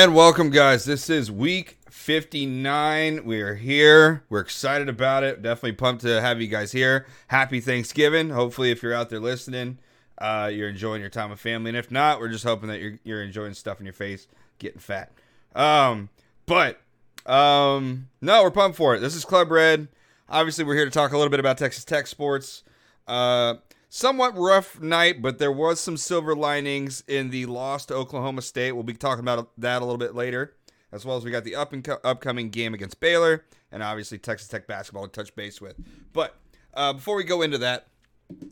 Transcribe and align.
And 0.00 0.14
welcome, 0.14 0.48
guys. 0.48 0.86
This 0.86 1.10
is 1.10 1.30
week 1.30 1.76
59. 1.90 3.22
We 3.22 3.42
are 3.42 3.54
here. 3.54 4.24
We're 4.30 4.40
excited 4.40 4.88
about 4.88 5.24
it. 5.24 5.42
Definitely 5.42 5.72
pumped 5.72 6.00
to 6.04 6.22
have 6.22 6.40
you 6.40 6.48
guys 6.48 6.72
here. 6.72 7.06
Happy 7.26 7.60
Thanksgiving. 7.60 8.30
Hopefully, 8.30 8.70
if 8.70 8.82
you're 8.82 8.94
out 8.94 9.10
there 9.10 9.20
listening, 9.20 9.76
uh, 10.16 10.50
you're 10.50 10.70
enjoying 10.70 11.02
your 11.02 11.10
time 11.10 11.28
with 11.28 11.38
family. 11.38 11.68
And 11.68 11.76
if 11.76 11.90
not, 11.90 12.18
we're 12.18 12.30
just 12.30 12.44
hoping 12.44 12.70
that 12.70 12.80
you're, 12.80 12.98
you're 13.04 13.22
enjoying 13.22 13.52
stuff 13.52 13.78
in 13.78 13.84
your 13.84 13.92
face, 13.92 14.26
getting 14.58 14.80
fat. 14.80 15.12
Um, 15.54 16.08
but 16.46 16.80
um, 17.26 18.08
no, 18.22 18.42
we're 18.42 18.50
pumped 18.50 18.78
for 18.78 18.94
it. 18.94 19.00
This 19.00 19.14
is 19.14 19.26
Club 19.26 19.50
Red. 19.50 19.88
Obviously, 20.30 20.64
we're 20.64 20.76
here 20.76 20.86
to 20.86 20.90
talk 20.90 21.12
a 21.12 21.18
little 21.18 21.30
bit 21.30 21.40
about 21.40 21.58
Texas 21.58 21.84
Tech 21.84 22.06
sports. 22.06 22.62
Uh, 23.06 23.56
somewhat 23.90 24.36
rough 24.36 24.80
night, 24.80 25.20
but 25.20 25.38
there 25.38 25.52
was 25.52 25.80
some 25.80 25.98
silver 25.98 26.34
linings 26.34 27.04
in 27.06 27.28
the 27.28 27.44
loss 27.44 27.84
to 27.86 27.94
Oklahoma 27.94 28.40
State. 28.40 28.72
We'll 28.72 28.84
be 28.84 28.94
talking 28.94 29.20
about 29.20 29.50
that 29.58 29.82
a 29.82 29.84
little 29.84 29.98
bit 29.98 30.14
later, 30.14 30.54
as 30.92 31.04
well 31.04 31.18
as 31.18 31.24
we 31.24 31.30
got 31.30 31.44
the 31.44 31.56
up 31.56 31.74
and 31.74 31.84
co- 31.84 31.98
upcoming 32.02 32.48
game 32.48 32.72
against 32.72 33.00
Baylor, 33.00 33.44
and 33.70 33.82
obviously 33.82 34.16
Texas 34.16 34.48
Tech 34.48 34.66
basketball 34.66 35.06
to 35.06 35.12
touch 35.12 35.34
base 35.34 35.60
with. 35.60 35.76
But 36.12 36.36
uh, 36.72 36.94
before 36.94 37.16
we 37.16 37.24
go 37.24 37.42
into 37.42 37.58
that, 37.58 37.88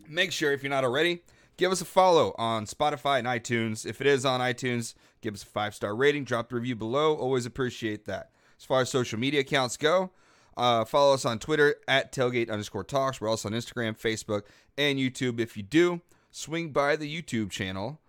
make 0.08 0.32
sure 0.32 0.52
if 0.52 0.62
you're 0.62 0.70
not 0.70 0.84
already, 0.84 1.22
give 1.56 1.70
us 1.70 1.80
a 1.80 1.86
follow 1.86 2.34
on 2.36 2.66
Spotify 2.66 3.20
and 3.20 3.28
iTunes. 3.28 3.86
If 3.86 4.00
it 4.00 4.08
is 4.08 4.26
on 4.26 4.40
iTunes, 4.40 4.94
give 5.22 5.34
us 5.34 5.44
a 5.44 5.46
five 5.46 5.74
star 5.74 5.94
rating, 5.94 6.24
drop 6.24 6.48
the 6.48 6.56
review 6.56 6.74
below. 6.74 7.14
Always 7.14 7.46
appreciate 7.46 8.06
that. 8.06 8.30
As 8.58 8.64
far 8.64 8.80
as 8.80 8.90
social 8.90 9.20
media 9.20 9.40
accounts 9.40 9.76
go, 9.76 10.10
uh, 10.58 10.84
follow 10.84 11.14
us 11.14 11.24
on 11.24 11.38
Twitter 11.38 11.76
at 11.86 12.12
tailgate 12.12 12.50
underscore 12.50 12.84
talks. 12.84 13.20
We're 13.20 13.28
also 13.28 13.48
on 13.48 13.54
Instagram, 13.54 13.98
Facebook, 13.98 14.42
and 14.76 14.98
YouTube. 14.98 15.40
If 15.40 15.56
you 15.56 15.62
do, 15.62 16.02
swing 16.30 16.70
by 16.70 16.96
the 16.96 17.10
YouTube 17.10 17.50
channel. 17.50 18.00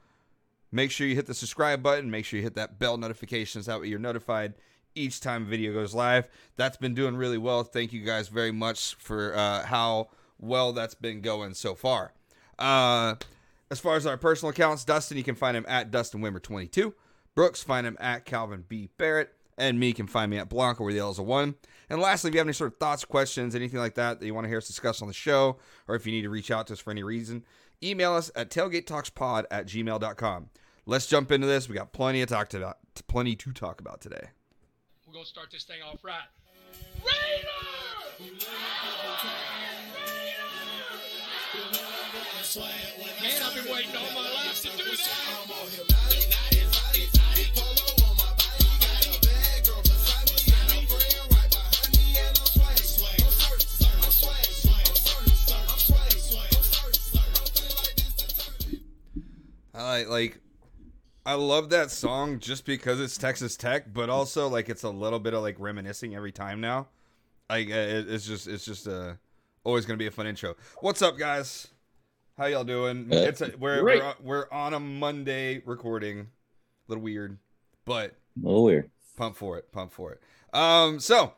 Make 0.72 0.92
sure 0.92 1.08
you 1.08 1.16
hit 1.16 1.28
the 1.28 1.34
subscribe 1.34 1.82
button. 1.82 2.12
Make 2.12 2.26
sure 2.26 2.38
you 2.38 2.44
hit 2.44 2.56
that 2.56 2.80
bell 2.80 2.98
notification 2.98 3.64
so 3.64 3.72
that 3.72 3.82
way 3.82 3.88
you're 3.88 4.00
notified 4.00 4.56
each 4.96 5.22
time 5.22 5.44
a 5.44 5.46
video 5.46 5.74
goes 5.74 5.94
live. 5.94 6.28
That's 6.56 6.78
been 6.78 6.94
doing 6.94 7.16
really 7.16 7.38
well. 7.38 7.64
Thank 7.64 7.94
you 7.94 8.04
guys 8.04 8.28
very 8.28 8.52
much 8.52 8.96
for 8.96 9.36
uh, 9.36 9.64
how 9.66 10.10
well 10.40 10.74
that's 10.74 10.96
been 10.96 11.22
going 11.22 11.54
so 11.54 11.76
far. 11.76 12.14
Uh, 12.58 13.16
as 13.72 13.80
far 13.80 13.96
as 13.96 14.06
our 14.06 14.18
personal 14.18 14.50
accounts, 14.50 14.84
Dustin, 14.84 15.18
you 15.18 15.24
can 15.24 15.36
find 15.36 15.56
him 15.56 15.66
at 15.68 15.92
Dustin 15.92 16.22
Wimmer22. 16.22 16.94
Brooks, 17.36 17.64
find 17.64 17.86
him 17.86 17.98
at 18.00 18.26
Calvin 18.26 18.66
B. 18.68 18.90
Barrett. 18.98 19.34
And 19.60 19.80
me, 19.80 19.92
can 19.92 20.08
find 20.08 20.32
me 20.32 20.38
at 20.38 20.48
Blanca, 20.48 20.82
where 20.82 20.94
the 20.94 21.00
L 21.00 21.12
is 21.12 21.20
a 21.20 21.24
one. 21.24 21.56
And 21.90 22.00
lastly, 22.00 22.30
if 22.30 22.34
you 22.34 22.40
have 22.40 22.48
any 22.48 22.54
sort 22.54 22.72
of 22.72 22.80
thoughts, 22.80 23.04
questions, 23.04 23.56
anything 23.56 23.80
like 23.80 23.96
that 23.96 24.20
that 24.20 24.26
you 24.26 24.34
want 24.34 24.46
to 24.46 24.50
hear 24.50 24.60
us 24.60 24.68
discuss 24.68 25.02
on 25.02 25.08
the 25.10 25.14
show, 25.14 25.58
or 25.88 25.96
if 25.96 26.06
you 26.06 26.14
need 26.14 26.22
to 26.22 26.30
reach 26.30 26.50
out 26.50 26.68
to 26.68 26.74
us 26.74 26.80
for 26.80 26.92
any 26.92 27.04
reason, 27.04 27.44
email 27.84 28.14
us 28.14 28.32
at 28.36 28.50
tailgatetalkspod 28.50 29.46
at 29.52 29.68
gmail.com. 29.68 30.50
Let's 30.86 31.08
jump 31.08 31.32
into 31.32 31.46
this. 31.46 31.68
We 31.68 31.76
got 31.76 31.92
plenty 31.92 32.20
to 32.22 32.26
talk 32.26 32.50
to 32.50 32.58
about, 32.58 32.78
plenty 33.08 33.36
to 33.36 33.52
talk 33.52 33.82
about 33.82 34.02
today. 34.02 34.30
We're 35.06 35.14
gonna 35.14 35.26
start 35.26 35.52
this 35.52 35.64
thing 35.64 35.82
off 35.82 36.04
right. 36.04 36.22
Man, 43.22 43.42
I've 43.44 43.56
been 43.56 43.74
waiting 43.74 43.96
all 43.96 44.14
my 44.16 44.30
life 44.34 44.62
to 44.62 44.78
do 44.78 44.84
this. 44.84 45.89
I 60.00 60.04
like, 60.10 60.40
I 61.26 61.34
love 61.34 61.70
that 61.72 61.92
song 61.92 62.40
just 62.40 62.66
because 62.66 63.00
it's 63.00 63.18
Texas 63.18 63.58
Tech, 63.58 63.94
but 63.94 64.10
also 64.10 64.48
like 64.48 64.70
it's 64.70 64.84
a 64.84 64.90
little 64.90 65.20
bit 65.20 65.34
of 65.34 65.42
like 65.42 65.56
reminiscing 65.60 66.16
every 66.16 66.32
time 66.32 66.62
now. 66.62 66.88
Like 67.50 67.68
uh, 67.70 67.74
it's 68.08 68.26
just 68.26 68.48
it's 68.48 68.64
just 68.66 68.88
uh, 68.88 69.14
always 69.64 69.86
gonna 69.86 69.98
be 69.98 70.08
a 70.08 70.12
fun 70.12 70.28
intro. 70.28 70.56
What's 70.82 71.02
up, 71.02 71.18
guys? 71.18 71.68
How 72.38 72.46
y'all 72.46 72.64
doing? 72.64 73.10
Uh, 73.12 73.16
It's 73.18 73.42
a, 73.42 73.52
we're, 73.60 73.82
great. 73.82 74.00
we're 74.02 74.08
on- 74.08 74.16
we're 74.22 74.46
on 74.52 74.74
a 74.74 74.80
Monday 74.80 75.62
recording. 75.66 76.20
A 76.20 76.26
little 76.88 77.04
weird, 77.04 77.38
but 77.86 78.16
A 78.42 78.48
little 78.48 78.64
weird. 78.64 78.90
pump 79.18 79.36
for 79.36 79.58
it, 79.58 79.72
pump 79.72 79.92
for 79.92 80.14
it. 80.14 80.22
Um, 80.58 81.00
so 81.00 81.34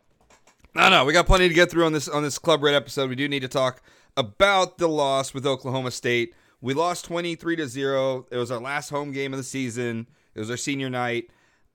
no, 0.75 0.89
no, 0.89 1.03
we 1.05 1.13
got 1.13 1.25
plenty 1.25 1.47
to 1.49 1.53
get 1.53 1.71
through 1.71 1.85
on 1.85 1.93
this 1.93 2.07
on 2.07 2.23
this 2.23 2.37
Club 2.37 2.61
Red 2.61 2.75
episode. 2.75 3.09
We 3.09 3.15
do 3.15 3.27
need 3.27 3.41
to 3.41 3.47
talk 3.47 3.81
about 4.15 4.77
the 4.77 4.87
loss 4.87 5.33
with 5.33 5.45
Oklahoma 5.47 5.91
State. 5.91 6.33
We 6.61 6.73
lost 6.73 7.05
twenty 7.05 7.35
three 7.35 7.55
to 7.57 7.67
zero. 7.67 8.27
It 8.31 8.37
was 8.37 8.51
our 8.51 8.59
last 8.59 8.89
home 8.89 9.11
game 9.11 9.33
of 9.33 9.37
the 9.37 9.43
season. 9.43 10.07
It 10.35 10.39
was 10.39 10.49
our 10.49 10.57
senior 10.57 10.89
night. 10.89 11.29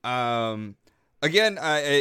Um, 0.05 0.77
again, 1.23 1.59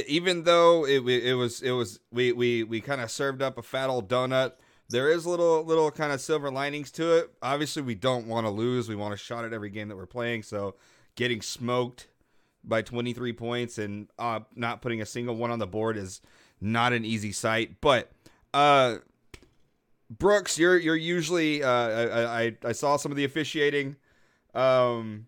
even 0.08 0.44
though 0.44 0.86
it, 0.86 1.06
it 1.08 1.34
was 1.34 1.62
it 1.62 1.72
was 1.72 2.00
we 2.12 2.32
we 2.32 2.64
we 2.64 2.82
kind 2.82 3.02
of 3.02 3.12
served 3.12 3.42
up 3.42 3.58
a 3.58 3.62
fat 3.64 3.90
old 3.90 4.08
donut. 4.08 4.54
There 4.90 5.10
is 5.10 5.26
little 5.26 5.64
little 5.64 5.90
kind 5.92 6.14
of 6.14 6.22
silver 6.22 6.52
linings 6.52 6.92
to 6.92 7.18
it. 7.18 7.32
Obviously, 7.42 7.82
we 7.82 7.96
don't 7.96 8.28
want 8.28 8.46
to 8.46 8.52
lose. 8.52 8.88
We 8.88 8.96
want 8.96 9.14
a 9.14 9.18
shot 9.18 9.44
at 9.44 9.54
every 9.54 9.70
game 9.70 9.88
that 9.88 9.96
we're 9.96 10.06
playing. 10.06 10.44
So, 10.44 10.76
getting 11.16 11.42
smoked 11.42 12.08
by 12.64 12.82
23 12.82 13.34
points 13.34 13.78
and 13.78 14.08
uh, 14.20 14.42
not 14.56 14.82
putting 14.82 15.02
a 15.02 15.06
single 15.06 15.36
one 15.36 15.52
on 15.52 15.60
the 15.60 15.68
board 15.68 15.98
is 15.98 16.22
not 16.62 16.94
an 16.94 17.04
easy 17.06 17.32
sight. 17.32 17.82
But 17.82 18.12
uh, 18.54 18.98
Brooks, 20.10 20.60
you're 20.60 20.78
you're 20.78 20.96
usually 20.96 21.64
uh, 21.64 21.70
I, 21.70 22.44
I 22.46 22.58
I 22.66 22.72
saw 22.72 22.98
some 22.98 23.12
of 23.12 23.16
the 23.16 23.26
officiating. 23.26 23.96
Um, 24.54 25.28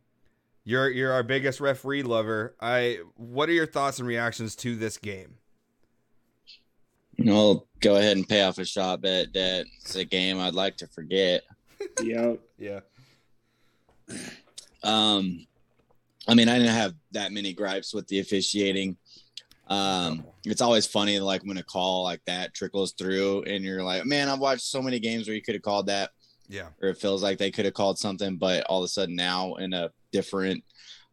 you're 0.63 0.89
you're 0.89 1.11
our 1.11 1.23
biggest 1.23 1.59
referee 1.59 2.03
lover. 2.03 2.55
I 2.61 2.99
what 3.15 3.49
are 3.49 3.53
your 3.53 3.65
thoughts 3.65 3.99
and 3.99 4.07
reactions 4.07 4.55
to 4.57 4.75
this 4.75 4.97
game? 4.97 5.35
I'll 7.27 7.65
go 7.79 7.95
ahead 7.95 8.15
and 8.17 8.27
pay 8.29 8.43
off 8.43 8.59
a 8.59 8.65
shot 8.65 9.01
bet 9.01 9.33
that 9.33 9.65
it's 9.81 9.95
a 9.95 10.05
game 10.05 10.39
I'd 10.39 10.53
like 10.53 10.77
to 10.77 10.87
forget. 10.87 11.43
Yep. 12.03 12.39
Yeah, 12.57 12.79
Um, 14.83 15.45
I 16.27 16.33
mean, 16.33 16.49
I 16.49 16.57
didn't 16.57 16.73
have 16.73 16.95
that 17.11 17.31
many 17.31 17.53
gripes 17.53 17.93
with 17.93 18.07
the 18.07 18.19
officiating. 18.19 18.97
Um, 19.67 20.25
it's 20.45 20.61
always 20.61 20.87
funny, 20.87 21.19
like 21.19 21.43
when 21.43 21.57
a 21.57 21.63
call 21.63 22.03
like 22.03 22.21
that 22.25 22.53
trickles 22.53 22.93
through, 22.93 23.43
and 23.43 23.63
you're 23.63 23.83
like, 23.83 24.05
"Man, 24.05 24.29
I've 24.29 24.39
watched 24.39 24.61
so 24.61 24.81
many 24.81 24.99
games 24.99 25.27
where 25.27 25.35
you 25.35 25.41
could 25.41 25.55
have 25.55 25.61
called 25.61 25.87
that, 25.87 26.11
yeah, 26.47 26.67
or 26.81 26.89
it 26.89 26.97
feels 26.97 27.21
like 27.21 27.37
they 27.37 27.51
could 27.51 27.65
have 27.65 27.73
called 27.73 27.99
something, 27.99 28.37
but 28.37 28.63
all 28.65 28.79
of 28.79 28.85
a 28.85 28.89
sudden 28.89 29.15
now 29.15 29.55
in 29.55 29.73
a 29.73 29.91
different, 30.13 30.63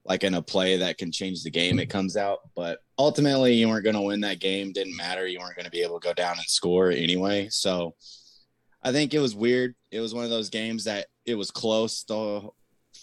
like 0.04 0.22
in 0.22 0.34
a 0.34 0.42
play 0.42 0.76
that 0.76 0.98
can 0.98 1.10
change 1.10 1.42
the 1.42 1.50
game, 1.50 1.80
it 1.80 1.90
comes 1.90 2.16
out. 2.16 2.38
But 2.54 2.78
ultimately, 2.96 3.54
you 3.54 3.68
weren't 3.68 3.84
going 3.84 3.96
to 3.96 4.02
win 4.02 4.20
that 4.20 4.40
game. 4.40 4.72
Didn't 4.72 4.96
matter. 4.96 5.26
You 5.26 5.40
weren't 5.40 5.56
going 5.56 5.64
to 5.64 5.70
be 5.70 5.82
able 5.82 5.98
to 5.98 6.06
go 6.06 6.14
down 6.14 6.36
and 6.36 6.46
score 6.46 6.90
anyway. 6.90 7.48
So 7.50 7.96
I 8.84 8.92
think 8.92 9.14
it 9.14 9.18
was 9.18 9.34
weird. 9.34 9.74
It 9.90 10.00
was 10.00 10.14
one 10.14 10.24
of 10.24 10.30
those 10.30 10.50
games 10.50 10.84
that 10.84 11.06
it 11.26 11.34
was 11.34 11.50
close 11.50 12.04
the, 12.04 12.48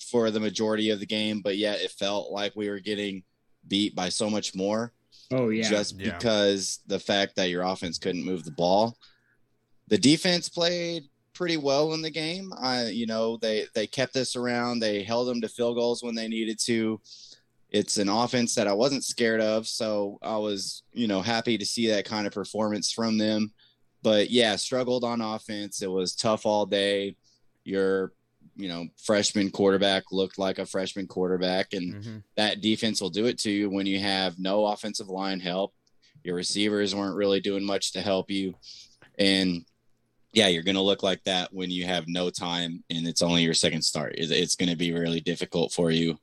for 0.10 0.32
the 0.32 0.40
majority 0.40 0.92
of 0.92 1.00
the 1.00 1.06
game, 1.06 1.42
but 1.42 1.58
yet 1.58 1.82
it 1.82 1.92
felt 1.92 2.32
like 2.32 2.56
we 2.56 2.70
were 2.70 2.80
getting 2.80 3.24
beat 3.68 3.96
by 3.96 4.10
so 4.10 4.30
much 4.30 4.56
more 4.56 4.94
Oh 5.32 5.50
yeah. 5.50 5.70
just 5.70 6.00
Yeah. 6.00 6.18
because 6.18 6.80
the 6.88 7.00
fact 7.00 7.36
that 7.36 7.50
your 7.50 7.64
offense 7.64 7.98
couldn't 7.98 8.26
move 8.26 8.44
the 8.44 8.52
ball. 8.52 8.98
The 9.88 9.98
defense 9.98 10.50
played 10.50 11.04
pretty 11.34 11.58
well 11.58 11.94
in 11.94 12.02
the 12.02 12.10
game. 12.10 12.54
I, 12.58 12.88
you 12.88 13.06
know, 13.06 13.38
they 13.38 13.66
they 13.74 13.88
kept 13.88 14.16
us 14.16 14.36
around. 14.36 14.80
They 14.80 15.04
held 15.04 15.28
them 15.28 15.42
to 15.42 15.50
field 15.50 15.76
goals 15.76 16.04
when 16.04 16.16
they 16.16 16.28
needed 16.28 16.60
to. 16.66 17.00
It's 17.70 17.98
an 17.98 18.10
offense 18.10 18.54
that 18.56 18.68
I 18.68 18.74
wasn't 18.74 19.06
scared 19.06 19.40
of, 19.40 19.66
so 19.66 20.20
I 20.22 20.36
was, 20.38 20.84
you 20.92 21.08
know, 21.08 21.22
happy 21.22 21.58
to 21.58 21.66
see 21.66 21.88
that 21.88 22.04
kind 22.04 22.28
of 22.28 22.34
performance 22.34 22.92
from 22.92 23.18
them. 23.18 23.54
But 24.04 24.30
yeah, 24.30 24.56
struggled 24.58 25.06
on 25.06 25.22
offense. 25.22 25.82
It 25.82 25.90
was 25.90 26.16
tough 26.16 26.46
all 26.46 26.66
day. 26.66 27.16
Your 27.64 28.12
you 28.56 28.68
know, 28.68 28.88
freshman 29.04 29.50
quarterback 29.50 30.04
looked 30.12 30.38
like 30.38 30.60
a 30.60 30.66
freshman 30.66 31.08
quarterback. 31.08 31.74
And 31.74 31.94
Mm-hmm. 31.96 32.18
that 32.38 32.62
defense 32.62 33.02
will 33.02 33.10
do 33.10 33.26
it 33.26 33.38
to 33.40 33.52
you 33.52 33.70
when 33.70 33.86
you 33.86 34.00
have 34.00 34.40
no 34.40 34.66
offensive 34.68 35.10
line 35.10 35.40
help. 35.40 35.74
Your 36.24 36.36
receivers 36.36 36.94
weren't 36.94 37.16
really 37.16 37.40
doing 37.40 37.66
much 37.66 37.94
to 37.94 38.02
help 38.02 38.30
you. 38.30 38.54
And 39.18 39.66
yeah, 40.34 40.48
you're 40.48 40.64
going 40.64 40.76
to 40.76 40.82
look 40.82 41.04
like 41.04 41.24
that 41.26 41.54
when 41.54 41.70
you 41.72 41.86
have 41.86 42.06
no 42.08 42.30
time 42.30 42.84
and 42.90 43.08
it's 43.08 43.22
only 43.22 43.42
your 43.44 43.54
second 43.54 43.82
start. 43.82 44.16
It's, 44.18 44.32
it's 44.32 44.56
going 44.56 44.70
to 44.70 44.78
be 44.78 44.94
really 44.94 45.20
difficult 45.20 45.74
for 45.74 45.92
you. 45.92 46.18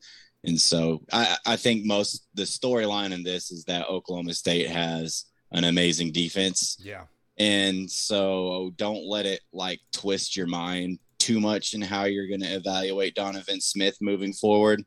And 0.44 0.58
so 0.58 1.02
I, 1.12 1.36
I 1.44 1.56
think 1.56 1.84
most 1.84 2.26
the 2.34 2.44
storyline 2.44 3.12
in 3.12 3.22
this 3.22 3.50
is 3.50 3.64
that 3.64 3.88
Oklahoma 3.88 4.34
State 4.34 4.68
has 4.70 5.24
an 5.52 5.64
amazing 5.64 6.12
defense. 6.12 6.76
Yeah. 6.80 7.04
And 7.38 7.90
so 7.90 8.72
don't 8.76 9.04
let 9.06 9.26
it 9.26 9.40
like 9.52 9.80
twist 9.92 10.36
your 10.36 10.46
mind 10.46 10.98
too 11.28 11.40
much 11.40 11.74
in 11.74 11.82
how 11.82 12.04
you're 12.04 12.28
going 12.28 12.40
to 12.40 12.54
evaluate 12.54 13.14
Donovan 13.14 13.60
Smith 13.60 13.96
moving 14.00 14.32
forward. 14.32 14.82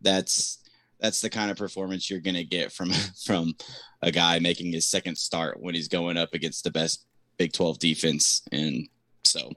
That's 0.00 0.58
that's 1.00 1.20
the 1.20 1.30
kind 1.30 1.50
of 1.50 1.56
performance 1.56 2.08
you're 2.08 2.20
going 2.20 2.36
to 2.36 2.44
get 2.44 2.72
from 2.72 2.90
from 3.24 3.54
a 4.02 4.10
guy 4.10 4.38
making 4.38 4.72
his 4.72 4.86
second 4.86 5.16
start 5.16 5.60
when 5.60 5.74
he's 5.74 5.88
going 5.88 6.16
up 6.16 6.34
against 6.34 6.64
the 6.64 6.70
best 6.70 7.06
Big 7.36 7.52
12 7.52 7.80
defense 7.80 8.42
and 8.52 8.88
so 9.24 9.50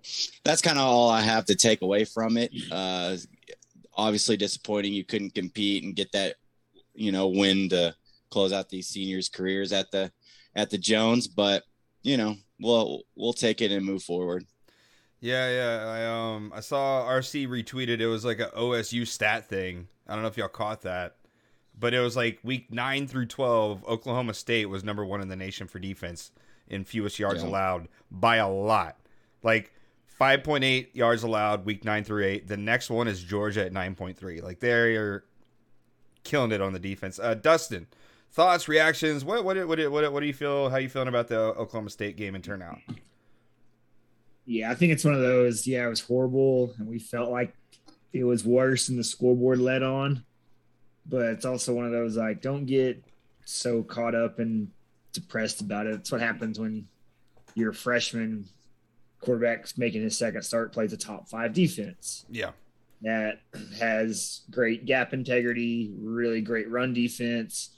that's 0.44 0.64
kind 0.64 0.80
of 0.80 0.86
all 0.86 1.12
I 1.12 1.22
have 1.22 1.46
to 1.46 1.56
take 1.56 1.84
away 1.84 2.06
from 2.06 2.38
it. 2.38 2.52
Uh 2.72 3.18
obviously 3.94 4.38
disappointing 4.38 4.94
you 4.94 5.04
couldn't 5.04 5.36
compete 5.36 5.84
and 5.84 5.96
get 5.96 6.12
that 6.12 6.36
you 6.96 7.12
know 7.12 7.28
win 7.28 7.70
to 7.70 7.94
close 8.30 8.54
out 8.54 8.70
these 8.70 8.88
seniors 8.88 9.30
careers 9.30 9.72
at 9.72 9.92
the 9.92 10.12
at 10.56 10.70
the 10.72 10.78
Jones, 10.78 11.28
but 11.28 11.64
you 12.04 12.18
know, 12.18 12.36
we'll 12.60 13.04
we'll 13.16 13.34
take 13.34 13.62
it 13.62 13.72
and 13.72 13.86
move 13.86 14.04
forward. 14.04 14.46
Yeah, 15.20 15.50
yeah. 15.50 15.86
I 15.88 16.36
um 16.36 16.52
I 16.56 16.60
saw 16.60 17.06
RC 17.10 17.48
retweeted 17.48 18.00
it 18.00 18.08
was 18.08 18.24
like 18.26 18.40
a 18.40 18.50
OSU 18.58 19.08
stat 19.08 19.48
thing. 19.50 19.88
I 20.08 20.14
don't 20.14 20.22
know 20.22 20.28
if 20.30 20.38
y'all 20.38 20.48
caught 20.48 20.82
that. 20.84 21.16
But 21.80 21.94
it 21.94 22.00
was 22.00 22.16
like 22.16 22.40
week 22.44 22.72
9 22.72 23.08
through 23.08 23.28
12 23.28 23.86
Oklahoma 23.88 24.34
State 24.34 24.66
was 24.68 24.84
number 24.84 25.06
1 25.06 25.22
in 25.22 25.28
the 25.28 25.36
nation 25.36 25.68
for 25.68 25.78
defense 25.80 26.32
in 26.68 26.84
fewest 26.84 27.20
yards 27.20 27.44
Yeah. 27.44 27.50
allowed 27.50 27.88
by 28.10 28.38
a 28.38 28.50
lot. 28.50 28.98
Like 29.44 29.72
5.8 30.20 30.88
yards 30.96 31.22
allowed 31.22 31.66
week 31.66 31.86
9 31.86 32.04
through 32.04 32.26
8. 32.26 32.48
The 32.48 32.58
next 32.58 32.90
one 32.90 33.08
is 33.08 33.22
Georgia 33.22 33.64
at 33.66 33.74
9.3. 33.74 34.42
Like 34.42 34.60
they're 34.60 35.24
killing 36.24 36.52
it 36.52 36.62
on 36.62 36.74
the 36.74 36.80
defense. 36.80 37.20
Uh 37.20 37.36
Dustin, 37.36 37.86
thoughts, 38.32 38.68
reactions, 38.68 39.24
what 39.24 39.44
what 39.44 39.56
what 39.68 39.80
what, 39.92 40.12
what 40.14 40.20
do 40.20 40.26
you 40.26 40.34
feel 40.34 40.70
how 40.70 40.78
you 40.78 40.90
feeling 40.90 41.08
about 41.10 41.28
the 41.28 41.38
Oklahoma 41.40 41.90
State 41.92 42.18
game 42.18 42.34
and 42.34 42.44
turnout? 42.44 42.80
Yeah, 44.48 44.72
I 44.72 44.76
think 44.76 44.94
it's 44.94 45.04
one 45.04 45.14
of 45.14 45.20
those. 45.22 45.68
Yeah, 45.68 45.86
it 45.86 45.90
was 45.90 46.00
horrible, 46.00 46.74
and 46.80 46.88
we 46.88 46.98
felt 47.00 47.30
like 47.30 47.54
it 48.14 48.24
was 48.24 48.46
worse 48.46 48.88
than 48.88 48.96
the 48.98 49.04
scoreboard 49.04 49.60
led 49.60 49.84
on. 49.84 50.24
But 51.06 51.26
it's 51.28 51.46
also 51.46 51.74
one 51.74 51.86
of 51.86 51.92
those 51.92 52.16
like, 52.18 52.42
don't 52.42 52.66
get 52.66 53.04
so 53.46 53.84
caught 53.84 54.16
up 54.16 54.40
and 54.40 54.70
depressed 55.14 55.62
about 55.62 55.86
it. 55.86 55.96
It's 55.96 56.12
what 56.12 56.22
happens 56.22 56.60
when 56.60 56.88
your 57.56 57.74
freshman 57.74 58.46
quarterback's 59.22 59.78
making 59.78 60.02
his 60.02 60.18
second 60.18 60.44
start, 60.44 60.72
plays 60.74 60.94
a 60.94 60.98
top 60.98 61.28
five 61.28 61.54
defense 61.54 62.26
Yeah. 62.30 62.52
that 63.02 63.40
has 63.80 64.42
great 64.52 64.86
gap 64.86 65.14
integrity, 65.14 65.92
really 66.00 66.40
great 66.42 66.70
run 66.70 66.94
defense, 66.94 67.76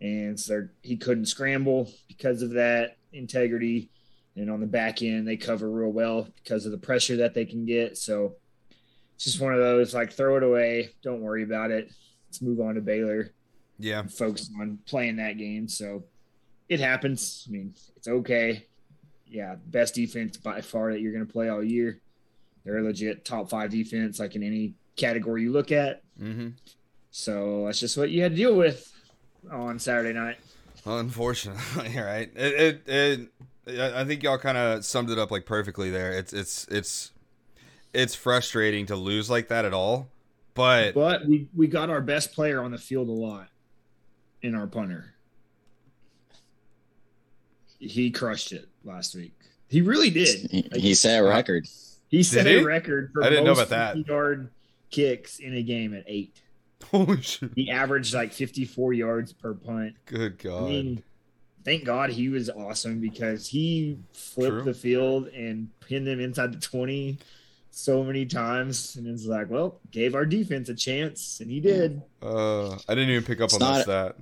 and 0.00 0.38
so 0.38 0.68
he 0.82 0.96
couldn't 0.96 1.26
scramble 1.26 1.90
because 2.08 2.40
of 2.42 2.50
that 2.50 2.96
integrity. 3.12 3.90
And 4.36 4.50
on 4.50 4.60
the 4.60 4.66
back 4.66 5.02
end, 5.02 5.26
they 5.26 5.36
cover 5.36 5.70
real 5.70 5.90
well 5.90 6.28
because 6.42 6.66
of 6.66 6.72
the 6.72 6.78
pressure 6.78 7.16
that 7.16 7.32
they 7.34 7.44
can 7.46 7.64
get. 7.64 7.96
So 7.96 8.34
it's 9.14 9.24
just 9.24 9.40
one 9.40 9.54
of 9.54 9.60
those 9.60 9.94
like 9.94 10.12
throw 10.12 10.36
it 10.36 10.42
away, 10.42 10.90
don't 11.02 11.22
worry 11.22 11.42
about 11.42 11.70
it. 11.70 11.90
Let's 12.28 12.42
move 12.42 12.60
on 12.60 12.74
to 12.74 12.80
Baylor 12.82 13.32
Yeah. 13.78 14.02
focus 14.02 14.50
on 14.60 14.78
playing 14.86 15.16
that 15.16 15.38
game. 15.38 15.68
So 15.68 16.04
it 16.68 16.80
happens. 16.80 17.46
I 17.48 17.52
mean, 17.52 17.74
it's 17.96 18.08
okay. 18.08 18.66
Yeah, 19.26 19.56
best 19.68 19.94
defense 19.94 20.36
by 20.36 20.60
far 20.60 20.92
that 20.92 21.00
you're 21.00 21.12
going 21.12 21.26
to 21.26 21.32
play 21.32 21.48
all 21.48 21.62
year. 21.64 22.00
They're 22.64 22.78
a 22.78 22.82
legit 22.82 23.24
top 23.24 23.48
five 23.48 23.70
defense, 23.70 24.18
like 24.20 24.34
in 24.36 24.42
any 24.42 24.74
category 24.96 25.42
you 25.42 25.52
look 25.52 25.72
at. 25.72 26.02
Mhm. 26.20 26.52
So 27.10 27.64
that's 27.66 27.80
just 27.80 27.96
what 27.96 28.10
you 28.10 28.22
had 28.22 28.32
to 28.32 28.36
deal 28.36 28.54
with 28.54 28.92
on 29.50 29.78
Saturday 29.78 30.12
night. 30.12 30.36
Unfortunately, 30.84 31.96
right? 31.96 32.30
It, 32.36 32.82
it, 32.86 32.88
it 32.88 33.28
I 33.66 34.00
I 34.00 34.04
think 34.04 34.22
y'all 34.22 34.38
kind 34.38 34.56
of 34.58 34.84
summed 34.84 35.10
it 35.10 35.18
up 35.18 35.30
like 35.30 35.46
perfectly 35.46 35.90
there. 35.90 36.12
It's 36.12 36.32
it's 36.32 36.66
it's 36.70 37.12
it's 37.92 38.14
frustrating 38.14 38.86
to 38.86 38.96
lose 38.96 39.28
like 39.30 39.48
that 39.48 39.64
at 39.64 39.72
all, 39.74 40.08
but 40.54 40.94
But 40.94 41.26
we 41.26 41.48
we 41.54 41.66
got 41.66 41.90
our 41.90 42.00
best 42.00 42.32
player 42.32 42.62
on 42.62 42.70
the 42.70 42.78
field 42.78 43.08
a 43.08 43.12
lot 43.12 43.48
in 44.42 44.54
our 44.54 44.66
punter. 44.66 45.14
He 47.78 48.10
crushed 48.10 48.52
it 48.52 48.68
last 48.84 49.14
week. 49.14 49.34
He 49.68 49.82
really 49.82 50.10
did. 50.10 50.50
He, 50.50 50.68
he 50.74 50.94
set 50.94 51.22
a 51.22 51.26
uh, 51.26 51.30
record. 51.30 51.66
He 52.08 52.22
set 52.22 52.46
he? 52.46 52.58
a 52.58 52.64
record 52.64 53.10
for 53.12 53.22
I 53.24 53.28
didn't 53.28 53.44
know 53.44 53.52
about 53.52 53.68
that. 53.70 53.96
50-yard 53.96 54.50
kicks 54.90 55.38
in 55.40 55.54
a 55.54 55.62
game 55.62 55.92
at 55.94 56.04
eight. 56.06 56.40
holy 56.90 57.20
shit, 57.20 57.50
He 57.54 57.70
averaged 57.70 58.14
like 58.14 58.32
54 58.32 58.92
yards 58.92 59.32
per 59.32 59.54
punt. 59.54 59.94
good 60.06 60.36
I 60.40 60.42
god, 60.44 60.68
mean, 60.68 61.02
thank 61.66 61.84
God 61.84 62.08
he 62.10 62.28
was 62.30 62.48
awesome 62.48 63.00
because 63.00 63.46
he 63.48 63.98
flipped 64.14 64.50
True. 64.52 64.62
the 64.62 64.72
field 64.72 65.26
and 65.28 65.68
pinned 65.80 66.06
them 66.06 66.20
inside 66.20 66.52
the 66.54 66.60
20 66.60 67.18
so 67.72 68.02
many 68.04 68.24
times. 68.24 68.94
And 68.96 69.06
it's 69.06 69.26
like, 69.26 69.50
well, 69.50 69.80
gave 69.90 70.14
our 70.14 70.24
defense 70.24 70.68
a 70.70 70.74
chance, 70.74 71.40
and 71.40 71.50
he 71.50 71.60
did. 71.60 72.00
uh, 72.22 72.70
I 72.70 72.94
didn't 72.94 73.10
even 73.10 73.24
pick 73.24 73.40
up 73.40 73.46
It's 73.46 73.54
on 73.54 73.60
not- 73.60 73.86
that 73.86 74.16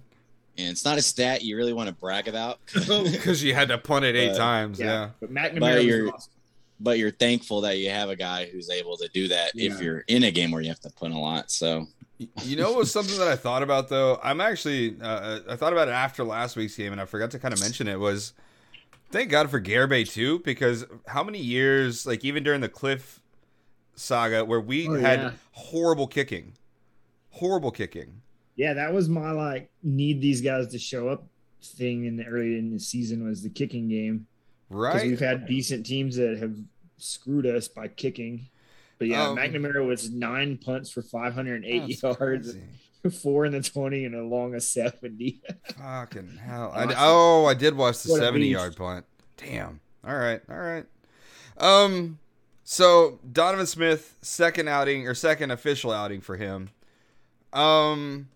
And 0.57 0.69
it's 0.71 0.85
not 0.85 0.99
a 0.99 1.03
stat 1.03 1.43
you 1.43 1.57
really 1.57 1.73
want 1.75 1.89
to 1.89 1.95
brag 1.95 2.29
about, 2.29 2.59
because 2.73 3.43
you 3.45 3.55
had 3.55 3.69
to 3.69 3.79
punt 3.79 4.05
it 4.07 4.17
eight 4.17 4.31
But- 4.31 4.39
times. 4.39 4.81
Yeah. 4.81 4.87
Yeah, 4.87 5.09
But 5.21 5.31
McNamara 5.33 5.85
you're- 5.85 6.03
was 6.05 6.13
awesome. 6.15 6.33
but 6.81 6.99
you're 6.99 7.11
thankful 7.11 7.61
that 7.63 7.77
you 7.79 7.91
have 7.91 8.09
a 8.09 8.17
guy 8.17 8.47
who's 8.47 8.71
able 8.71 8.97
to 8.97 9.09
do 9.13 9.29
that 9.29 9.53
Yeah. 9.55 9.73
if 9.73 9.81
you're 9.83 10.01
in 10.09 10.23
a 10.25 10.31
game 10.31 10.51
where 10.51 10.63
you 10.63 10.69
have 10.69 10.81
to 10.81 10.91
punt 10.91 11.13
a 11.13 11.19
lot. 11.19 11.51
So 11.51 11.87
You 12.19 12.57
know, 12.57 12.71
what 12.71 12.79
was 12.79 12.93
something 12.93 13.19
that 13.19 13.27
I 13.29 13.37
thought 13.37 13.63
about 13.63 13.89
though. 13.89 14.21
I'm 14.23 14.41
actually, 14.41 14.97
uh, 15.01 15.41
I 15.49 15.57
thought 15.57 15.73
about 15.73 15.89
it 15.89 15.93
after 15.93 16.23
last 16.23 16.55
week's 16.57 16.77
game, 16.77 16.93
and 16.93 17.01
I 17.01 17.07
forgot 17.07 17.31
to 17.33 17.39
kind 17.39 17.53
of 17.53 17.61
mention 17.61 17.89
it. 17.89 17.99
Was 17.99 18.33
thank 19.11 19.31
God 19.31 19.51
for 19.51 19.61
Garibay 19.61 20.09
too, 20.09 20.39
because 20.41 20.85
how 21.09 21.25
many 21.25 21.41
years, 21.41 22.07
like 22.07 22.25
even 22.25 22.43
during 22.45 22.61
the 22.61 22.69
Cliff 22.69 23.21
saga, 23.97 24.45
where 24.45 24.61
we 24.61 24.89
Oh, 24.89 24.95
had 24.95 25.19
yeah. 25.21 25.33
horrible 25.53 26.07
kicking, 26.07 26.53
horrible 27.31 27.71
kicking. 27.73 28.21
Yeah, 28.57 28.75
that 28.75 28.93
was 28.95 29.09
my 29.09 29.33
like 29.33 29.69
need 29.83 30.21
these 30.21 30.41
guys 30.41 30.69
to 30.69 30.79
show 30.79 31.09
up 31.09 31.27
thing 31.63 32.05
in 32.05 32.17
the 32.17 32.25
early 32.27 32.59
in 32.59 32.71
the 32.73 32.79
season 32.79 33.27
was 33.27 33.43
the 33.43 33.49
kicking 33.49 33.89
game 33.89 34.27
because 34.69 34.95
Right? 34.95 35.07
we've 35.11 35.19
had 35.21 35.47
decent 35.47 35.85
teams 35.87 36.15
that 36.17 36.39
have 36.39 36.55
screwed 36.99 37.47
us 37.47 37.67
by 37.69 37.89
kicking. 37.89 38.47
But 38.99 39.09
yeah, 39.09 39.29
Um, 39.29 39.37
McNamara 39.37 39.87
was 39.87 40.11
nine 40.11 40.59
punts 40.59 40.91
for 40.91 41.03
508 41.03 42.03
yards, 42.03 42.57
four 43.23 43.45
in 43.45 43.53
the 43.53 43.61
20, 43.63 44.05
and 44.05 44.15
a 44.15 44.23
long 44.23 44.55
of 44.55 44.63
70. 44.63 45.43
Fucking 45.79 46.39
hell! 46.45 46.73
I, 46.75 46.95
oh, 46.97 47.45
I 47.47 47.55
did 47.55 47.77
watch 47.77 48.03
the 48.03 48.13
What 48.13 48.21
seventy 48.21 48.49
yard 48.49 48.77
punt. 48.77 49.05
Damn. 49.37 49.81
All 50.07 50.17
right. 50.17 50.41
All 50.49 50.59
right. 50.59 50.87
Um. 51.59 52.19
So 52.63 53.19
Donovan 53.31 53.67
Smith, 53.67 54.17
second 54.23 54.69
outing 54.69 55.07
or 55.07 55.15
second 55.15 55.51
official 55.51 55.93
outing 55.93 56.21
for 56.21 56.37
him. 56.37 56.71
Um. 57.53 58.29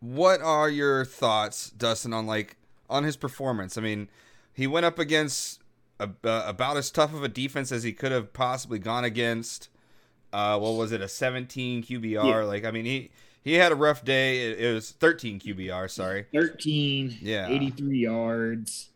What 0.00 0.40
are 0.40 0.70
your 0.70 1.04
thoughts, 1.04 1.70
Dustin, 1.70 2.12
on 2.14 2.26
like 2.26 2.56
on 2.88 3.04
his 3.04 3.16
performance? 3.16 3.76
I 3.76 3.82
mean, 3.82 4.08
he 4.54 4.66
went 4.66 4.86
up 4.86 4.98
against 4.98 5.59
a, 6.00 6.28
uh, 6.28 6.44
about 6.46 6.76
as 6.76 6.90
tough 6.90 7.14
of 7.14 7.22
a 7.22 7.28
defense 7.28 7.70
as 7.70 7.82
he 7.82 7.92
could 7.92 8.12
have 8.12 8.32
possibly 8.32 8.78
gone 8.78 9.04
against. 9.04 9.68
Uh, 10.32 10.58
what 10.58 10.70
was 10.72 10.92
it? 10.92 11.00
A 11.00 11.08
17 11.08 11.82
QBR. 11.82 12.24
Yeah. 12.24 12.44
Like, 12.44 12.64
I 12.64 12.70
mean, 12.70 12.84
he 12.84 13.10
he 13.42 13.54
had 13.54 13.72
a 13.72 13.74
rough 13.74 14.04
day. 14.04 14.50
It, 14.50 14.60
it 14.60 14.74
was 14.74 14.90
13 14.92 15.40
QBR. 15.40 15.90
Sorry. 15.90 16.26
13, 16.32 17.18
Yeah. 17.20 17.48
83 17.48 17.98
yards. 17.98 18.88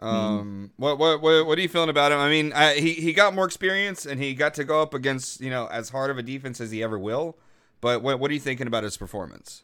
Um, 0.00 0.72
what, 0.78 0.98
what 0.98 1.22
what 1.22 1.46
what 1.46 1.58
are 1.58 1.60
you 1.60 1.68
feeling 1.68 1.88
about 1.88 2.10
him? 2.10 2.18
I 2.18 2.28
mean, 2.28 2.52
I, 2.52 2.74
he 2.74 2.94
he 2.94 3.12
got 3.12 3.34
more 3.34 3.44
experience 3.44 4.04
and 4.04 4.20
he 4.20 4.34
got 4.34 4.54
to 4.54 4.64
go 4.64 4.82
up 4.82 4.94
against 4.94 5.40
you 5.40 5.48
know 5.48 5.68
as 5.68 5.90
hard 5.90 6.10
of 6.10 6.18
a 6.18 6.22
defense 6.24 6.60
as 6.60 6.72
he 6.72 6.82
ever 6.82 6.98
will. 6.98 7.36
But 7.80 8.02
what 8.02 8.18
what 8.18 8.28
are 8.30 8.34
you 8.34 8.40
thinking 8.40 8.66
about 8.66 8.82
his 8.82 8.96
performance? 8.96 9.62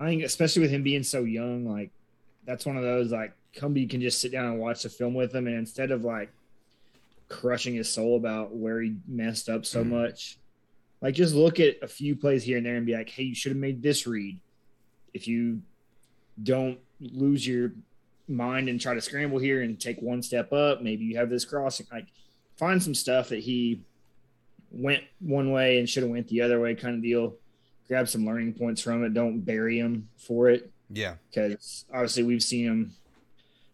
I 0.00 0.06
think, 0.06 0.24
especially 0.24 0.62
with 0.62 0.72
him 0.72 0.82
being 0.82 1.04
so 1.04 1.22
young, 1.22 1.64
like 1.64 1.90
that's 2.44 2.66
one 2.66 2.76
of 2.76 2.82
those 2.82 3.12
like 3.12 3.32
somebody 3.54 3.86
can 3.86 4.00
just 4.00 4.20
sit 4.20 4.32
down 4.32 4.46
and 4.46 4.58
watch 4.58 4.82
the 4.82 4.88
film 4.88 5.14
with 5.14 5.34
him, 5.34 5.46
and 5.46 5.56
instead 5.56 5.90
of 5.90 6.04
like 6.04 6.30
crushing 7.28 7.74
his 7.74 7.88
soul 7.88 8.16
about 8.16 8.54
where 8.54 8.80
he 8.80 8.94
messed 9.06 9.48
up 9.48 9.64
so 9.64 9.82
Mhm. 9.84 9.88
much, 9.88 10.38
like 11.00 11.14
just 11.14 11.34
look 11.34 11.60
at 11.60 11.76
a 11.82 11.88
few 11.88 12.14
plays 12.14 12.42
here 12.44 12.58
and 12.58 12.66
there 12.66 12.76
and 12.76 12.86
be 12.86 12.92
like, 12.94 13.08
hey, 13.08 13.24
you 13.24 13.34
should 13.34 13.50
have 13.52 13.58
made 13.58 13.82
this 13.82 14.06
read. 14.06 14.38
If 15.14 15.26
you 15.26 15.62
don't 16.42 16.78
lose 17.00 17.46
your 17.46 17.72
mind 18.28 18.68
and 18.68 18.80
try 18.80 18.94
to 18.94 19.00
scramble 19.00 19.38
here 19.38 19.62
and 19.62 19.78
take 19.80 20.00
one 20.00 20.22
step 20.22 20.52
up, 20.52 20.82
maybe 20.82 21.04
you 21.04 21.16
have 21.16 21.28
this 21.30 21.44
crossing. 21.44 21.86
Like 21.90 22.06
find 22.56 22.82
some 22.82 22.94
stuff 22.94 23.28
that 23.30 23.40
he 23.40 23.80
went 24.70 25.02
one 25.20 25.50
way 25.50 25.78
and 25.78 25.88
should 25.88 26.02
have 26.02 26.10
went 26.12 26.28
the 26.28 26.40
other 26.40 26.60
way 26.60 26.74
kind 26.74 26.96
of 26.96 27.02
deal. 27.02 27.36
Grab 27.88 28.08
some 28.08 28.24
learning 28.24 28.54
points 28.54 28.80
from 28.80 29.04
it. 29.04 29.12
Don't 29.12 29.40
bury 29.40 29.78
him 29.78 30.08
for 30.16 30.48
it 30.48 30.70
Yeah. 30.90 31.16
because 31.30 31.84
obviously 31.92 32.22
we've 32.22 32.42
seen 32.42 32.64
him 32.66 32.92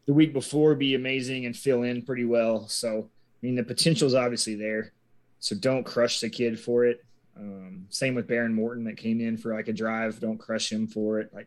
the 0.09 0.15
week 0.15 0.33
before 0.33 0.75
be 0.75 0.95
amazing 0.95 1.45
and 1.45 1.55
fill 1.55 1.83
in 1.83 2.01
pretty 2.01 2.25
well. 2.25 2.67
So 2.67 3.11
I 3.11 3.47
mean 3.47 3.55
the 3.55 3.63
potential's 3.63 4.15
obviously 4.15 4.55
there. 4.55 4.93
So 5.39 5.55
don't 5.55 5.85
crush 5.85 6.21
the 6.21 6.31
kid 6.31 6.59
for 6.59 6.87
it. 6.87 7.05
Um, 7.37 7.85
same 7.91 8.15
with 8.15 8.27
Behren 8.27 8.55
Morton 8.55 8.85
that 8.85 8.97
came 8.97 9.21
in 9.21 9.37
for 9.37 9.55
like 9.55 9.69
a 9.69 9.73
drive. 9.73 10.19
Don't 10.19 10.39
crush 10.39 10.73
him 10.73 10.87
for 10.87 11.21
it. 11.21 11.33
Like 11.35 11.47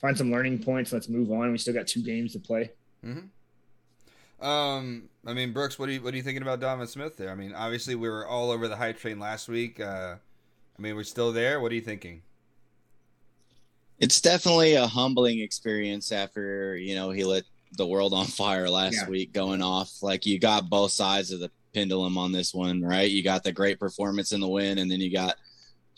find 0.00 0.16
some 0.16 0.32
learning 0.32 0.64
points. 0.64 0.94
Let's 0.94 1.10
move 1.10 1.30
on. 1.30 1.52
We 1.52 1.58
still 1.58 1.74
got 1.74 1.86
two 1.86 2.02
games 2.02 2.32
to 2.32 2.38
play. 2.38 2.70
Um, 4.40 5.10
I 5.26 5.34
mean, 5.34 5.52
Brooks, 5.52 5.78
what 5.78 5.90
are 5.90 5.92
you 5.92 6.00
what 6.00 6.14
are 6.14 6.16
you 6.16 6.22
thinking 6.22 6.42
about 6.42 6.60
Donovan 6.60 6.86
Smith 6.86 7.18
there? 7.18 7.30
I 7.30 7.34
mean, 7.34 7.52
obviously 7.52 7.96
we 7.96 8.08
were 8.08 8.26
all 8.26 8.50
over 8.50 8.66
the 8.66 8.76
hype 8.76 8.98
train 8.98 9.20
last 9.20 9.46
week. 9.46 9.78
Uh, 9.78 10.14
I 10.78 10.82
mean, 10.82 10.96
we're 10.96 11.04
still 11.04 11.32
there. 11.32 11.60
What 11.60 11.70
are 11.70 11.74
you 11.74 11.82
thinking? 11.82 12.22
It's 13.98 14.22
definitely 14.22 14.74
a 14.74 14.86
humbling 14.86 15.40
experience 15.40 16.12
after, 16.12 16.76
you 16.76 16.94
know, 16.94 17.10
he 17.10 17.24
lit 17.24 17.44
the 17.76 17.86
world 17.86 18.12
on 18.14 18.26
fire 18.26 18.68
last 18.70 18.94
Yeah. 19.02 19.08
week 19.08 19.32
going 19.32 19.62
off. 19.62 19.90
Like 20.02 20.26
you 20.26 20.38
got 20.38 20.68
both 20.70 20.92
sides 20.92 21.30
of 21.30 21.40
the 21.40 21.50
pendulum 21.74 22.16
on 22.18 22.32
this 22.32 22.54
one, 22.54 22.82
right? 22.82 23.10
You 23.10 23.22
got 23.22 23.42
the 23.44 23.52
great 23.52 23.78
performance 23.80 24.32
in 24.32 24.40
the 24.40 24.48
win, 24.48 24.78
and 24.78 24.90
then 24.90 25.00
you 25.00 25.10
got 25.12 25.36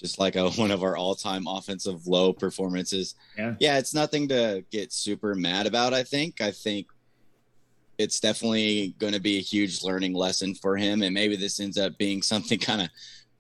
just 0.01 0.19
like 0.19 0.37
a, 0.37 0.51
one 0.53 0.71
of 0.71 0.83
our 0.83 0.97
all-time 0.97 1.47
offensive 1.47 2.07
low 2.07 2.33
performances. 2.33 3.15
Yeah. 3.37 3.55
Yeah, 3.61 3.79
it's 3.79 3.95
nothing 3.95 4.29
to 4.29 4.65
get 4.71 4.93
super 4.93 5.35
mad 5.35 5.67
about, 5.67 5.93
I 5.95 6.03
think. 6.03 6.41
I 6.41 6.51
think 6.51 6.87
it's 7.99 8.21
definitely 8.21 8.95
going 8.99 9.15
to 9.15 9.21
be 9.21 9.39
a 9.39 9.41
huge 9.43 9.83
learning 9.83 10.13
lesson 10.13 10.55
for 10.55 10.77
him 10.77 11.03
and 11.03 11.15
maybe 11.15 11.35
this 11.35 11.61
ends 11.61 11.79
up 11.79 11.97
being 11.97 12.21
something 12.33 12.59
kind 12.59 12.83
of 12.83 12.89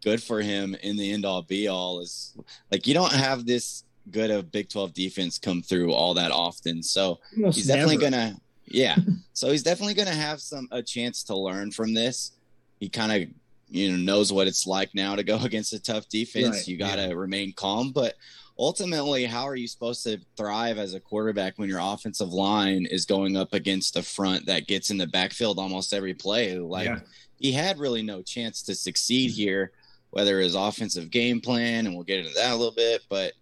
good 0.02 0.22
for 0.22 0.40
him 0.40 0.74
in 0.82 0.96
the 0.96 1.12
end 1.12 1.24
all 1.26 1.42
be 1.42 1.68
all 1.68 2.00
is 2.00 2.34
like 2.70 2.86
you 2.86 2.94
don't 2.94 3.12
have 3.12 3.44
this 3.44 3.84
good 4.10 4.30
of 4.30 4.52
Big 4.52 4.68
12 4.68 4.94
defense 4.94 5.38
come 5.38 5.62
through 5.62 5.92
all 5.92 6.14
that 6.14 6.30
often. 6.30 6.82
So 6.82 7.18
Almost 7.36 7.56
he's 7.56 7.66
definitely 7.66 7.98
never. 7.98 8.10
gonna 8.10 8.36
yeah. 8.66 8.96
so 9.32 9.50
he's 9.50 9.62
definitely 9.62 9.94
gonna 9.94 10.14
have 10.14 10.40
some 10.40 10.68
a 10.70 10.82
chance 10.82 11.22
to 11.24 11.36
learn 11.36 11.70
from 11.70 11.94
this. 11.94 12.32
He 12.80 12.88
kind 12.88 13.12
of 13.12 13.28
you 13.68 13.90
know 13.90 13.96
knows 13.96 14.32
what 14.32 14.46
it's 14.46 14.66
like 14.66 14.94
now 14.94 15.16
to 15.16 15.22
go 15.22 15.38
against 15.42 15.72
a 15.72 15.82
tough 15.82 16.08
defense. 16.08 16.56
Right, 16.56 16.68
you 16.68 16.76
gotta 16.76 17.16
remain 17.16 17.52
calm, 17.52 17.92
but 17.92 18.14
ultimately, 18.58 19.24
how 19.24 19.44
are 19.44 19.56
you 19.56 19.68
supposed 19.68 20.02
to 20.04 20.18
thrive 20.36 20.78
as 20.78 20.94
a 20.94 21.00
quarterback 21.00 21.58
when 21.58 21.68
your 21.68 21.80
offensive 21.82 22.32
line 22.32 22.86
is 22.86 23.04
going 23.04 23.36
up 23.36 23.52
against 23.52 23.96
a 23.96 24.02
front 24.02 24.46
that 24.46 24.66
gets 24.66 24.90
in 24.90 24.98
the 24.98 25.06
backfield 25.06 25.58
almost 25.58 25.92
every 25.92 26.14
play? 26.14 26.58
Like 26.58 26.86
Yeah. 26.86 27.00
he 27.38 27.52
had 27.52 27.78
really 27.78 28.02
no 28.02 28.22
chance 28.22 28.62
to 28.62 28.74
succeed 28.74 29.30
mm-hmm. 29.30 29.36
here, 29.36 29.72
whether 30.10 30.40
his 30.40 30.54
offensive 30.54 31.10
game 31.10 31.40
plan, 31.40 31.86
and 31.86 31.94
we'll 31.94 32.04
get 32.04 32.20
into 32.20 32.34
that 32.34 32.52
a 32.52 32.56
little 32.56 32.74
bit, 32.74 33.02
but 33.08 33.32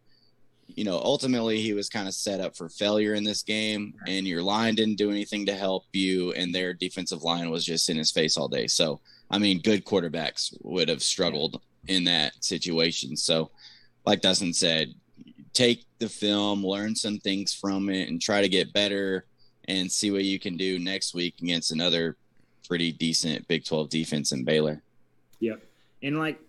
you 0.69 0.85
know, 0.85 0.99
ultimately 0.99 1.61
he 1.61 1.73
was 1.73 1.89
kind 1.89 2.09
of 2.09 2.15
set 2.15 2.41
up 2.41 2.57
for 2.57 2.69
failure 2.69 3.15
in 3.15 3.25
this 3.25 3.43
game, 3.43 3.95
and 4.07 4.27
your 4.27 4.43
line 4.43 4.75
didn't 4.75 4.97
do 4.97 5.11
anything 5.11 5.47
to 5.47 5.55
help 5.55 5.85
you, 5.93 6.33
and 6.33 6.55
their 6.55 6.75
defensive 6.75 7.23
line 7.23 7.51
was 7.51 7.65
just 7.65 7.89
in 7.89 7.97
his 7.97 8.11
face 8.11 8.37
all 8.37 8.49
day. 8.49 8.67
So, 8.67 9.01
I 9.31 9.39
mean, 9.39 9.61
good 9.61 9.85
quarterbacks 9.85 10.55
would 10.63 10.89
have 10.89 11.03
struggled 11.03 11.61
in 11.89 12.05
that 12.05 12.33
situation. 12.43 13.17
So, 13.17 13.51
like 14.05 14.21
Dustin 14.21 14.53
said, 14.53 14.95
take 15.53 15.85
the 15.99 16.09
film, 16.09 16.65
learn 16.65 16.95
some 16.95 17.19
things 17.19 17.55
from 17.55 17.89
it, 17.89 18.09
and 18.09 18.21
try 18.21 18.41
to 18.41 18.49
get 18.49 18.73
better 18.73 19.27
and 19.69 19.91
see 19.91 20.11
what 20.11 20.25
you 20.25 20.39
can 20.39 20.57
do 20.57 20.79
next 20.79 21.15
week 21.15 21.35
against 21.41 21.73
another 21.73 22.17
pretty 22.67 22.93
decent 22.93 23.47
Big 23.49 23.65
12 23.65 23.89
defense 23.89 24.33
in 24.33 24.45
Baylor. 24.45 24.83
Yep. 25.41 25.63
And 26.03 26.19
like, 26.19 26.41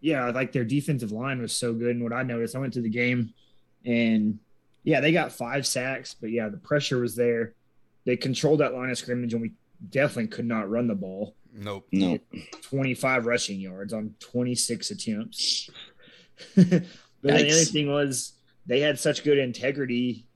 yeah, 0.00 0.30
like 0.30 0.52
their 0.52 0.64
defensive 0.64 1.12
line 1.12 1.40
was 1.40 1.54
so 1.54 1.72
good. 1.72 1.96
And 1.96 2.02
what 2.02 2.12
I 2.12 2.22
noticed, 2.22 2.54
I 2.54 2.58
went 2.58 2.72
to 2.74 2.80
the 2.80 2.90
game 2.90 3.32
and 3.84 4.38
yeah, 4.82 5.00
they 5.00 5.12
got 5.12 5.32
five 5.32 5.66
sacks, 5.66 6.14
but 6.14 6.30
yeah, 6.30 6.48
the 6.48 6.58
pressure 6.58 6.98
was 6.98 7.16
there. 7.16 7.54
They 8.04 8.16
controlled 8.16 8.60
that 8.60 8.74
line 8.74 8.90
of 8.90 8.98
scrimmage 8.98 9.32
and 9.32 9.42
we 9.42 9.52
definitely 9.90 10.28
could 10.28 10.44
not 10.44 10.70
run 10.70 10.86
the 10.86 10.94
ball. 10.94 11.34
Nope. 11.52 11.86
No, 11.92 12.18
25 12.62 13.26
rushing 13.26 13.60
yards 13.60 13.92
on 13.92 14.14
26 14.20 14.90
attempts. 14.90 15.70
but 16.56 16.66
then 16.66 16.86
the 17.22 17.52
other 17.52 17.64
thing 17.64 17.90
was 17.90 18.32
they 18.66 18.80
had 18.80 18.98
such 18.98 19.24
good 19.24 19.38
integrity 19.38 20.26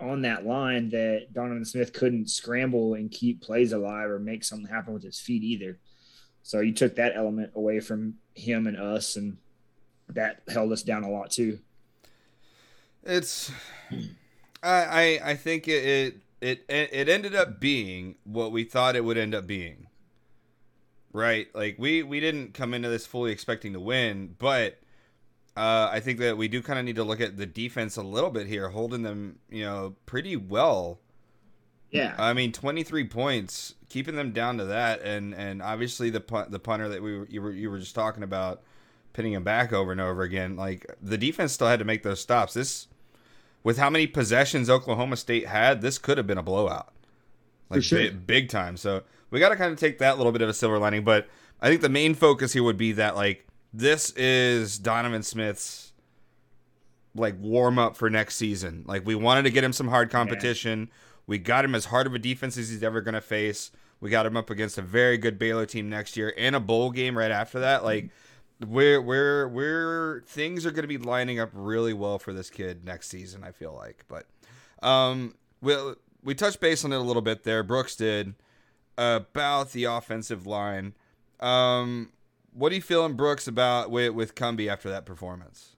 on 0.00 0.22
that 0.22 0.44
line 0.44 0.88
that 0.90 1.32
Donovan 1.32 1.64
Smith 1.64 1.92
couldn't 1.92 2.28
scramble 2.28 2.94
and 2.94 3.10
keep 3.10 3.40
plays 3.40 3.72
alive 3.72 4.10
or 4.10 4.18
make 4.18 4.42
something 4.42 4.66
happen 4.66 4.94
with 4.94 5.04
his 5.04 5.20
feet 5.20 5.44
either. 5.44 5.78
So 6.42 6.60
you 6.60 6.72
took 6.72 6.96
that 6.96 7.12
element 7.14 7.52
away 7.54 7.78
from 7.78 8.14
him 8.34 8.66
and 8.66 8.76
us, 8.76 9.14
and 9.16 9.36
that 10.08 10.42
held 10.48 10.72
us 10.72 10.82
down 10.82 11.04
a 11.04 11.10
lot 11.10 11.30
too. 11.30 11.60
It's 13.04 13.50
I 14.62 15.18
I, 15.22 15.30
I 15.30 15.34
think 15.34 15.68
it, 15.68 15.84
it 15.84 16.14
it 16.40 16.64
it 16.68 17.08
ended 17.08 17.34
up 17.34 17.60
being 17.60 18.16
what 18.24 18.52
we 18.52 18.64
thought 18.64 18.96
it 18.96 19.04
would 19.04 19.18
end 19.18 19.34
up 19.34 19.46
being. 19.46 19.88
Right? 21.12 21.48
Like 21.54 21.76
we 21.78 22.02
we 22.02 22.20
didn't 22.20 22.54
come 22.54 22.74
into 22.74 22.88
this 22.88 23.06
fully 23.06 23.32
expecting 23.32 23.72
to 23.74 23.80
win, 23.80 24.34
but 24.38 24.78
uh, 25.56 25.90
I 25.92 26.00
think 26.00 26.18
that 26.20 26.38
we 26.38 26.48
do 26.48 26.62
kind 26.62 26.78
of 26.78 26.84
need 26.84 26.96
to 26.96 27.04
look 27.04 27.20
at 27.20 27.36
the 27.36 27.44
defense 27.44 27.96
a 27.96 28.02
little 28.02 28.30
bit 28.30 28.46
here, 28.46 28.70
holding 28.70 29.02
them, 29.02 29.38
you 29.50 29.64
know, 29.64 29.94
pretty 30.06 30.36
well. 30.36 30.98
Yeah, 31.90 32.14
I 32.16 32.32
mean, 32.32 32.52
23 32.52 33.04
points, 33.08 33.74
keeping 33.90 34.16
them 34.16 34.32
down 34.32 34.56
to 34.56 34.64
that, 34.64 35.02
and 35.02 35.34
and 35.34 35.60
obviously 35.60 36.08
the 36.08 36.22
pun- 36.22 36.50
the 36.50 36.58
punter 36.58 36.88
that 36.88 37.02
we 37.02 37.18
were, 37.18 37.26
you 37.28 37.42
were 37.42 37.52
you 37.52 37.70
were 37.70 37.78
just 37.78 37.94
talking 37.94 38.22
about, 38.22 38.62
pinning 39.12 39.34
him 39.34 39.44
back 39.44 39.74
over 39.74 39.92
and 39.92 40.00
over 40.00 40.22
again. 40.22 40.56
Like 40.56 40.86
the 41.02 41.18
defense 41.18 41.52
still 41.52 41.66
had 41.66 41.80
to 41.80 41.84
make 41.84 42.02
those 42.02 42.20
stops. 42.20 42.54
This, 42.54 42.88
with 43.62 43.78
how 43.78 43.90
many 43.90 44.06
possessions 44.06 44.68
Oklahoma 44.68 45.16
State 45.16 45.46
had, 45.46 45.80
this 45.80 45.98
could 45.98 46.18
have 46.18 46.26
been 46.26 46.38
a 46.38 46.42
blowout, 46.42 46.92
like 47.70 47.82
sure. 47.82 47.98
big, 47.98 48.26
big 48.26 48.48
time. 48.48 48.76
So 48.76 49.02
we 49.30 49.40
got 49.40 49.50
to 49.50 49.56
kind 49.56 49.72
of 49.72 49.78
take 49.78 49.98
that 49.98 50.16
little 50.16 50.32
bit 50.32 50.42
of 50.42 50.48
a 50.48 50.54
silver 50.54 50.78
lining. 50.78 51.04
But 51.04 51.28
I 51.60 51.68
think 51.68 51.80
the 51.80 51.88
main 51.88 52.14
focus 52.14 52.52
here 52.52 52.62
would 52.62 52.76
be 52.76 52.92
that 52.92 53.16
like 53.16 53.46
this 53.72 54.10
is 54.12 54.78
Donovan 54.78 55.22
Smith's 55.22 55.92
like 57.14 57.34
warm 57.38 57.78
up 57.78 57.96
for 57.96 58.10
next 58.10 58.36
season. 58.36 58.84
Like 58.86 59.06
we 59.06 59.14
wanted 59.14 59.42
to 59.42 59.50
get 59.50 59.64
him 59.64 59.72
some 59.72 59.88
hard 59.88 60.10
competition. 60.10 60.90
We 61.26 61.38
got 61.38 61.64
him 61.64 61.74
as 61.74 61.86
hard 61.86 62.06
of 62.06 62.14
a 62.14 62.18
defense 62.18 62.56
as 62.58 62.68
he's 62.68 62.82
ever 62.82 63.00
going 63.00 63.14
to 63.14 63.20
face. 63.20 63.70
We 64.00 64.10
got 64.10 64.26
him 64.26 64.36
up 64.36 64.50
against 64.50 64.78
a 64.78 64.82
very 64.82 65.16
good 65.16 65.38
Baylor 65.38 65.66
team 65.66 65.88
next 65.88 66.16
year 66.16 66.34
and 66.36 66.56
a 66.56 66.60
bowl 66.60 66.90
game 66.90 67.16
right 67.16 67.30
after 67.30 67.60
that. 67.60 67.84
Like 67.84 68.10
we're 68.68 69.00
we're 69.00 69.48
we're 69.48 70.22
things 70.22 70.64
are 70.66 70.70
going 70.70 70.82
to 70.82 70.88
be 70.88 70.98
lining 70.98 71.38
up 71.40 71.50
really 71.52 71.92
well 71.92 72.18
for 72.18 72.32
this 72.32 72.50
kid 72.50 72.84
next 72.84 73.08
season. 73.08 73.42
I 73.44 73.52
feel 73.52 73.74
like, 73.74 74.04
but 74.08 74.26
um, 74.86 75.34
we 75.60 75.76
we 76.22 76.34
touched 76.34 76.60
base 76.60 76.84
on 76.84 76.92
it 76.92 76.96
a 76.96 77.00
little 77.00 77.22
bit 77.22 77.44
there. 77.44 77.62
Brooks 77.62 77.96
did 77.96 78.34
about 78.96 79.72
the 79.72 79.84
offensive 79.84 80.46
line. 80.46 80.94
Um, 81.40 82.10
what 82.52 82.72
are 82.72 82.74
you 82.74 82.82
feeling, 82.82 83.14
Brooks, 83.14 83.48
about 83.48 83.90
with 83.90 84.12
with 84.12 84.34
Cumbie 84.34 84.68
after 84.68 84.88
that 84.90 85.06
performance? 85.06 85.76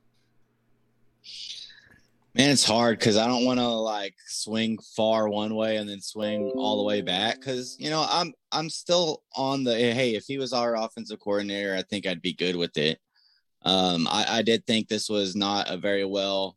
Man, 2.36 2.50
it's 2.50 2.64
hard 2.64 2.98
because 2.98 3.16
I 3.16 3.28
don't 3.28 3.44
want 3.44 3.60
to 3.60 3.68
like 3.68 4.16
swing 4.26 4.76
far 4.96 5.28
one 5.28 5.54
way 5.54 5.76
and 5.76 5.88
then 5.88 6.00
swing 6.00 6.50
all 6.56 6.78
the 6.78 6.82
way 6.82 7.00
back. 7.00 7.38
Because 7.38 7.76
you 7.78 7.90
know, 7.90 8.04
I'm 8.10 8.32
I'm 8.50 8.68
still 8.68 9.22
on 9.36 9.62
the 9.62 9.74
hey. 9.76 10.16
If 10.16 10.24
he 10.26 10.38
was 10.38 10.52
our 10.52 10.74
offensive 10.76 11.20
coordinator, 11.20 11.76
I 11.76 11.82
think 11.82 12.06
I'd 12.06 12.22
be 12.22 12.32
good 12.32 12.56
with 12.56 12.76
it. 12.76 12.98
Um, 13.62 14.08
I, 14.08 14.26
I 14.28 14.42
did 14.42 14.66
think 14.66 14.88
this 14.88 15.08
was 15.08 15.36
not 15.36 15.70
a 15.70 15.76
very 15.76 16.04
well 16.04 16.56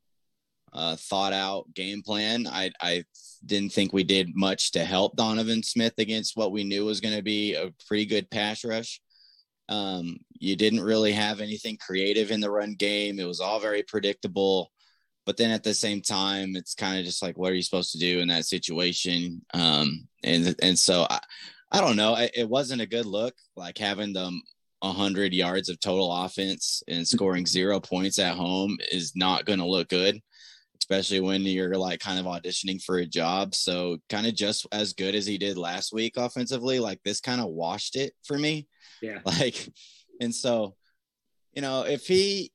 uh, 0.74 0.96
thought 0.96 1.34
out 1.34 1.72
game 1.76 2.02
plan. 2.02 2.48
I 2.48 2.72
I 2.82 3.04
didn't 3.46 3.72
think 3.72 3.94
we 3.94 4.04
did 4.04 4.36
much 4.36 4.72
to 4.72 4.84
help 4.84 5.16
Donovan 5.16 5.62
Smith 5.62 5.94
against 6.00 6.36
what 6.36 6.52
we 6.52 6.64
knew 6.64 6.86
was 6.86 7.02
going 7.02 7.16
to 7.16 7.24
be 7.24 7.54
a 7.54 7.72
pretty 7.88 8.08
good 8.08 8.32
pass 8.32 8.66
rush. 8.66 9.00
Um, 9.70 10.18
you 10.40 10.56
didn't 10.56 10.82
really 10.82 11.12
have 11.12 11.40
anything 11.40 11.78
creative 11.78 12.32
in 12.32 12.40
the 12.40 12.50
run 12.50 12.74
game. 12.74 13.20
It 13.20 13.28
was 13.28 13.42
all 13.42 13.60
very 13.60 13.84
predictable 13.84 14.72
but 15.28 15.38
then 15.38 15.52
at 15.52 15.64
the 15.64 15.74
same 15.74 16.02
time 16.02 16.56
it's 16.56 16.74
kind 16.74 16.98
of 16.98 17.06
just 17.06 17.22
like 17.22 17.38
what 17.38 17.52
are 17.52 17.56
you 17.56 17.62
supposed 17.62 17.92
to 17.92 18.00
do 18.00 18.20
in 18.20 18.28
that 18.30 18.46
situation? 18.46 19.42
Um 19.54 20.08
and 20.24 20.56
and 20.64 20.80
so 20.80 21.06
i, 21.10 21.20
I 21.72 21.80
don't 21.82 21.98
know 21.98 22.16
I, 22.16 22.30
it 22.34 22.50
wasn't 22.50 22.82
a 22.82 22.88
good 22.88 23.06
look 23.06 23.36
like 23.56 23.78
having 23.78 24.14
them 24.14 24.42
100 24.80 25.34
yards 25.34 25.70
of 25.70 25.80
total 25.80 26.12
offense 26.12 26.82
and 26.88 27.08
scoring 27.08 27.46
zero 27.46 27.80
points 27.80 28.18
at 28.18 28.36
home 28.36 28.78
is 28.92 29.16
not 29.16 29.46
going 29.46 29.60
to 29.60 29.66
look 29.66 29.90
good 29.90 30.22
especially 30.90 31.20
when 31.20 31.42
you're 31.42 31.76
like 31.76 32.00
kind 32.00 32.20
of 32.20 32.26
auditioning 32.26 32.82
for 32.82 33.00
a 33.00 33.06
job. 33.06 33.54
So 33.54 33.98
kind 34.10 34.26
of 34.26 34.36
just 34.36 34.66
as 34.72 34.94
good 34.94 35.16
as 35.16 35.26
he 35.26 35.38
did 35.38 35.58
last 35.58 35.94
week 35.94 36.14
offensively 36.16 36.80
like 36.80 37.02
this 37.04 37.20
kind 37.20 37.42
of 37.42 37.48
washed 37.48 37.96
it 37.96 38.14
for 38.24 38.38
me. 38.38 38.68
Yeah, 39.02 39.20
like 39.26 39.70
and 40.22 40.34
so 40.34 40.76
you 41.54 41.62
know 41.62 41.82
if 41.82 42.08
he 42.08 42.52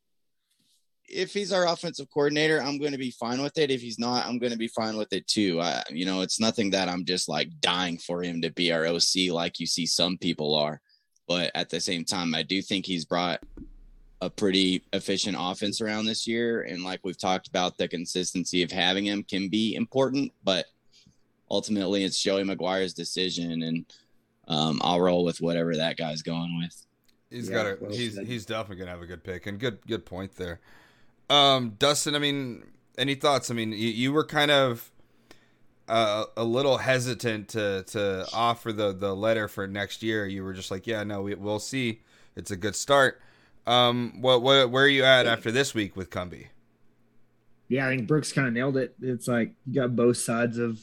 if 1.13 1.33
he's 1.33 1.53
our 1.53 1.67
offensive 1.69 2.09
coordinator 2.13 2.63
i'm 2.63 2.79
going 2.79 2.93
to 2.93 2.99
be 2.99 3.11
fine 3.11 3.43
with 3.43 3.57
it 3.59 3.71
if 3.71 3.81
he's 3.81 3.99
not 3.99 4.25
i'm 4.27 4.39
going 4.39 4.53
to 4.53 4.59
be 4.59 4.69
fine 4.69 4.97
with 4.97 5.13
it 5.13 5.27
too 5.27 5.61
I, 5.61 5.83
you 5.91 6.07
know 6.07 6.23
it's 6.23 6.41
nothing 6.41 6.71
that 6.71 6.89
i'm 6.89 7.05
just 7.05 7.29
like 7.29 7.49
dying 7.61 7.99
for 7.99 8.23
him 8.23 8.41
to 8.43 8.51
be 8.51 8.73
our 8.73 8.87
oc 8.87 9.03
like 9.31 9.61
you 9.61 9.67
see 9.67 9.87
some 9.87 10.17
people 10.19 10.55
are 10.55 10.81
but 11.29 11.51
at 11.55 11.71
the 11.71 11.81
same 11.81 12.05
time, 12.05 12.35
I 12.35 12.43
do 12.43 12.61
think 12.61 12.85
he's 12.85 13.05
brought 13.05 13.41
a 14.21 14.29
pretty 14.29 14.85
efficient 14.93 15.37
offense 15.39 15.81
around 15.81 16.05
this 16.05 16.27
year. 16.27 16.63
And 16.63 16.85
like 16.85 17.01
we've 17.05 17.19
talked 17.19 17.49
about, 17.49 17.79
the 17.79 17.89
consistency 17.89 18.63
of 18.63 18.71
having 18.71 19.07
him 19.07 19.23
can 19.23 19.49
be 19.49 19.75
important, 19.75 20.33
but 20.45 20.67
ultimately 21.51 22.05
it's 22.05 22.23
Joey 22.23 22.45
McGuire's 22.45 22.93
decision. 22.93 23.63
And 23.63 23.87
um, 24.49 24.81
I'll 24.83 25.01
roll 25.01 25.25
with 25.25 25.41
whatever 25.41 25.77
that 25.77 25.97
guy's 25.97 26.23
going 26.23 26.59
with. 26.59 26.87
He's 27.31 27.49
Yeah, 27.49 27.55
got 27.55 27.67
a 27.67 27.79
well 27.81 27.91
he's 27.93 28.17
said. 28.17 28.27
he's 28.27 28.45
definitely 28.45 28.77
gonna 28.77 28.91
have 28.91 29.01
a 29.01 29.07
good 29.07 29.25
pick 29.25 29.47
and 29.47 29.59
good 29.59 29.79
good 29.87 30.05
point 30.05 30.37
there. 30.37 30.61
Um, 31.31 31.71
Dustin, 31.79 32.15
I 32.15 32.19
mean, 32.19 32.65
any 32.99 33.15
thoughts? 33.15 33.51
I 33.51 33.55
mean, 33.55 33.73
you, 33.73 33.77
you 33.89 34.13
were 34.13 34.25
kind 34.25 34.51
of 34.51 34.91
uh, 35.89 36.25
a 36.37 36.45
little 36.45 36.79
hesitant 36.79 37.49
to 37.51 37.83
to 37.89 38.27
offer 38.33 38.73
the 38.73 38.93
the 38.93 39.15
letter 39.15 39.49
for 39.49 39.67
next 39.67 40.03
year. 40.03 40.27
You 40.27 40.45
were 40.45 40.53
just 40.53 40.71
like, 40.71 40.87
yeah, 40.87 41.03
no, 41.05 41.23
we, 41.23 41.35
we'll 41.35 41.59
see. 41.59 42.01
It's 42.37 42.51
a 42.51 42.57
good 42.57 42.77
start. 42.77 43.21
Um, 43.67 44.21
what 44.21 44.43
what 44.43 44.71
where 44.71 44.85
are 44.85 44.89
you 44.89 45.05
at 45.05 45.27
after 45.27 45.51
this 45.51 45.75
week 45.75 45.97
with 45.97 46.11
Cumbie? 46.11 46.47
Yeah, 47.69 47.87
I 47.87 47.97
think 47.97 48.07
Brooks 48.07 48.33
kind 48.33 48.47
of 48.47 48.53
nailed 48.53 48.77
it. 48.77 48.95
It's 49.01 49.27
like 49.29 49.53
you 49.67 49.75
got 49.81 49.97
both 49.97 50.19
sides 50.19 50.59
of 50.59 50.81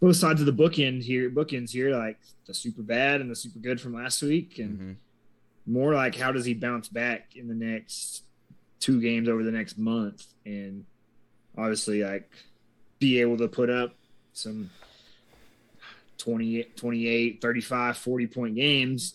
both 0.00 0.16
sides 0.16 0.40
of 0.40 0.46
the 0.46 0.52
bookend 0.52 1.02
here, 1.02 1.30
bookends 1.30 1.70
here, 1.70 1.90
like 1.96 2.18
the 2.46 2.54
super 2.54 2.82
bad 2.82 3.20
and 3.20 3.30
the 3.30 3.34
super 3.34 3.58
good 3.58 3.80
from 3.80 3.94
last 3.94 4.22
week, 4.22 4.58
and 4.58 4.78
Mhm. 4.78 4.96
more 5.66 5.94
like 5.94 6.14
how 6.14 6.30
does 6.30 6.44
he 6.44 6.54
bounce 6.54 6.88
back 6.88 7.34
in 7.34 7.48
the 7.48 7.54
next 7.54 8.22
two 8.80 9.00
games 9.00 9.28
over 9.28 9.42
the 9.42 9.50
next 9.50 9.78
month, 9.78 10.24
and 10.44 10.84
obviously 11.56 12.02
like 12.04 12.30
be 12.98 13.20
able 13.20 13.36
to 13.38 13.48
put 13.48 13.70
up 13.70 13.94
some 14.32 14.70
20, 16.18 16.64
28, 16.76 17.40
35, 17.42 17.96
40 17.98 18.26
point 18.26 18.54
games. 18.54 19.14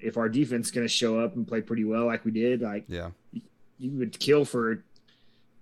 If 0.00 0.16
our 0.16 0.28
defense 0.28 0.66
is 0.68 0.72
going 0.72 0.86
to 0.86 0.92
show 0.92 1.18
up 1.18 1.34
and 1.36 1.46
play 1.46 1.60
pretty 1.60 1.84
well 1.84 2.06
like 2.06 2.24
we 2.24 2.30
did, 2.30 2.60
like 2.62 2.84
Yeah, 2.88 3.10
you 3.78 3.90
would 3.98 4.18
kill 4.18 4.44
for 4.44 4.84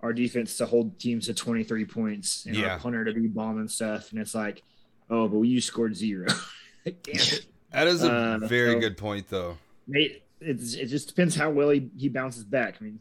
our 0.03 0.12
defense 0.12 0.59
to 0.59 0.67
hold 0.67 0.99
teams 0.99 1.26
to 1.26 1.35
23 1.35 1.85
points 1.87 2.45
and 2.47 2.55
Yeah. 2.55 2.75
our 2.75 2.79
punter 2.79 3.05
to 3.05 3.12
be 3.15 3.26
bombing 3.29 3.69
stuff. 3.69 4.11
And 4.12 4.21
it's 4.21 4.35
like, 4.35 4.62
oh, 5.09 5.26
but 5.26 5.38
we 5.38 5.49
you 5.49 5.61
scored 5.61 5.97
zero. 5.97 6.26
It. 6.85 7.47
that 7.73 7.88
is 7.88 8.05
a 8.05 8.12
Uh, 8.12 8.38
very 8.47 8.75
so- 8.75 8.79
good 8.81 8.97
point, 8.97 9.29
though. 9.29 9.59
Mate, 9.88 10.23
it's, 10.41 10.75
it 10.75 10.87
just 10.87 11.09
depends 11.09 11.35
how 11.35 11.50
well 11.50 11.71
he, 11.71 11.91
he 11.99 12.09
bounces 12.09 12.45
back. 12.45 12.76
I 12.81 12.85
mean, 12.85 13.00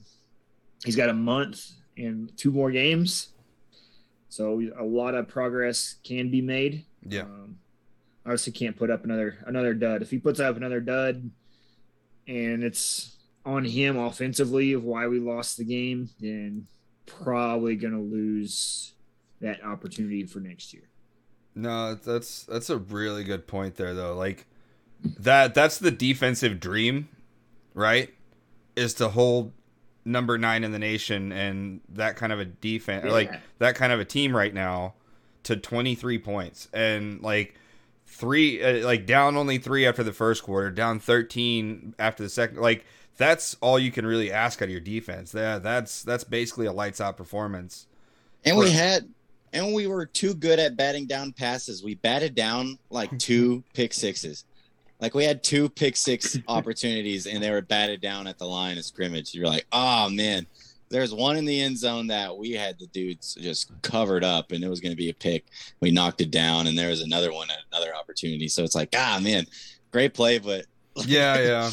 he's 0.86 0.96
got 0.96 1.10
a 1.10 1.14
month 1.14 1.72
and 1.98 2.36
two 2.38 2.52
more 2.52 2.72
games. 2.72 3.30
So 4.30 4.62
a 4.78 4.84
lot 4.84 5.16
of 5.16 5.28
progress 5.28 5.96
can 6.04 6.30
be 6.30 6.42
made. 6.42 6.86
Yeah, 7.08 7.24
Um, 7.24 7.58
obviously 8.26 8.54
can't 8.54 8.76
put 8.76 8.90
up 8.90 9.04
another 9.04 9.38
another 9.46 9.74
dud. 9.74 10.02
If 10.02 10.12
he 10.12 10.18
puts 10.20 10.40
up 10.40 10.58
another 10.58 10.80
dud 10.82 11.30
and 12.28 12.64
it's 12.64 13.16
on 13.46 13.64
him 13.64 13.98
offensively 13.98 14.74
of 14.74 14.84
why 14.84 15.08
we 15.08 15.20
lost 15.20 15.58
the 15.58 15.64
game, 15.64 16.10
then 16.20 16.68
probably 17.06 17.76
gonna 17.76 18.02
lose 18.02 18.94
that 19.42 19.64
opportunity 19.64 20.26
for 20.26 20.40
next 20.40 20.74
year. 20.74 20.84
No, 21.54 21.96
that's 21.96 22.44
that's 22.44 22.70
a 22.70 22.78
really 22.78 23.24
good 23.24 23.48
point 23.48 23.76
there 23.76 23.94
though. 23.94 24.16
Like 24.16 24.46
that 25.20 25.54
that's 25.54 25.78
the 25.78 25.92
defensive 25.92 26.60
dream, 26.60 27.08
right? 27.74 28.14
Is 28.76 28.94
to 28.96 29.10
hold 29.10 29.54
number 30.06 30.38
9 30.38 30.64
in 30.64 30.72
the 30.72 30.80
nation 30.80 31.32
and 31.32 31.82
that 31.90 32.16
kind 32.16 32.32
of 32.32 32.40
a 32.40 32.46
defense 32.46 33.12
like 33.12 33.32
that 33.58 33.76
kind 33.76 33.92
of 33.92 34.00
a 34.00 34.06
team 34.06 34.36
right 34.36 34.54
now 34.54 34.94
to 35.44 35.56
23 35.56 36.20
points 36.20 36.68
and 36.74 37.22
like 37.22 37.56
3 38.08 38.64
uh, 38.64 38.86
like 38.86 39.06
down 39.06 39.36
only 39.36 39.58
3 39.58 39.86
after 39.86 40.04
the 40.04 40.14
first 40.14 40.44
quarter, 40.44 40.72
down 40.72 41.00
13 41.00 41.96
after 42.00 42.24
the 42.24 42.30
second 42.30 42.60
like 42.60 42.86
that's 43.18 43.56
all 43.62 43.80
you 43.80 43.92
can 43.92 44.06
really 44.06 44.32
ask 44.32 44.62
out 44.62 44.66
of 44.66 44.72
your 44.72 44.80
defense. 44.80 45.32
That 45.32 45.64
that's 45.64 46.04
that's 46.04 46.24
basically 46.24 46.66
a 46.66 46.74
lights 46.74 47.00
out 47.00 47.18
performance. 47.18 47.88
And 48.44 48.58
we 48.58 48.70
had, 48.70 49.10
and 49.54 49.74
we 49.74 49.88
were 49.88 50.06
too 50.06 50.36
good 50.36 50.60
at 50.60 50.76
batting 50.76 51.08
down 51.08 51.32
passes. 51.32 51.84
We 51.84 51.96
batted 51.96 52.36
down 52.36 52.78
like 52.90 53.18
two 53.20 53.64
pick 53.74 53.94
sixes. 53.94 54.46
Like 55.00 55.14
we 55.14 55.26
had 55.26 55.44
two 55.44 55.70
pick 55.70 55.96
six 55.96 56.38
opportunities, 56.48 57.28
and 57.28 57.42
they 57.42 57.52
were 57.52 57.62
batted 57.62 58.02
down 58.02 58.28
at 58.28 58.38
the 58.38 58.46
line 58.46 58.78
of 58.78 58.86
scrimmage. 58.86 59.34
You're 59.34 59.48
like, 59.48 59.66
oh 59.72 60.10
man, 60.10 60.48
there's 60.90 61.14
one 61.14 61.38
in 61.38 61.46
the 61.46 61.62
end 61.62 61.78
zone 61.78 62.08
that 62.08 62.38
we 62.38 62.52
had 62.52 62.80
the 62.80 62.88
dudes 62.88 63.36
just 63.40 63.72
covered 63.82 64.24
up, 64.24 64.52
and 64.52 64.64
it 64.64 64.70
was 64.70 64.80
going 64.80 64.94
to 64.94 64.98
be 64.98 65.10
a 65.10 65.14
pick. 65.14 65.46
We 65.82 65.92
knocked 65.92 66.22
it 66.22 66.32
down, 66.32 66.68
and 66.68 66.78
there 66.78 66.90
was 66.90 67.02
another 67.02 67.34
one 67.34 67.50
at 67.50 67.60
another 67.72 67.96
opportunity. 67.96 68.48
So 68.48 68.64
it's 68.64 68.76
like, 68.76 68.90
ah 68.96 69.20
man, 69.22 69.46
great 69.92 70.14
play, 70.14 70.40
but 70.40 70.66
yeah, 71.06 71.40
yeah. 71.40 71.72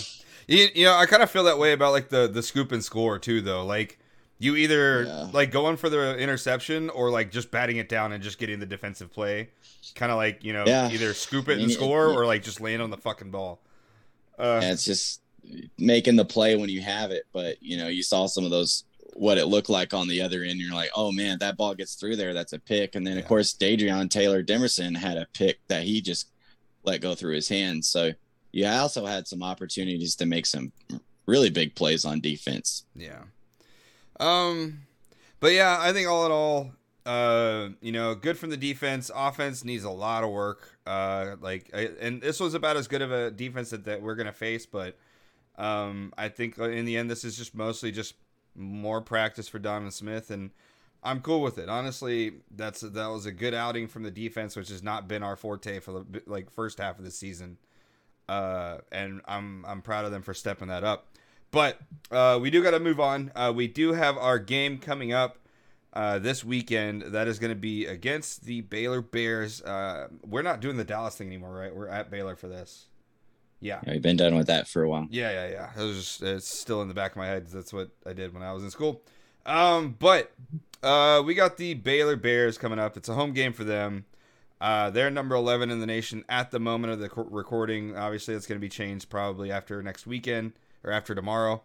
You, 0.49 0.69
you 0.75 0.85
know, 0.87 0.95
I 0.95 1.07
kind 1.07 1.23
of 1.23 1.31
feel 1.31 1.45
that 1.45 1.59
way 1.59 1.73
about 1.73 1.93
like 1.93 2.09
the 2.09 2.27
the 2.27 2.43
scoop 2.43 2.73
and 2.73 2.85
score 2.85 3.19
too, 3.19 3.41
though. 3.41 3.65
Like 3.65 3.99
you 4.43 4.57
either 4.57 5.05
Yeah. 5.05 5.29
like 5.33 5.51
going 5.51 5.77
for 5.77 5.89
the 5.89 6.17
interception 6.19 6.91
or 6.91 7.11
like 7.11 7.31
just 7.31 7.51
batting 7.51 7.77
it 7.77 7.89
down 7.89 8.13
and 8.13 8.23
just 8.23 8.39
getting 8.39 8.59
the 8.61 8.67
defensive 8.67 9.13
play. 9.13 9.51
Kind 9.95 10.11
of 10.11 10.17
like 10.17 10.43
you 10.45 10.53
know 10.53 10.65
Yeah. 10.67 10.91
either 10.91 11.15
scoop 11.15 11.49
it 11.49 11.53
I 11.53 11.57
mean, 11.57 11.65
and 11.65 11.73
score 11.73 12.11
it- 12.11 12.15
or 12.17 12.27
like 12.27 12.43
just 12.43 12.61
land 12.61 12.83
on 12.83 12.91
the 12.91 12.97
fucking 12.97 13.31
ball. 13.31 13.61
Uh, 14.39 14.61
And 14.63 14.73
it's 14.73 14.85
just 14.85 15.21
making 15.79 16.17
the 16.17 16.25
play 16.25 16.57
when 16.57 16.69
you 16.69 16.81
have 16.81 17.11
it. 17.11 17.25
But 17.33 17.63
you 17.63 17.77
know, 17.77 17.89
you 17.89 18.03
saw 18.03 18.27
some 18.27 18.45
of 18.45 18.51
those 18.51 18.85
what 19.15 19.37
it 19.37 19.45
looked 19.47 19.69
like 19.69 19.93
on 19.93 20.09
the 20.09 20.23
other 20.23 20.43
end. 20.43 20.59
You're 20.59 20.75
like, 20.75 20.91
oh 20.97 21.13
man, 21.13 21.39
that 21.41 21.57
ball 21.59 21.75
gets 21.75 21.95
through 21.97 22.17
there. 22.17 22.33
That's 22.33 22.55
a 22.55 22.59
pick. 22.59 22.95
And 22.95 23.07
then 23.07 23.15
Yeah. 23.15 23.21
of 23.21 23.27
course, 23.29 23.53
Dadrion 23.55 24.09
Taylor 24.09 24.43
Demerson 24.43 24.97
had 24.97 25.19
a 25.19 25.27
pick 25.35 25.59
that 25.69 25.83
he 25.85 26.01
just 26.01 26.29
let 26.85 27.01
go 27.03 27.15
through 27.15 27.35
his 27.35 27.49
hands. 27.49 27.89
So 27.89 28.13
you 28.53 28.67
also 28.67 29.05
had 29.07 29.29
some 29.29 29.43
opportunities 29.43 30.17
to 30.17 30.27
make 30.27 30.47
some 30.47 30.73
really 31.27 31.51
big 31.51 31.75
plays 31.75 32.05
on 32.05 32.21
defense. 32.21 32.85
Yeah. 32.97 33.23
Um, 34.21 34.83
but 35.41 35.53
yeah, 35.53 35.77
I 35.81 35.93
think 35.93 36.09
all 36.09 36.27
in 36.27 36.33
all, 36.33 36.73
uh, 37.05 37.71
you 37.81 37.93
know, 37.93 38.15
good 38.15 38.39
from 38.39 38.51
the 38.51 38.57
defense. 38.57 39.11
Offense 39.15 39.65
needs 39.65 39.85
a 39.85 39.91
lot 39.91 40.25
of 40.25 40.31
work. 40.31 40.79
Uh, 40.87 41.37
like, 41.41 41.71
I, 41.75 41.91
and 42.01 42.21
this 42.21 42.41
was 42.41 42.55
about 42.55 42.77
as 42.77 42.89
good 42.89 43.03
of 43.03 43.13
a 43.13 43.31
defense 43.31 43.71
that, 43.71 43.85
that 43.85 44.03
we're 44.03 44.15
gonna 44.15 44.33
face, 44.33 44.67
but 44.67 44.97
um, 45.57 46.13
I 46.17 46.29
think 46.29 46.59
in 46.59 46.85
the 46.85 46.97
end, 46.97 47.11
this 47.11 47.25
is 47.25 47.37
just 47.37 47.55
mostly 47.55 47.93
just 47.93 48.15
more 48.55 49.01
practice 49.01 49.49
for 49.49 49.59
Donovan 49.59 49.91
Smith, 49.91 50.31
and 50.31 50.51
I'm 51.03 51.21
cool 51.21 51.41
with 51.41 51.59
it. 51.59 51.69
Honestly, 51.69 52.33
that's 52.55 52.81
that 52.81 53.07
was 53.09 53.27
a 53.27 53.33
good 53.33 53.55
outing 53.55 53.89
from 53.89 54.03
the 54.03 54.11
defense, 54.11 54.57
which 54.57 54.69
has 54.69 54.83
not 54.83 55.09
been 55.09 55.23
our 55.23 55.37
forte 55.37 55.81
for 55.81 55.93
the 55.93 56.23
like 56.27 56.51
first 56.51 56.79
half 56.79 56.99
of 56.99 57.05
the 57.05 57.11
season. 57.11 57.59
Uh, 58.29 58.79
and 58.91 59.21
I'm 59.27 59.65
I'm 59.67 59.83
proud 59.83 60.05
of 60.05 60.13
them 60.13 60.23
for 60.23 60.35
stepping 60.35 60.69
that 60.69 60.85
up. 60.85 61.09
But 61.53 61.79
uh, 62.11 62.39
we 62.41 62.51
do 62.51 62.63
got 62.63 62.73
to 62.73 62.81
move 62.81 62.99
on. 62.99 63.31
Uh, 63.37 63.53
we 63.55 63.69
do 63.69 63.93
have 63.93 64.19
our 64.19 64.39
game 64.39 64.79
coming 64.79 65.13
up 65.13 65.39
uh, 65.93 66.19
this 66.19 66.43
weekend. 66.43 67.03
That 67.03 67.29
is 67.29 67.39
going 67.39 67.51
to 67.53 67.59
be 67.59 67.87
against 67.87 68.45
the 68.45 68.63
Baylor 68.63 69.03
Bears. 69.03 69.63
Uh, 69.63 70.09
we're 70.27 70.43
not 70.43 70.61
doing 70.61 70.79
the 70.79 70.85
Dallas 70.85 71.15
thing 71.15 71.29
anymore, 71.29 71.55
right? 71.55 71.75
We're 71.75 71.89
at 71.89 72.11
Baylor 72.11 72.37
for 72.37 72.49
this. 72.49 72.87
Yeah. 73.61 73.81
Yeah, 73.87 73.93
we've 73.93 74.03
been 74.03 74.17
done 74.17 74.35
with 74.35 74.49
that 74.49 74.67
for 74.67 74.83
a 74.83 74.89
while. 74.89 75.07
Yeah, 75.11 75.31
yeah, 75.31 75.51
yeah. 75.51 75.83
It 75.83 75.87
was 75.87 75.97
just, 75.97 76.23
it's 76.23 76.59
still 76.59 76.83
in 76.83 76.89
the 76.89 76.95
back 76.95 77.13
of 77.13 77.19
my 77.19 77.27
head. 77.27 77.47
That's 77.49 77.73
what 77.73 77.91
I 78.05 78.15
did 78.15 78.33
when 78.33 78.43
I 78.43 78.53
was 78.53 78.65
in 78.65 78.71
school. 78.71 79.03
Um, 79.45 79.95
but 79.99 80.33
uh, 80.83 81.23
we 81.25 81.35
got 81.35 81.59
the 81.59 81.75
Baylor 81.75 82.17
Bears 82.17 82.57
coming 82.57 82.79
up. 82.79 82.97
It's 82.97 83.11
a 83.11 83.15
home 83.15 83.35
game 83.35 83.53
for 83.53 83.65
them. 83.65 84.07
Uh, 84.59 84.89
they're 84.89 85.11
number 85.11 85.35
11 85.35 85.71
in 85.71 85.81
the 85.81 85.87
nation 85.87 86.25
at 86.31 86.51
the 86.51 86.59
moment 86.59 86.95
of 86.95 86.99
the 86.99 87.11
co- 87.11 87.29
recording. 87.31 87.95
Obviously, 87.97 88.35
it's 88.35 88.47
going 88.47 88.59
to 88.59 88.65
be 88.65 88.69
changed 88.71 89.11
probably 89.11 89.53
after 89.53 89.83
next 89.83 90.07
weekend 90.07 90.53
or 90.85 90.93
after 90.93 91.15
tomorrow. 91.15 91.63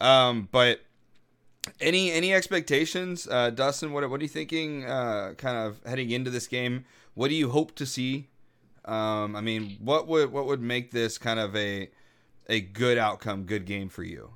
Um, 0.00 0.48
but 0.50 0.80
any 1.80 2.10
any 2.10 2.34
expectations, 2.34 3.28
uh, 3.30 3.50
Dustin? 3.50 3.92
What 3.92 4.08
what 4.10 4.20
are 4.20 4.24
you 4.24 4.28
thinking? 4.28 4.84
Uh, 4.84 5.34
kind 5.36 5.56
of 5.56 5.80
heading 5.86 6.10
into 6.10 6.30
this 6.30 6.46
game. 6.46 6.84
What 7.14 7.28
do 7.28 7.34
you 7.34 7.50
hope 7.50 7.74
to 7.76 7.86
see? 7.86 8.28
Um, 8.84 9.36
I 9.36 9.40
mean, 9.40 9.76
what 9.80 10.08
would 10.08 10.32
what 10.32 10.46
would 10.46 10.60
make 10.60 10.90
this 10.90 11.18
kind 11.18 11.38
of 11.38 11.54
a 11.54 11.90
a 12.48 12.60
good 12.60 12.98
outcome, 12.98 13.44
good 13.44 13.64
game 13.64 13.88
for 13.88 14.02
you? 14.02 14.32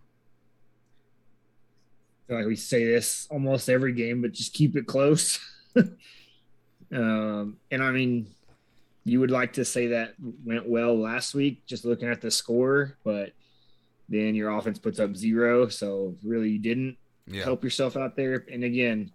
Like 2.29 2.47
we 2.47 2.57
say 2.57 2.85
this 2.85 3.27
almost 3.31 3.69
every 3.69 3.93
game, 3.93 4.23
but 4.23 4.33
just 4.33 4.53
keep 4.53 4.77
it 4.77 4.87
close. 4.87 5.39
um, 6.93 7.57
and 7.71 7.83
I 7.83 7.91
mean, 7.91 8.29
you 9.05 9.21
would 9.21 9.31
like 9.31 9.55
to 9.55 9.65
say 9.65 9.89
that 9.89 10.15
went 10.45 10.69
well 10.69 10.99
last 10.99 11.35
week, 11.35 11.65
just 11.67 11.85
looking 11.85 12.09
at 12.09 12.21
the 12.21 12.31
score, 12.31 12.97
but 13.05 13.33
then 14.09 14.35
your 14.35 14.51
offense 14.51 14.79
puts 14.79 14.99
up 14.99 15.17
zero. 15.17 15.69
So 15.69 16.15
really, 16.23 16.51
you 16.51 16.59
didn't 16.59 16.97
Yeah, 17.27 17.45
help 17.45 17.65
yourself 17.65 17.97
out 17.97 18.17
there. 18.17 18.45
And 18.51 18.65
again, 18.65 19.11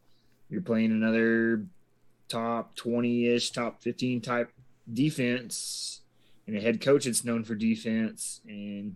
you're 0.50 0.62
playing 0.62 0.92
another 0.92 1.66
top 2.28 2.76
20 2.76 3.28
ish, 3.28 3.52
top 3.52 3.82
15 3.82 4.22
type 4.22 4.52
defense 4.92 6.02
and 6.48 6.58
a 6.58 6.62
head 6.62 6.82
coach 6.82 7.06
that's 7.06 7.24
known 7.24 7.44
for 7.44 7.56
defense. 7.56 8.42
And 8.48 8.96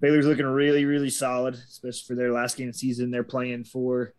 Baylor's 0.00 0.26
looking 0.26 0.46
really, 0.46 0.84
really 0.84 1.10
solid, 1.10 1.54
especially 1.54 2.06
for 2.06 2.14
their 2.14 2.32
last 2.32 2.56
game 2.56 2.68
of 2.68 2.74
the 2.74 2.78
season. 2.78 3.10
They're 3.10 3.22
playing 3.24 3.64
for 3.64 4.12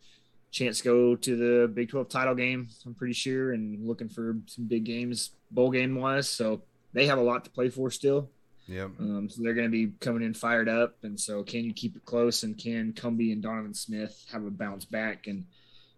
chance 0.51 0.79
to 0.79 0.83
go 0.83 1.15
to 1.15 1.35
the 1.35 1.67
Big 1.67 1.89
12 1.89 2.09
title 2.09 2.35
game, 2.35 2.67
I'm 2.85 2.95
pretty 2.95 3.13
sure, 3.13 3.53
and 3.53 3.85
looking 3.87 4.09
for 4.09 4.37
some 4.47 4.65
big 4.65 4.83
games, 4.83 5.31
bowl 5.51 5.69
game 5.71 5.95
wise. 5.95 6.27
So 6.27 6.63
they 6.93 7.05
have 7.05 7.19
a 7.19 7.23
lot 7.23 7.43
to 7.45 7.51
play 7.51 7.69
for 7.69 7.91
still. 7.91 8.29
Yep. 8.69 8.91
Um, 8.99 9.29
so 9.29 9.41
they're 9.41 9.53
going 9.53 9.67
to 9.67 9.71
be 9.71 9.93
coming 9.99 10.21
in 10.21 10.33
fired 10.33 10.69
up. 10.69 10.97
And 11.03 11.19
so, 11.19 11.43
can 11.43 11.63
you 11.65 11.73
keep 11.73 11.95
it 11.95 12.05
close? 12.05 12.43
And 12.43 12.57
can 12.57 12.93
Cumbie 12.93 13.33
and 13.33 13.41
Donovan 13.41 13.73
Smith 13.73 14.25
have 14.31 14.45
a 14.45 14.51
bounce 14.51 14.85
back 14.85 15.27
and 15.27 15.45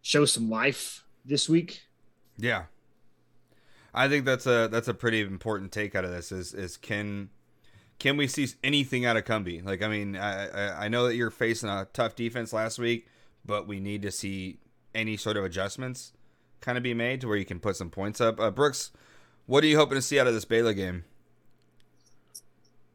show 0.02 0.26
some 0.26 0.50
life 0.50 1.04
this 1.26 1.50
week? 1.50 1.82
Yeah. 2.38 2.64
I 3.94 4.08
think 4.08 4.26
that's 4.26 4.46
a 4.46 4.70
that's 4.72 4.88
a 4.88 4.94
pretty 4.94 5.20
important 5.20 5.74
take 5.74 5.96
out 5.96 6.06
of 6.06 6.12
this 6.12 6.32
is 6.32 6.54
is 6.54 6.78
can 6.78 7.30
can 8.00 8.16
we 8.16 8.26
see 8.26 8.48
anything 8.64 9.06
out 9.06 9.18
of 9.18 9.26
Cumbie? 9.26 9.64
Like 9.64 9.84
I 9.84 9.90
mean, 9.90 10.16
I, 10.16 10.48
I 10.48 10.86
I 10.86 10.88
know 10.88 11.08
that 11.08 11.16
you're 11.16 11.30
facing 11.30 11.68
a 11.68 11.88
tough 11.92 12.16
defense 12.16 12.54
last 12.54 12.80
week, 12.80 13.08
but 13.46 13.68
we 13.68 13.82
need 13.82 14.02
to 14.04 14.12
see 14.12 14.60
any 14.96 15.18
sort 15.18 15.36
of 15.36 15.44
adjustments 15.44 16.14
kind 16.62 16.78
of 16.78 16.84
be 16.84 16.94
made 16.94 17.20
to 17.20 17.28
where 17.28 17.38
you 17.38 17.46
can 17.46 17.60
put 17.60 17.76
some 17.76 17.90
points 17.90 18.22
up. 18.22 18.40
Uh, 18.40 18.52
Brooks, 18.52 18.92
what 19.46 19.64
are 19.64 19.68
you 19.68 19.78
hoping 19.78 19.96
to 19.96 20.02
see 20.02 20.20
out 20.20 20.28
of 20.28 20.34
this 20.34 20.46
Baylor 20.46 20.74
game? 20.74 21.04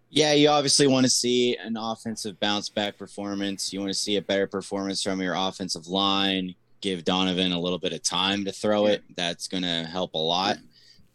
Yeah, 0.09 0.33
you 0.33 0.49
obviously 0.49 0.87
want 0.87 1.05
to 1.05 1.11
see 1.11 1.57
an 1.57 1.77
offensive 1.77 2.39
bounce 2.39 2.69
back 2.69 2.97
performance. 2.97 3.73
You 3.73 3.81
want 3.81 3.91
to 3.91 3.99
see 3.99 4.17
a 4.17 4.23
better 4.23 4.47
performance 4.47 5.03
from 5.03 5.21
your 5.21 5.35
offensive 5.35 5.89
line. 5.89 6.55
Give 6.81 7.05
Donovan 7.05 7.53
a 7.53 7.61
little 7.61 7.79
bit 7.79 7.93
of 7.93 8.03
time 8.03 8.45
to 8.45 8.53
throw 8.53 8.87
it. 8.87 9.03
That's 9.17 9.49
going 9.49 9.65
to 9.65 9.85
help 9.85 10.15
a 10.15 10.19
lot. 10.19 10.59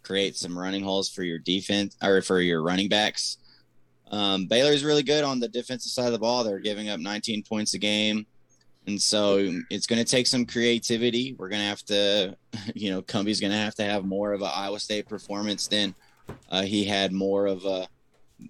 Create 0.04 0.36
some 0.36 0.58
running 0.58 0.84
holes 0.84 1.10
for 1.10 1.23
your 1.23 1.39
defense 1.39 1.95
or 2.04 2.21
for 2.21 2.41
your 2.41 2.62
running 2.62 2.89
backs. 2.89 3.38
Um, 4.12 4.47
Baylor's 4.47 4.84
really 4.84 5.04
good 5.04 5.23
on 5.23 5.39
the 5.39 5.47
defensive 5.47 5.91
side 5.91 6.08
of 6.08 6.12
the 6.12 6.19
ball. 6.19 6.43
They're 6.43 6.60
giving 6.60 6.89
up 6.89 6.99
19 6.99 7.43
points 7.43 7.73
a 7.73 7.80
game. 7.80 8.25
And 8.88 9.01
so 9.01 9.62
it's 9.69 9.88
going 9.88 10.04
to 10.04 10.10
take 10.10 10.27
some 10.27 10.45
creativity. 10.45 11.36
We're 11.38 11.49
going 11.49 11.62
to 11.62 11.67
have 11.67 11.84
to, 11.86 12.36
you 12.75 12.91
know, 12.91 13.01
Cumbie's 13.01 13.39
going 13.39 13.51
to 13.51 13.58
have 13.58 13.75
to 13.75 13.84
have 13.84 14.04
more 14.04 14.34
of 14.34 14.41
an 14.41 14.51
Iowa 14.54 14.80
State 14.80 15.08
performance 15.08 15.67
than 15.67 15.95
uh, 16.49 16.63
he 16.63 16.84
had 16.84 17.13
more 17.13 17.45
of 17.45 17.63
a 17.63 17.88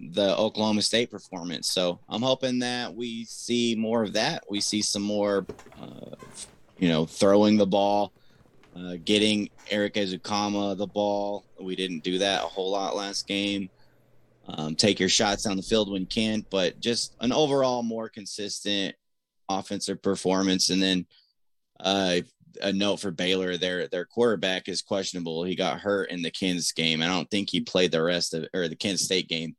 the 0.00 0.36
Oklahoma 0.36 0.82
State 0.82 1.10
performance. 1.10 1.70
So 1.70 2.00
I'm 2.08 2.22
hoping 2.22 2.60
that 2.60 2.94
we 2.94 3.24
see 3.24 3.74
more 3.74 4.02
of 4.02 4.12
that. 4.14 4.44
We 4.48 4.60
see 4.60 4.82
some 4.82 5.02
more, 5.02 5.46
uh, 5.80 6.16
you 6.78 6.88
know, 6.88 7.06
throwing 7.06 7.56
the 7.56 7.66
ball, 7.66 8.12
uh, 8.76 8.96
getting 9.04 9.50
Erik 9.70 9.94
Ezukanma 9.94 10.76
the 10.76 10.86
ball. 10.86 11.44
We 11.60 11.76
didn't 11.76 12.04
do 12.04 12.18
that 12.18 12.44
a 12.44 12.46
whole 12.46 12.70
lot 12.70 12.96
last 12.96 13.26
game. 13.26 13.70
Um, 14.48 14.74
take 14.74 14.98
your 14.98 15.08
shots 15.08 15.44
down 15.44 15.56
the 15.56 15.62
field 15.62 15.90
when 15.90 16.02
you 16.02 16.06
can, 16.06 16.44
but 16.50 16.80
just 16.80 17.14
an 17.20 17.32
overall 17.32 17.82
more 17.82 18.08
consistent 18.08 18.96
offensive 19.48 20.02
performance. 20.02 20.70
And 20.70 20.82
then 20.82 21.06
uh, 21.78 22.20
a 22.60 22.72
note 22.72 22.96
for 22.98 23.12
Baylor: 23.12 23.56
their 23.56 23.86
their 23.86 24.04
quarterback 24.04 24.68
is 24.68 24.82
questionable. 24.82 25.44
He 25.44 25.54
got 25.54 25.80
hurt 25.80 26.10
in 26.10 26.22
the 26.22 26.30
Kansas 26.30 26.72
game. 26.72 27.02
I 27.02 27.06
don't 27.06 27.30
think 27.30 27.50
he 27.50 27.60
played 27.60 27.92
the 27.92 28.02
rest 28.02 28.34
of 28.34 28.46
or 28.52 28.66
the 28.66 28.76
Kansas 28.76 29.06
State 29.06 29.28
game 29.28 29.54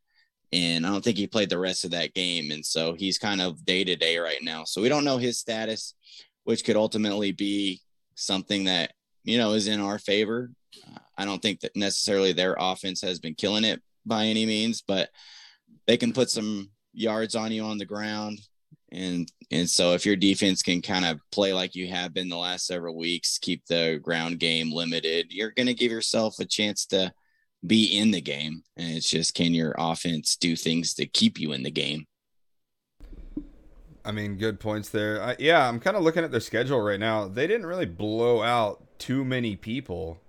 and 0.53 0.85
I 0.85 0.89
don't 0.89 1.03
think 1.03 1.17
he 1.17 1.25
played 1.25 1.49
the 1.49 1.57
rest 1.57 1.83
of 1.83 1.91
that 1.91 2.13
game. 2.13 2.51
And 2.51 2.63
so 2.63 2.93
he's 2.93 3.17
kind 3.17 3.41
of 3.41 3.65
day 3.65 3.83
to 3.83 3.95
day 3.95 4.19
right 4.19 4.41
now. 4.43 4.65
So 4.65 4.81
we 4.81 4.89
don't 4.89 5.03
know 5.03 5.17
his 5.17 5.39
status, 5.39 5.95
which 6.43 6.63
could 6.63 6.75
ultimately 6.75 7.31
be 7.31 7.81
something 8.13 8.65
that, 8.65 8.93
you 9.23 9.39
know, 9.39 9.53
is 9.53 9.67
in 9.67 9.79
our 9.79 9.97
favor. 9.97 10.51
Uh, 10.87 10.99
I 11.17 11.25
don't 11.25 11.41
think 11.41 11.61
that 11.61 11.75
necessarily 11.75 12.33
their 12.33 12.55
offense 12.59 13.01
has 13.01 13.19
been 13.19 13.33
killing 13.33 13.63
it 13.63 13.81
by 14.05 14.25
any 14.25 14.45
means, 14.45 14.83
but 14.83 15.09
they 15.87 15.97
can 15.97 16.13
put 16.13 16.29
some 16.29 16.69
yards 16.93 17.35
on 17.35 17.51
you 17.51 17.63
on 17.63 17.79
the 17.79 17.85
ground. 17.85 18.39
And 18.91 19.27
and 19.49 19.67
so 19.67 19.93
if 19.93 20.05
your 20.05 20.15
defense 20.15 20.61
can 20.61 20.83
kind 20.83 21.03
of 21.03 21.19
play 21.31 21.51
like 21.51 21.73
you 21.73 21.87
have 21.87 22.13
been 22.13 22.29
the 22.29 22.37
last 22.37 22.67
several 22.67 22.95
weeks, 22.95 23.39
keep 23.39 23.65
the 23.65 23.99
ground 24.03 24.39
game 24.39 24.71
limited, 24.71 25.27
you're 25.31 25.49
going 25.49 25.65
to 25.65 25.73
give 25.73 25.91
yourself 25.91 26.39
a 26.39 26.45
chance 26.45 26.85
to 26.87 27.11
be 27.65 27.97
in 27.97 28.11
the 28.11 28.21
game. 28.21 28.63
And 28.77 28.95
it's 28.95 29.09
just 29.09 29.33
can 29.33 29.53
your 29.53 29.73
offense 29.77 30.35
do 30.35 30.55
things 30.55 30.93
to 30.95 31.05
keep 31.05 31.39
you 31.39 31.51
in 31.53 31.63
the 31.63 31.71
game? 31.71 32.05
I 34.05 34.11
mean, 34.11 34.35
good 34.35 34.59
points 34.59 34.89
there. 34.89 35.21
I, 35.21 35.35
yeah, 35.39 35.67
I'm 35.67 35.79
kind 35.79 35.95
of 35.95 36.03
looking 36.03 36.23
at 36.23 36.31
their 36.31 36.41
schedule 36.41 36.81
right 36.81 36.99
now. 36.99 37.27
They 37.27 37.47
didn't 37.47 37.65
really 37.65 37.85
blow 37.85 38.41
out 38.41 38.83
too 38.99 39.23
many 39.23 39.55
people. 39.55 40.19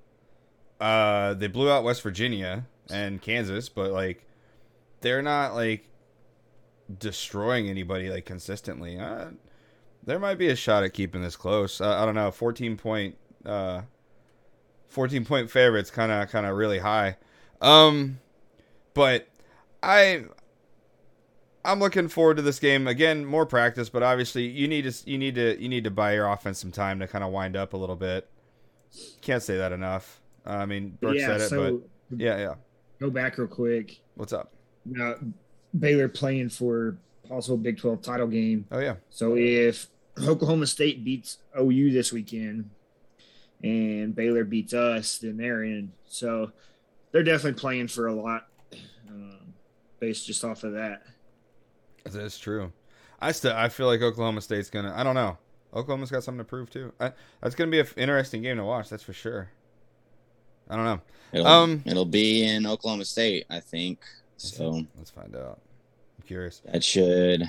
Uh, 0.80 1.34
they 1.34 1.48
blew 1.48 1.70
out 1.70 1.82
West 1.82 2.02
Virginia 2.02 2.66
and 2.90 3.20
Kansas, 3.20 3.68
but 3.68 3.90
like 3.90 4.26
they're 5.00 5.22
not 5.22 5.54
like 5.54 5.88
destroying 6.98 7.68
anybody 7.68 8.10
like 8.10 8.26
consistently. 8.26 8.98
Uh, 8.98 9.26
there 10.04 10.18
might 10.18 10.36
be 10.36 10.48
a 10.48 10.56
shot 10.56 10.84
at 10.84 10.92
keeping 10.92 11.22
this 11.22 11.36
close. 11.36 11.80
Uh, 11.80 11.96
I 11.96 12.04
don't 12.04 12.14
know. 12.14 12.30
14 12.30 12.76
point, 12.76 13.16
uh, 13.44 13.82
14 14.88 15.24
point 15.24 15.50
favorites, 15.50 15.90
kind 15.90 16.12
of, 16.12 16.28
kind 16.28 16.46
of 16.46 16.56
really 16.56 16.78
high. 16.78 17.16
Um, 17.60 18.20
but 18.94 19.28
I 19.82 20.24
I'm 21.64 21.80
looking 21.80 22.08
forward 22.08 22.36
to 22.36 22.42
this 22.42 22.58
game 22.58 22.86
again. 22.86 23.24
More 23.24 23.46
practice, 23.46 23.88
but 23.88 24.02
obviously 24.02 24.46
you 24.46 24.68
need 24.68 24.90
to 24.90 25.10
you 25.10 25.18
need 25.18 25.34
to 25.36 25.60
you 25.60 25.68
need 25.68 25.84
to 25.84 25.90
buy 25.90 26.14
your 26.14 26.28
offense 26.28 26.60
some 26.60 26.72
time 26.72 26.98
to 27.00 27.08
kind 27.08 27.24
of 27.24 27.32
wind 27.32 27.56
up 27.56 27.72
a 27.72 27.76
little 27.76 27.96
bit. 27.96 28.28
Can't 29.22 29.42
say 29.42 29.56
that 29.56 29.72
enough. 29.72 30.20
Uh, 30.46 30.50
I 30.50 30.66
mean, 30.66 30.98
Brooks 31.00 31.20
yeah, 31.20 31.26
said 31.26 31.40
it, 31.40 31.48
so 31.48 31.82
but 32.10 32.20
yeah, 32.20 32.38
yeah. 32.38 32.54
go 33.00 33.10
back 33.10 33.38
real 33.38 33.48
quick. 33.48 34.00
What's 34.14 34.32
up? 34.32 34.52
Now, 34.84 35.14
Baylor 35.78 36.08
playing 36.08 36.50
for 36.50 36.98
possible 37.28 37.56
Big 37.56 37.78
12 37.78 38.02
title 38.02 38.26
game. 38.26 38.66
Oh 38.70 38.78
yeah, 38.78 38.96
So 39.08 39.36
if 39.36 39.88
Oklahoma 40.22 40.66
State 40.66 41.02
beats 41.02 41.38
OU 41.58 41.92
this 41.92 42.12
weekend 42.12 42.70
and 43.62 44.14
Baylor 44.14 44.44
beats 44.44 44.74
us, 44.74 45.18
then 45.18 45.38
they're 45.38 45.64
in. 45.64 45.92
So 46.06 46.52
they're 47.14 47.22
definitely 47.22 47.58
playing 47.58 47.86
for 47.88 48.08
a 48.08 48.12
lot 48.12 48.48
um, 49.08 49.38
based 50.00 50.26
just 50.26 50.44
off 50.44 50.64
of 50.64 50.72
that. 50.72 51.02
that's 52.04 52.38
true. 52.38 52.72
I 53.20 53.30
still 53.32 53.54
I 53.56 53.68
feel 53.68 53.86
like 53.86 54.02
Oklahoma 54.02 54.40
State's 54.40 54.68
gonna. 54.68 54.92
I 54.94 55.02
don't 55.04 55.14
know. 55.14 55.38
Oklahoma's 55.72 56.10
got 56.10 56.22
something 56.24 56.38
to 56.40 56.44
prove 56.44 56.68
too. 56.70 56.92
I, 57.00 57.12
that's 57.40 57.54
gonna 57.54 57.70
be 57.70 57.80
an 57.80 57.86
interesting 57.96 58.42
game 58.42 58.56
to 58.58 58.64
watch. 58.64 58.88
That's 58.90 59.02
for 59.04 59.12
sure. 59.12 59.48
I 60.68 60.76
don't 60.76 60.84
know. 60.84 61.00
It'll, 61.32 61.46
Um, 61.46 61.82
it'll 61.86 62.04
be 62.04 62.44
in 62.44 62.66
Oklahoma 62.66 63.04
State, 63.04 63.46
I 63.50 63.60
think. 63.60 64.00
So 64.36 64.82
Let's 64.96 65.10
find 65.10 65.34
out. 65.36 65.60
I'm 66.18 66.26
curious. 66.26 66.60
that 66.66 66.82
should 66.82 67.48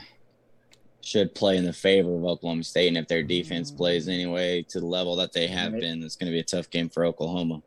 should 1.01 1.33
play 1.35 1.55
in 1.57 1.63
the 1.65 1.73
favor 1.73 2.15
of 2.15 2.23
Oklahoma 2.25 2.63
State. 2.63 2.87
And 2.89 2.97
if 2.97 3.07
their 3.07 3.23
defense 3.23 3.69
plays 3.71 4.07
anyway 4.07 4.63
to 4.69 4.79
the 4.79 4.85
level 4.85 5.15
that 5.17 5.33
they 5.33 5.47
have 5.47 5.73
Right. 5.73 5.81
been, 5.81 6.03
it's 6.03 6.15
going 6.15 6.27
to 6.27 6.35
be 6.35 6.39
a 6.39 6.43
tough 6.43 6.69
game 6.71 6.89
for 6.89 7.05
Oklahoma. 7.05 7.61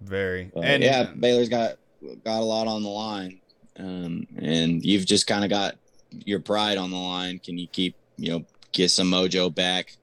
Very. 0.00 0.50
But 0.54 0.64
and 0.64 0.82
yeah, 0.82 1.04
Baylor's 1.18 1.48
got 1.48 1.76
got 2.24 2.40
a 2.40 2.44
lot 2.44 2.66
on 2.66 2.82
the 2.82 2.88
line, 2.88 3.40
um, 3.78 4.26
and 4.38 4.84
you've 4.84 5.06
just 5.06 5.26
kind 5.26 5.44
of 5.44 5.50
got 5.50 5.76
your 6.10 6.40
pride 6.40 6.78
on 6.78 6.90
the 6.90 6.96
line. 6.96 7.38
Can 7.38 7.58
you 7.58 7.66
keep 7.66 7.94
you 8.16 8.32
know 8.32 8.44
get 8.72 8.90
some 8.90 9.10
mojo 9.10 9.52
back, 9.54 9.96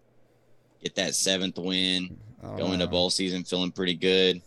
get 0.81 0.95
that 0.95 1.15
seventh 1.15 1.57
win, 1.57 2.17
I 2.43 2.47
don't 2.47 2.57
go 2.57 2.71
into 2.73 2.87
bowl 2.87 3.09
season 3.09 3.43
feeling 3.43 3.71
pretty 3.71 3.93
good, 3.93 4.41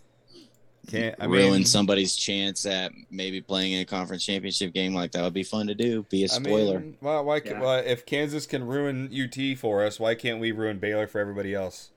Can't 0.88 1.14
I 1.20 1.26
ruin 1.26 1.52
mean, 1.52 1.64
somebody's 1.64 2.16
chance 2.16 2.66
at 2.66 2.92
maybe 3.10 3.40
playing 3.40 3.72
in 3.72 3.80
a 3.80 3.84
conference 3.84 4.24
championship 4.24 4.74
game 4.74 4.94
like 4.94 5.12
that 5.12 5.22
would 5.22 5.32
be 5.34 5.44
fun 5.44 5.68
to 5.68 5.74
do. 5.74 6.04
Be 6.10 6.24
a 6.24 6.28
spoiler. 6.28 6.80
mean, 6.80 6.96
why, 7.00 7.20
why, 7.20 7.40
Yeah. 7.44 7.60
why, 7.60 7.78
if 7.80 8.04
Kansas 8.04 8.46
can 8.46 8.64
ruin 8.66 9.10
UT 9.12 9.56
for 9.56 9.84
us, 9.84 9.98
why 10.00 10.14
can't 10.14 10.40
we 10.40 10.50
ruin 10.52 10.78
Baylor 10.78 11.06
for 11.06 11.20
everybody 11.20 11.54
else? 11.54 11.90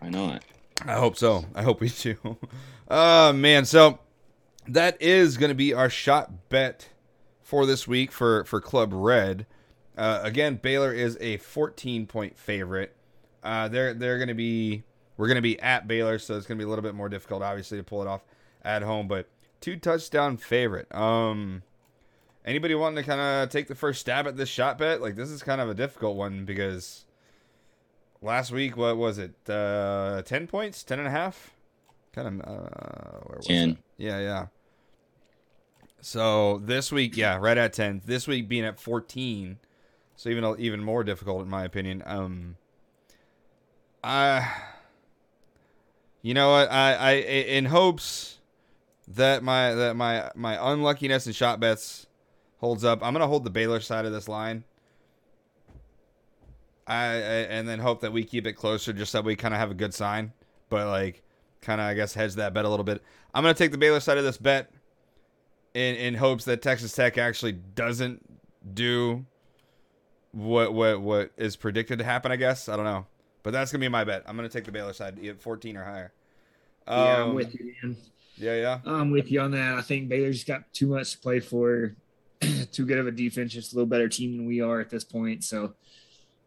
I 0.00 0.10
know 0.10 0.34
it. 0.34 0.42
I 0.82 0.94
hope 0.94 1.16
so. 1.16 1.44
I 1.54 1.62
hope 1.62 1.80
we 1.80 1.88
do. 2.00 2.38
Oh 2.88 3.32
man, 3.32 3.64
so 3.64 4.00
that 4.68 5.00
is 5.00 5.36
going 5.36 5.50
to 5.50 5.54
be 5.54 5.72
our 5.72 5.90
shot 5.90 6.48
bet 6.48 6.88
for 7.42 7.66
this 7.66 7.86
week 7.86 8.10
for 8.12 8.44
for 8.44 8.60
Club 8.60 8.92
Red. 8.92 9.46
Uh, 9.96 10.20
again, 10.22 10.56
Baylor 10.56 10.92
is 10.92 11.16
a 11.20 11.36
14 11.38 12.06
point 12.06 12.36
favorite. 12.36 12.94
Uh, 13.42 13.68
they're 13.68 13.94
they're 13.94 14.18
going 14.18 14.28
to 14.28 14.34
be 14.34 14.82
we're 15.16 15.28
going 15.28 15.36
to 15.36 15.42
be 15.42 15.60
at 15.60 15.86
Baylor, 15.86 16.18
so 16.18 16.36
it's 16.36 16.46
going 16.46 16.58
to 16.58 16.62
be 16.64 16.66
a 16.66 16.68
little 16.68 16.82
bit 16.82 16.94
more 16.94 17.08
difficult, 17.08 17.42
obviously, 17.42 17.78
to 17.78 17.84
pull 17.84 18.02
it 18.02 18.08
off 18.08 18.22
at 18.64 18.82
home. 18.82 19.06
But 19.06 19.28
two 19.60 19.76
touchdown 19.76 20.36
favorite. 20.36 20.92
Um, 20.94 21.62
anybody 22.44 22.74
wanting 22.74 22.96
to 22.96 23.08
kind 23.08 23.20
of 23.20 23.50
take 23.50 23.68
the 23.68 23.74
first 23.74 24.00
stab 24.00 24.26
at 24.26 24.36
this 24.36 24.48
shot 24.48 24.78
bet? 24.78 25.00
Like 25.00 25.14
this 25.14 25.30
is 25.30 25.42
kind 25.42 25.60
of 25.60 25.68
a 25.68 25.74
difficult 25.74 26.16
one 26.16 26.44
because 26.44 27.03
last 28.24 28.50
week 28.50 28.76
what 28.76 28.96
was 28.96 29.18
it? 29.18 29.34
Uh, 29.48 30.22
10 30.22 30.46
points, 30.46 30.82
10 30.82 30.98
and 30.98 31.08
a 31.08 31.10
half. 31.10 31.52
Kind 32.12 32.28
of 32.28 32.48
uh, 32.48 33.18
where 33.24 33.36
was 33.38 33.46
10. 33.46 33.70
it? 33.70 33.76
Yeah, 33.96 34.18
yeah. 34.20 34.46
So 36.00 36.58
this 36.58 36.92
week, 36.92 37.16
yeah, 37.16 37.38
right 37.40 37.56
at 37.56 37.72
10. 37.72 38.02
This 38.04 38.26
week 38.26 38.48
being 38.48 38.64
at 38.64 38.78
14. 38.80 39.58
So 40.16 40.28
even 40.28 40.56
even 40.58 40.82
more 40.82 41.02
difficult 41.02 41.42
in 41.42 41.48
my 41.48 41.64
opinion. 41.64 42.02
Um 42.06 42.56
I 44.02 44.48
You 46.22 46.34
know 46.34 46.50
what? 46.50 46.70
I 46.70 46.94
I 46.94 47.12
in 47.12 47.66
hopes 47.66 48.38
that 49.08 49.42
my 49.42 49.74
that 49.74 49.96
my 49.96 50.30
my 50.34 50.56
unluckiness 50.72 51.26
in 51.26 51.32
shot 51.32 51.58
bets 51.58 52.06
holds 52.58 52.84
up. 52.84 53.02
I'm 53.02 53.12
going 53.12 53.20
to 53.20 53.26
hold 53.26 53.44
the 53.44 53.50
Baylor 53.50 53.80
side 53.80 54.06
of 54.06 54.12
this 54.12 54.28
line. 54.28 54.64
I, 56.86 57.04
I 57.04 57.08
and 57.48 57.68
then 57.68 57.78
hope 57.78 58.00
that 58.02 58.12
we 58.12 58.24
keep 58.24 58.46
it 58.46 58.52
closer 58.54 58.92
just 58.92 59.10
so 59.12 59.20
we 59.20 59.36
kind 59.36 59.54
of 59.54 59.60
have 59.60 59.70
a 59.70 59.74
good 59.74 59.94
sign. 59.94 60.32
But 60.68 60.86
like 60.88 61.22
kind 61.60 61.80
of 61.80 61.86
I 61.86 61.94
guess 61.94 62.14
hedge 62.14 62.34
that 62.34 62.52
bet 62.54 62.64
a 62.64 62.68
little 62.68 62.84
bit. 62.84 63.02
I'm 63.32 63.42
going 63.42 63.54
to 63.54 63.58
take 63.58 63.72
the 63.72 63.78
Baylor 63.78 64.00
side 64.00 64.18
of 64.18 64.24
this 64.24 64.36
bet. 64.36 64.70
in 65.74 65.94
in 65.96 66.14
hopes 66.14 66.44
that 66.44 66.62
Texas 66.62 66.92
Tech 66.92 67.16
actually 67.18 67.52
doesn't 67.52 68.22
do 68.74 69.24
what 70.32 70.74
what 70.74 71.00
what 71.00 71.30
is 71.36 71.56
predicted 71.56 71.98
to 71.98 72.04
happen. 72.04 72.30
I 72.32 72.36
guess 72.36 72.68
I 72.68 72.76
don't 72.76 72.84
know, 72.84 73.06
but 73.42 73.52
that's 73.52 73.72
gonna 73.72 73.80
be 73.80 73.88
my 73.88 74.04
bet. 74.04 74.22
I'm 74.26 74.36
gonna 74.36 74.48
take 74.48 74.64
the 74.64 74.72
Baylor 74.72 74.92
side, 74.92 75.18
either 75.20 75.38
14 75.38 75.76
or 75.76 75.84
higher. 75.84 76.12
yeah, 76.86 77.22
I'm 77.22 77.30
Um, 77.30 77.34
with 77.34 77.54
you, 77.54 77.74
man. 77.82 77.96
Yeah, 78.36 78.56
yeah. 78.56 78.80
I'm 78.84 79.10
with 79.12 79.30
you 79.30 79.40
on 79.40 79.52
that. 79.52 79.74
I 79.78 79.80
think 79.82 80.08
Baylor's 80.08 80.42
got 80.44 80.72
too 80.72 80.88
much 80.88 81.12
to 81.12 81.18
play 81.18 81.40
for. 81.40 81.94
too 82.72 82.84
good 82.84 82.98
of 82.98 83.06
a 83.06 83.12
defense, 83.12 83.52
just 83.52 83.72
a 83.72 83.76
little 83.76 83.86
better 83.86 84.08
team 84.08 84.36
than 84.36 84.44
we 84.44 84.60
are 84.60 84.80
at 84.80 84.90
this 84.90 85.04
point. 85.04 85.44
So 85.44 85.74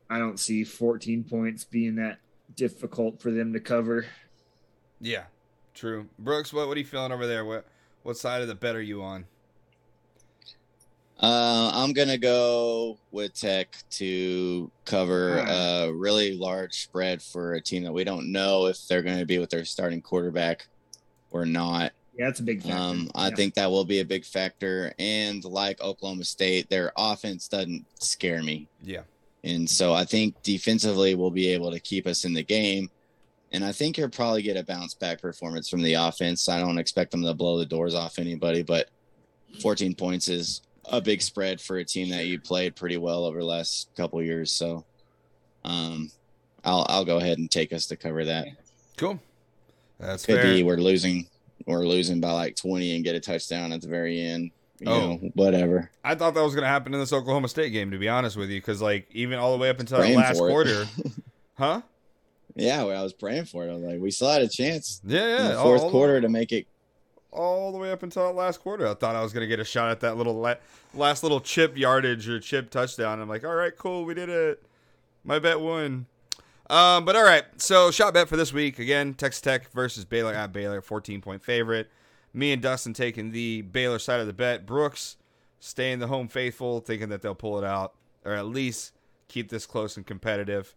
I 0.10 0.20
don't 0.20 0.39
see 0.39 0.63
14 0.63 1.24
points 1.24 1.63
being 1.63 1.96
that 1.96 2.20
difficult 2.56 3.22
for 3.22 3.32
them 3.32 3.54
to 3.54 3.60
cover. 3.60 4.06
Yeah, 5.02 5.26
true. 5.74 6.08
Brooks, 6.17 6.54
what 6.54 6.67
what 6.67 6.78
are 6.78 6.80
you 6.80 6.86
feeling 6.86 7.12
over 7.12 7.28
there? 7.28 7.46
What 7.46 7.65
what 8.04 8.17
side 8.17 8.41
of 8.41 8.48
the 8.48 8.56
bet 8.56 8.76
are 8.76 8.82
you 8.82 9.04
on? 9.04 9.26
Uh, 11.20 11.72
I'm 11.74 11.93
gonna 11.93 12.17
go 12.17 13.00
with 13.12 13.34
Tech 13.34 13.76
to 13.91 14.72
cover 14.86 15.39
a 15.39 15.91
really 15.91 16.34
large 16.38 16.76
spread 16.84 17.22
for 17.22 17.54
a 17.54 17.62
team 17.62 17.84
that 17.84 17.91
we 17.91 18.04
don't 18.04 18.32
know 18.32 18.67
if 18.67 18.88
they're 18.88 19.02
going 19.02 19.17
to 19.17 19.26
be 19.26 19.39
with 19.39 19.50
their 19.50 19.65
starting 19.65 20.02
quarterback 20.02 20.67
or 21.32 21.43
not. 21.46 21.91
Yeah, 22.15 22.26
that's 22.28 22.39
a 22.39 22.43
big 22.43 22.62
factor. 22.62 22.78
Um, 22.78 23.10
I 23.15 23.30
Yeah. 23.30 23.36
think 23.36 23.56
that 23.56 23.72
will 23.72 23.84
be 23.86 24.00
a 24.00 24.06
big 24.06 24.26
factor. 24.26 24.93
And 25.00 25.43
like 25.43 25.82
Oklahoma 25.82 26.24
State, 26.24 26.70
their 26.70 26.91
offense 26.96 27.48
doesn't 27.48 27.86
scare 28.00 28.43
me. 28.43 28.67
Yeah, 28.84 29.02
And 29.48 29.70
so 29.70 29.94
I 29.94 30.04
think 30.04 30.42
defensively 30.44 31.16
we'll 31.16 31.32
be 31.32 31.48
able 31.48 31.72
to 31.72 31.80
keep 31.80 32.06
us 32.06 32.26
in 32.26 32.34
the 32.34 32.44
game. 32.44 32.90
And 33.54 33.64
I 33.64 33.72
think 33.72 33.98
you'll 33.98 34.10
probably 34.10 34.42
get 34.42 34.58
a 34.58 34.64
bounce 34.64 34.94
back 34.94 35.22
performance 35.22 35.70
from 35.70 35.82
the 35.82 35.94
offense. 35.94 36.50
I 36.50 36.60
don't 36.60 36.78
expect 36.78 37.12
them 37.12 37.24
to 37.24 37.34
blow 37.34 37.58
the 37.58 37.66
doors 37.66 37.96
off 37.96 38.20
anybody, 38.20 38.62
but 38.62 38.90
14 39.62 39.96
points 39.96 40.28
is 40.28 40.64
a 40.92 41.00
big 41.00 41.22
spread 41.22 41.62
for 41.62 41.78
a 41.78 41.86
team 41.86 42.10
that 42.10 42.26
you 42.26 42.42
played 42.42 42.76
pretty 42.76 42.98
well 42.98 43.24
over 43.24 43.40
the 43.40 43.46
last 43.46 43.90
couple 43.96 44.22
years. 44.22 44.52
So 44.52 44.84
um, 45.64 46.12
I'll 46.66 46.86
I'll 46.90 47.06
go 47.06 47.18
ahead 47.18 47.38
and 47.38 47.50
take 47.50 47.72
us 47.72 47.86
to 47.88 47.96
cover 47.96 48.26
that. 48.26 48.48
cool. 48.98 49.20
That's 49.98 50.26
Could 50.26 50.42
fair. 50.42 50.54
be 50.54 50.64
we're 50.64 50.78
losing 50.78 51.28
we're 51.66 51.86
losing 51.86 52.20
by 52.20 52.32
like 52.32 52.56
20 52.56 52.96
and 52.96 53.04
get 53.04 53.16
a 53.16 53.20
touchdown 53.20 53.72
at 53.72 53.82
the 53.82 53.88
very 53.88 54.22
end. 54.22 54.52
You 54.80 54.88
Oh. 54.92 55.00
know, 55.00 55.32
whatever. 55.34 55.90
I 56.04 56.13
thought 56.16 56.34
that 56.36 56.44
was 56.44 56.54
going 56.54 56.63
to 56.63 56.70
happen 56.70 56.94
in 56.94 57.00
this 57.00 57.12
Oklahoma 57.12 57.48
State 57.48 57.72
game, 57.72 57.90
to 57.92 57.98
be 57.98 58.08
honest 58.10 58.38
with 58.38 58.50
you, 58.50 58.60
because 58.62 58.82
like 58.82 59.08
even 59.12 59.40
all 59.40 59.52
the 59.52 59.58
way 59.58 59.70
up 59.70 59.80
until 59.80 60.02
the 60.02 60.16
last 60.16 60.38
quarter, 60.38 60.86
huh? 61.58 61.82
Yeah, 62.56 62.84
well, 62.84 63.00
I 63.00 63.04
was 63.04 63.13
praying 63.13 63.46
for 63.46 63.66
it. 63.66 63.70
I 63.72 63.74
was 63.74 63.84
like, 63.84 64.00
we 64.00 64.12
still 64.12 64.30
had 64.32 64.42
a 64.42 64.48
chance 64.48 65.02
Yeah, 65.06 65.22
in 65.24 65.30
yeah. 65.46 65.48
the 65.56 65.62
fourth 65.62 65.82
all, 65.82 65.92
quarter 65.92 66.22
to 66.22 66.30
make 66.30 66.52
it 66.52 66.68
all 67.32 67.72
the 67.72 67.78
way 67.78 67.92
up 67.92 68.02
until 68.04 68.26
that 68.28 68.34
last 68.34 68.60
quarter. 68.62 68.88
I 68.88 68.94
thought 68.96 69.16
I 69.16 69.22
was 69.22 69.32
going 69.34 69.42
to 69.42 69.48
get 69.48 69.60
a 69.60 69.66
shot 69.66 69.92
at 69.92 70.00
that 70.00 70.18
little 70.18 70.34
la- 70.36 70.56
last 70.96 71.22
little 71.24 71.40
chip 71.40 71.78
yardage 71.78 72.28
or 72.30 72.40
chip 72.40 72.70
touchdown. 72.72 73.20
I'm 73.22 73.30
like, 73.30 73.44
all 73.46 73.54
right, 73.56 73.76
cool, 73.78 74.06
we 74.06 74.13
did 74.13 74.30
it. 74.30 74.63
My 75.24 75.38
bet 75.40 75.60
won. 75.60 76.06
Um, 76.70 77.06
but 77.06 77.16
all 77.16 77.24
right, 77.24 77.46
so 77.58 77.92
shot 77.92 78.13
bet 78.13 78.28
for 78.28 78.36
this 78.38 78.52
week 78.52 78.78
again: 78.80 79.13
Texas 79.13 79.42
Tech 79.42 79.70
versus 79.72 80.04
Baylor 80.04 80.34
at 80.34 80.52
Baylor, 80.52 80.82
14 80.82 81.22
point 81.22 81.42
favorite. 81.44 81.90
Me 82.34 82.52
and 82.52 82.62
Dustin 82.62 82.94
taking 82.94 83.32
the 83.32 83.62
Baylor 83.62 84.00
side 84.00 84.20
of 84.20 84.28
the 84.28 84.34
bet. 84.34 84.66
Brooks 84.66 85.18
staying 85.60 86.00
the 86.00 86.08
home 86.08 86.28
faithful, 86.28 86.80
thinking 86.80 87.10
that 87.10 87.22
they'll 87.22 87.36
pull 87.36 87.58
it 87.58 87.63
out 87.63 87.94
or 88.26 88.34
at 88.34 88.46
least 88.46 88.94
keep 89.28 89.50
this 89.50 89.66
close 89.66 89.98
and 89.98 90.06
competitive. 90.06 90.76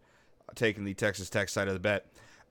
Taking 0.55 0.85
the 0.85 0.95
Texas 0.95 1.31
Tech 1.31 1.49
side 1.49 1.69
of 1.69 1.75
the 1.75 1.81
bet. 1.81 2.07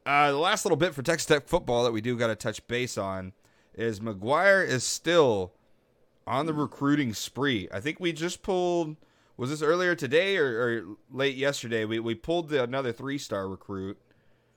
Uh, 0.06 0.32
the 0.32 0.38
last 0.38 0.64
little 0.64 0.78
bit 0.78 0.94
for 0.94 1.02
Texas 1.02 1.26
Tech 1.26 1.48
football 1.48 1.84
that 1.84 1.92
we 1.92 2.00
do 2.00 2.18
got 2.18 2.28
to 2.28 2.36
touch 2.36 2.66
base 2.68 2.98
on 2.98 3.34
is 3.74 4.00
McGuire 4.00 4.66
is 4.66 4.86
still 4.86 5.52
on 6.26 6.46
the 6.46 6.54
recruiting 6.54 7.14
spree. 7.14 7.68
I 7.74 7.82
think 7.82 8.00
we 8.00 8.14
just 8.14 8.42
pulled. 8.42 8.96
Was 9.36 9.50
this 9.50 9.62
earlier 9.62 9.96
today 9.96 10.38
or, 10.38 10.46
or 10.46 10.84
late 11.12 11.36
yesterday? 11.36 11.84
We 11.84 12.00
we 12.00 12.16
pulled 12.16 12.50
the, 12.50 12.64
another 12.64 12.94
three 12.94 13.18
star 13.18 13.50
recruit. 13.50 13.98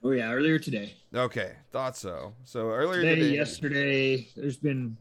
Oh 0.03 0.11
yeah, 0.11 0.31
earlier 0.33 0.59
today. 0.59 0.93
Okay, 1.15 1.53
thought 1.71 1.95
so. 1.95 2.33
So 2.43 2.69
earlier 2.69 3.01
Today, 3.01 3.15
today, 3.15 3.35
yesterday, 3.35 4.27
there's 4.35 4.57
been 4.57 4.97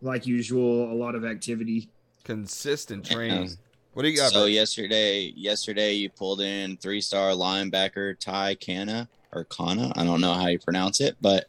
like 0.00 0.26
usual 0.26 0.92
a 0.92 0.94
lot 0.94 1.14
of 1.14 1.24
activity. 1.24 1.90
consistent 2.24 3.08
Yeah. 3.08 3.14
training. 3.16 3.50
What 3.94 4.02
do 4.02 4.08
you 4.10 4.16
got? 4.16 4.30
So 4.32 4.40
Brooks? 4.40 4.52
yesterday, 4.52 5.32
yesterday 5.34 5.94
you 5.94 6.10
pulled 6.10 6.40
in 6.42 6.76
three-star 6.76 7.30
linebacker 7.30 8.18
Ty 8.18 8.54
Kana 8.56 9.08
or 9.32 9.44
Kana. 9.44 9.92
I 9.96 10.04
don't 10.04 10.20
know 10.20 10.34
how 10.34 10.46
you 10.48 10.58
pronounce 10.58 11.00
it, 11.00 11.16
but 11.22 11.46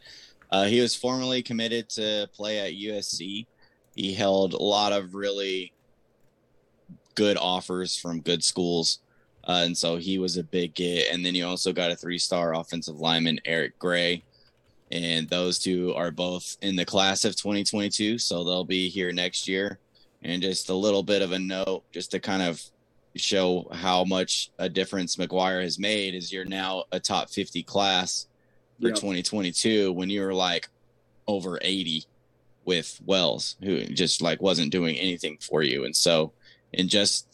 uh, 0.51 0.65
he 0.65 0.79
was 0.79 0.95
formerly 0.95 1.43
committed 1.43 1.89
to 1.89 2.27
play 2.33 2.59
at 2.59 2.73
USC. 2.73 3.45
He 3.95 4.13
held 4.13 4.53
a 4.53 4.61
lot 4.63 4.93
of 4.93 5.13
really 5.13 5.73
good 7.15 7.37
offers 7.37 7.97
from 7.97 8.21
good 8.21 8.43
schools, 8.43 8.99
uh, 9.45 9.63
and 9.65 9.77
so 9.77 9.97
he 9.97 10.19
was 10.19 10.37
a 10.37 10.43
big 10.43 10.73
get. 10.75 11.11
And 11.11 11.25
then 11.25 11.35
you 11.35 11.45
also 11.45 11.73
got 11.73 11.91
a 11.91 11.95
three-star 11.95 12.53
offensive 12.55 12.99
lineman 12.99 13.39
Eric 13.45 13.77
Gray, 13.79 14.23
and 14.91 15.29
those 15.29 15.59
two 15.59 15.93
are 15.95 16.11
both 16.11 16.57
in 16.61 16.75
the 16.75 16.85
class 16.85 17.25
of 17.25 17.35
2022, 17.35 18.17
so 18.17 18.43
they'll 18.43 18.63
be 18.63 18.89
here 18.89 19.11
next 19.11 19.47
year. 19.47 19.79
And 20.21 20.41
just 20.41 20.69
a 20.69 20.73
little 20.73 21.03
bit 21.03 21.21
of 21.21 21.31
a 21.31 21.39
note, 21.39 21.83
just 21.91 22.11
to 22.11 22.19
kind 22.19 22.41
of 22.41 22.61
show 23.15 23.67
how 23.71 24.03
much 24.03 24.51
a 24.59 24.67
difference 24.67 25.15
McGuire 25.15 25.61
has 25.61 25.79
made, 25.79 26.15
is 26.15 26.31
you're 26.31 26.45
now 26.45 26.83
a 26.91 26.99
top 26.99 27.29
50 27.29 27.63
class 27.63 28.27
for 28.81 28.87
Yep. 28.87 28.95
2022 28.95 29.91
when 29.91 30.09
you 30.09 30.21
were 30.21 30.33
like 30.33 30.69
over 31.27 31.59
80 31.61 32.05
with 32.65 32.99
Wells, 33.05 33.55
who 33.61 33.83
just 33.85 34.21
like 34.21 34.41
wasn't 34.41 34.71
doing 34.71 34.95
anything 34.97 35.37
for 35.41 35.63
you. 35.63 35.85
And 35.85 35.95
so, 35.95 36.33
in 36.73 36.87
just 36.87 37.28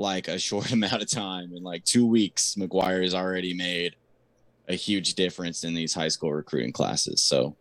like 0.00 0.28
a 0.28 0.38
short 0.38 0.72
amount 0.72 1.02
of 1.02 1.08
time, 1.10 1.52
in 1.54 1.62
like 1.62 1.84
two 1.84 2.06
weeks, 2.06 2.54
McGuire 2.58 3.02
has 3.02 3.14
already 3.14 3.54
made 3.54 3.96
a 4.68 4.74
huge 4.74 5.14
difference 5.14 5.62
in 5.64 5.74
these 5.74 5.92
high 5.94 6.08
school 6.08 6.32
recruiting 6.32 6.72
classes. 6.72 7.22
So, 7.22 7.54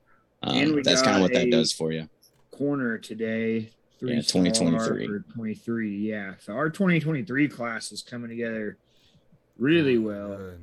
um, 0.43 0.81
that's 0.83 1.01
kind 1.01 1.17
of 1.17 1.21
what 1.21 1.33
that 1.33 1.51
does 1.51 1.73
for 1.73 1.91
you. 1.91 2.07
Corner 2.51 2.97
today. 2.97 3.69
Three 3.99 4.13
Yeah, 4.15 4.21
2023. 4.21 5.07
for 5.07 5.19
23. 5.33 5.97
Yeah. 5.97 6.33
So 6.39 6.53
our 6.53 6.69
2023 6.69 7.49
class 7.49 7.91
is 7.91 8.01
coming 8.01 8.29
together 8.29 8.77
really 9.57 9.97
well. 9.97 10.37
Good. 10.37 10.59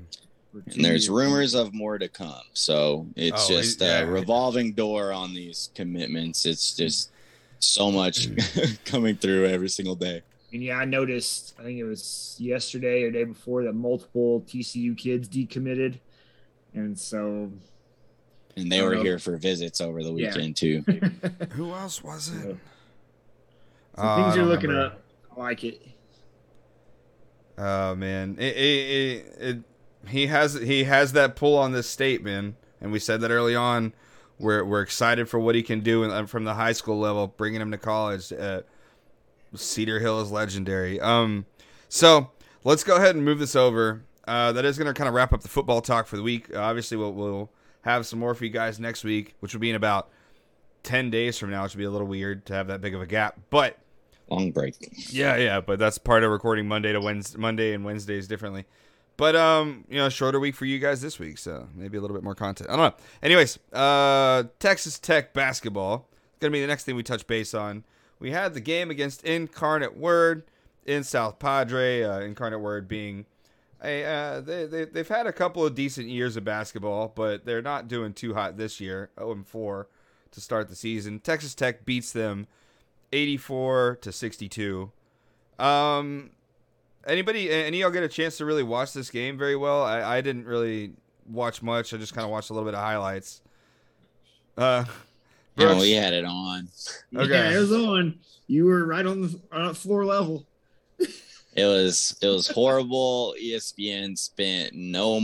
for 0.53 0.71
two 0.71 0.77
And 0.77 0.85
there's 0.87 1.11
rumors 1.11 1.55
of 1.55 1.75
more 1.75 1.99
to 1.99 2.09
come. 2.09 2.41
So 2.55 3.07
it's 3.15 3.51
Oh, 3.51 3.53
it- 3.53 3.57
just 3.63 3.81
yeah. 3.83 3.99
a 4.01 4.07
revolving 4.07 4.73
door 4.73 5.13
on 5.13 5.35
these 5.35 5.71
commitments. 5.75 6.47
It's 6.47 6.75
just 6.75 7.11
so 7.59 7.91
much 7.91 8.29
coming 8.87 9.17
through 9.17 9.47
every 9.47 9.69
single 9.69 9.97
day. 9.97 10.23
And 10.57 10.65
yeah, 10.65 10.79
I 10.79 10.87
noticed, 10.87 11.55
I 11.61 11.65
think 11.65 11.79
it 11.79 11.85
was 11.85 12.35
yesterday 12.39 13.03
or 13.03 13.11
day 13.11 13.25
before 13.25 13.63
that 13.65 13.75
multiple 13.75 14.41
TCU 14.49 14.97
kids 14.97 15.29
decommitted. 15.29 15.99
And 16.73 16.99
so 16.99 17.53
And 18.57 18.73
they 18.73 18.81
were 18.81 18.95
know. 18.95 19.03
here 19.03 19.19
for 19.19 19.37
visits 19.37 19.83
over 19.83 20.03
the 20.03 20.15
Yeah. 20.15 20.35
weekend 20.35 20.57
too. 20.57 20.83
Who 21.51 21.75
else 21.75 22.03
was 22.03 22.29
it? 22.31 22.41
So- 22.43 22.59
Oh, 23.99 24.09
I 24.09 24.23
things 24.25 24.37
you're 24.37 24.47
looking 24.47 24.71
remember. 24.71 24.95
up. 24.95 25.03
I 25.37 25.41
like 25.41 25.63
it. 25.65 25.83
Oh 27.59 27.95
man, 27.95 28.37
it, 28.39 28.57
it, 28.57 28.61
it, 28.61 29.37
it, 29.41 30.09
he 30.09 30.27
has 30.29 30.55
he 30.55 30.85
has 30.85 31.13
that 31.13 31.37
pull 31.37 31.57
on 31.59 31.73
this 31.73 31.89
state, 31.89 32.23
man, 32.23 32.57
and 32.81 32.93
we 32.93 32.99
said 32.99 33.21
that 33.23 33.31
early 33.31 33.55
on. 33.57 33.95
We're 34.39 34.65
we're 34.65 34.83
excited 34.83 35.29
for 35.31 35.39
what 35.41 35.55
he 35.55 35.63
can 35.63 35.81
do 35.81 36.05
in, 36.05 36.27
from 36.27 36.45
the 36.45 36.53
high 36.55 36.73
school 36.73 36.99
level, 36.99 37.27
bringing 37.29 37.61
him 37.63 37.71
to 37.71 37.79
college. 37.79 38.33
Uh, 38.33 38.61
Cedar 39.57 40.01
Hill 40.01 40.21
is 40.21 40.31
legendary. 40.31 41.01
Um, 41.01 41.47
so 41.89 42.31
let's 42.65 42.85
go 42.85 42.97
ahead 42.97 43.15
and 43.17 43.25
move 43.25 43.39
this 43.39 43.57
over. 43.57 44.03
Uh, 44.27 44.53
that 44.53 44.65
is 44.65 44.77
going 44.77 44.87
to 44.87 44.95
kind 44.95 45.07
of 45.09 45.15
wrap 45.15 45.33
up 45.33 45.43
the 45.43 45.49
football 45.49 45.81
talk 45.81 46.07
for 46.07 46.17
the 46.17 46.23
week. 46.23 46.53
Uh, 46.55 46.59
obviously, 46.61 46.97
we'll, 46.97 47.13
we'll 47.13 47.51
have 47.83 48.07
some 48.07 48.19
more 48.19 48.35
for 48.35 48.45
you 48.45 48.51
guys 48.51 48.81
next 48.81 49.05
week, 49.05 49.35
which 49.41 49.53
will 49.55 49.61
be 49.61 49.71
in 49.71 49.77
about 49.77 50.09
ten 50.83 51.11
days 51.11 51.39
from 51.39 51.51
now. 51.51 51.63
Which 51.63 51.75
would 51.75 51.79
be 51.79 51.85
a 51.85 51.91
little 51.91 52.09
weird 52.09 52.45
to 52.47 52.55
have 52.55 52.67
that 52.67 52.81
big 52.81 52.95
of 52.95 53.01
a 53.01 53.07
gap, 53.07 53.39
but 53.51 53.79
Long 54.29 54.51
break. 54.51 54.75
yeah, 55.13 55.37
yeah, 55.37 55.61
but 55.61 55.79
that's 55.79 55.99
part 55.99 56.25
of 56.25 56.31
recording 56.33 56.67
Monday 56.67 56.93
to 56.93 57.01
Wednesday, 57.01 57.39
Monday 57.39 57.73
and 57.73 57.85
Wednesdays 57.85 58.27
differently. 58.27 58.65
But 59.17 59.37
um, 59.37 59.85
you 59.89 59.97
know, 59.99 60.09
shorter 60.09 60.41
week 60.41 60.57
for 60.57 60.65
you 60.65 60.81
guys 60.81 61.01
this 61.01 61.21
week, 61.21 61.39
so 61.39 61.69
maybe 61.77 61.97
a 61.97 62.01
little 62.01 62.17
bit 62.17 62.25
more 62.25 62.35
content. 62.35 62.69
I 62.69 62.77
don't 62.77 62.93
know. 62.99 63.05
Anyways, 63.23 63.59
uh, 63.73 64.45
Texas 64.59 64.99
Tech 64.99 65.33
basketball 65.33 66.09
is 66.33 66.39
gonna 66.41 66.51
be 66.51 66.61
the 66.61 66.67
next 66.67 66.83
thing 66.85 66.97
we 66.97 67.05
touch 67.05 67.27
base 67.29 67.55
on. 67.55 67.85
We 68.19 68.31
had 68.31 68.55
the 68.55 68.61
game 68.61 68.91
against 68.91 69.25
Incarnate 69.25 69.97
Word 69.97 70.45
in 70.85 71.05
South 71.05 71.39
Padre. 71.39 72.03
Uh, 72.03 72.21
Incarnate 72.21 72.61
Word 72.61 72.89
being 72.89 73.27
a 73.83 74.05
uh, 74.05 74.41
they, 74.41 74.67
they 74.67 74.85
they've 74.87 75.09
had 75.09 75.27
a 75.27 75.33
couple 75.33 75.65
of 75.65 75.75
decent 75.75 76.09
years 76.09 76.37
of 76.37 76.45
basketball, 76.45 77.13
but 77.15 77.45
they're 77.45 77.63
not 77.63 77.89
doing 77.89 78.13
too 78.13 78.35
hot 78.35 78.57
this 78.57 78.81
year. 78.81 79.11
0 79.19 79.33
and 79.33 79.47
4 79.47 79.89
to 80.33 80.41
start 80.41 80.69
the 80.69 80.77
season. 80.77 81.21
Texas 81.21 81.55
Tech 81.55 81.85
beats 81.85 82.13
them 82.13 82.47
84 83.13 83.99
to 84.03 84.13
62. 84.13 84.91
Um, 85.59 86.31
anybody, 87.07 87.51
any 87.51 87.79
of 87.79 87.81
y'all 87.81 87.91
get 87.91 88.03
a 88.03 88.09
chance 88.09 88.37
to 88.39 88.45
really 88.45 88.63
watch 88.63 88.93
this 88.93 89.11
game 89.11 89.39
very 89.39 89.57
well? 89.57 89.83
I, 89.83 90.19
I 90.19 90.21
didn't 90.21 90.47
really 90.47 90.93
watch 91.29 91.63
much. 91.63 91.93
I 91.93 91.97
just 91.97 92.15
kind 92.15 92.25
of 92.25 92.31
watched 92.31 92.51
a 92.51 92.53
little 92.53 92.69
bit 92.69 92.75
of 92.75 92.83
highlights. 92.83 93.43
Uh, 94.57 94.85
Yeah, 95.57 95.67
Brooks? 95.67 95.81
we 95.83 95.93
had 95.93 96.13
it 96.13 96.25
on. 96.25 96.69
Okay. 97.17 97.31
Yeah, 97.31 97.57
it 97.57 97.59
was 97.61 97.73
on. 97.73 98.19
You 98.47 98.67
were 98.67 98.85
right 98.85 99.07
on 99.07 99.23
the 99.23 99.41
on 99.53 99.75
floor 99.75 100.05
level. 100.05 100.47
It 100.99 101.65
was 101.65 102.17
it 102.21 102.27
was 102.29 102.49
horrible. 102.49 103.35
ESPN 103.43 104.19
spent 104.19 104.75
no 104.75 105.21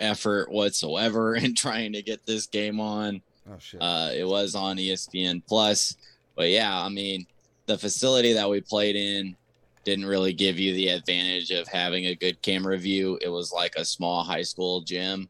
effort 0.00 0.50
whatsoever 0.50 1.34
in 1.36 1.54
trying 1.54 1.92
to 1.92 2.02
get 2.02 2.26
this 2.26 2.46
game 2.46 2.80
on. 2.80 3.22
Oh 3.48 3.56
shit. 3.60 3.80
Uh, 3.80 4.10
it 4.14 4.26
was 4.26 4.54
on 4.56 4.76
ESPN 4.78 5.42
Plus, 5.46 5.96
but 6.36 6.48
yeah, 6.50 6.76
I 6.82 6.88
mean, 6.88 7.26
the 7.66 7.78
facility 7.78 8.32
that 8.32 8.50
we 8.50 8.60
played 8.60 8.96
in 8.96 9.36
didn't 9.84 10.06
really 10.06 10.32
give 10.32 10.58
you 10.58 10.72
the 10.74 10.88
advantage 10.88 11.50
of 11.52 11.68
having 11.68 12.06
a 12.06 12.14
good 12.14 12.42
camera 12.42 12.76
view. 12.76 13.18
It 13.22 13.28
was 13.28 13.52
like 13.52 13.74
a 13.76 13.84
small 13.84 14.24
high 14.24 14.42
school 14.42 14.80
gym 14.80 15.28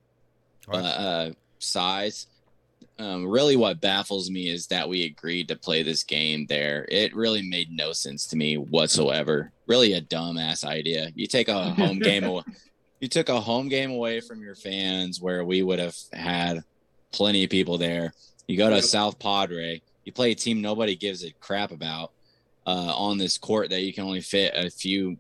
uh, 0.69 0.71
What? 0.73 0.85
uh, 0.85 1.31
size. 1.59 2.27
Um, 3.01 3.27
really, 3.27 3.57
what 3.57 3.81
baffles 3.81 4.31
me 4.31 4.49
is 4.51 4.67
that 4.67 4.87
we 4.89 5.05
agreed 5.05 5.49
to 5.49 5.57
play 5.57 5.83
this 5.83 6.05
game 6.05 6.45
there. 6.51 6.87
It 6.91 7.17
really 7.17 7.41
made 7.41 7.71
no 7.71 7.93
sense 7.93 8.27
to 8.27 8.37
me 8.37 8.57
whatsoever. 8.59 9.53
Really, 9.67 9.95
a 9.95 10.03
dumbass 10.03 10.65
idea. 10.65 11.11
You 11.15 11.27
take 11.27 11.49
a 11.49 11.71
home 11.71 11.99
game 12.11 12.25
away. 12.25 12.43
You 13.01 13.09
took 13.09 13.31
a 13.31 13.41
home 13.41 13.69
game 13.69 13.91
away 13.91 14.21
from 14.21 14.43
your 14.43 14.55
fans, 14.55 15.19
where 15.21 15.45
we 15.47 15.63
would 15.63 15.79
have 15.79 15.97
had 16.13 16.63
plenty 17.13 17.43
of 17.45 17.49
people 17.51 17.79
there. 17.79 18.13
You 18.47 18.59
go 18.59 18.69
to 18.69 18.77
Yep. 18.77 18.85
South 18.85 19.19
Padre. 19.19 19.81
You 20.05 20.13
play 20.13 20.33
a 20.33 20.35
team 20.35 20.61
nobody 20.61 20.95
gives 20.95 21.25
a 21.25 21.31
crap 21.41 21.71
about 21.73 22.13
uh, 22.67 22.93
on 22.95 23.17
this 23.17 23.39
court 23.39 23.71
that 23.71 23.81
you 23.81 23.95
can 23.95 24.05
only 24.05 24.21
fit 24.21 24.53
a 24.55 24.69
few 24.71 25.17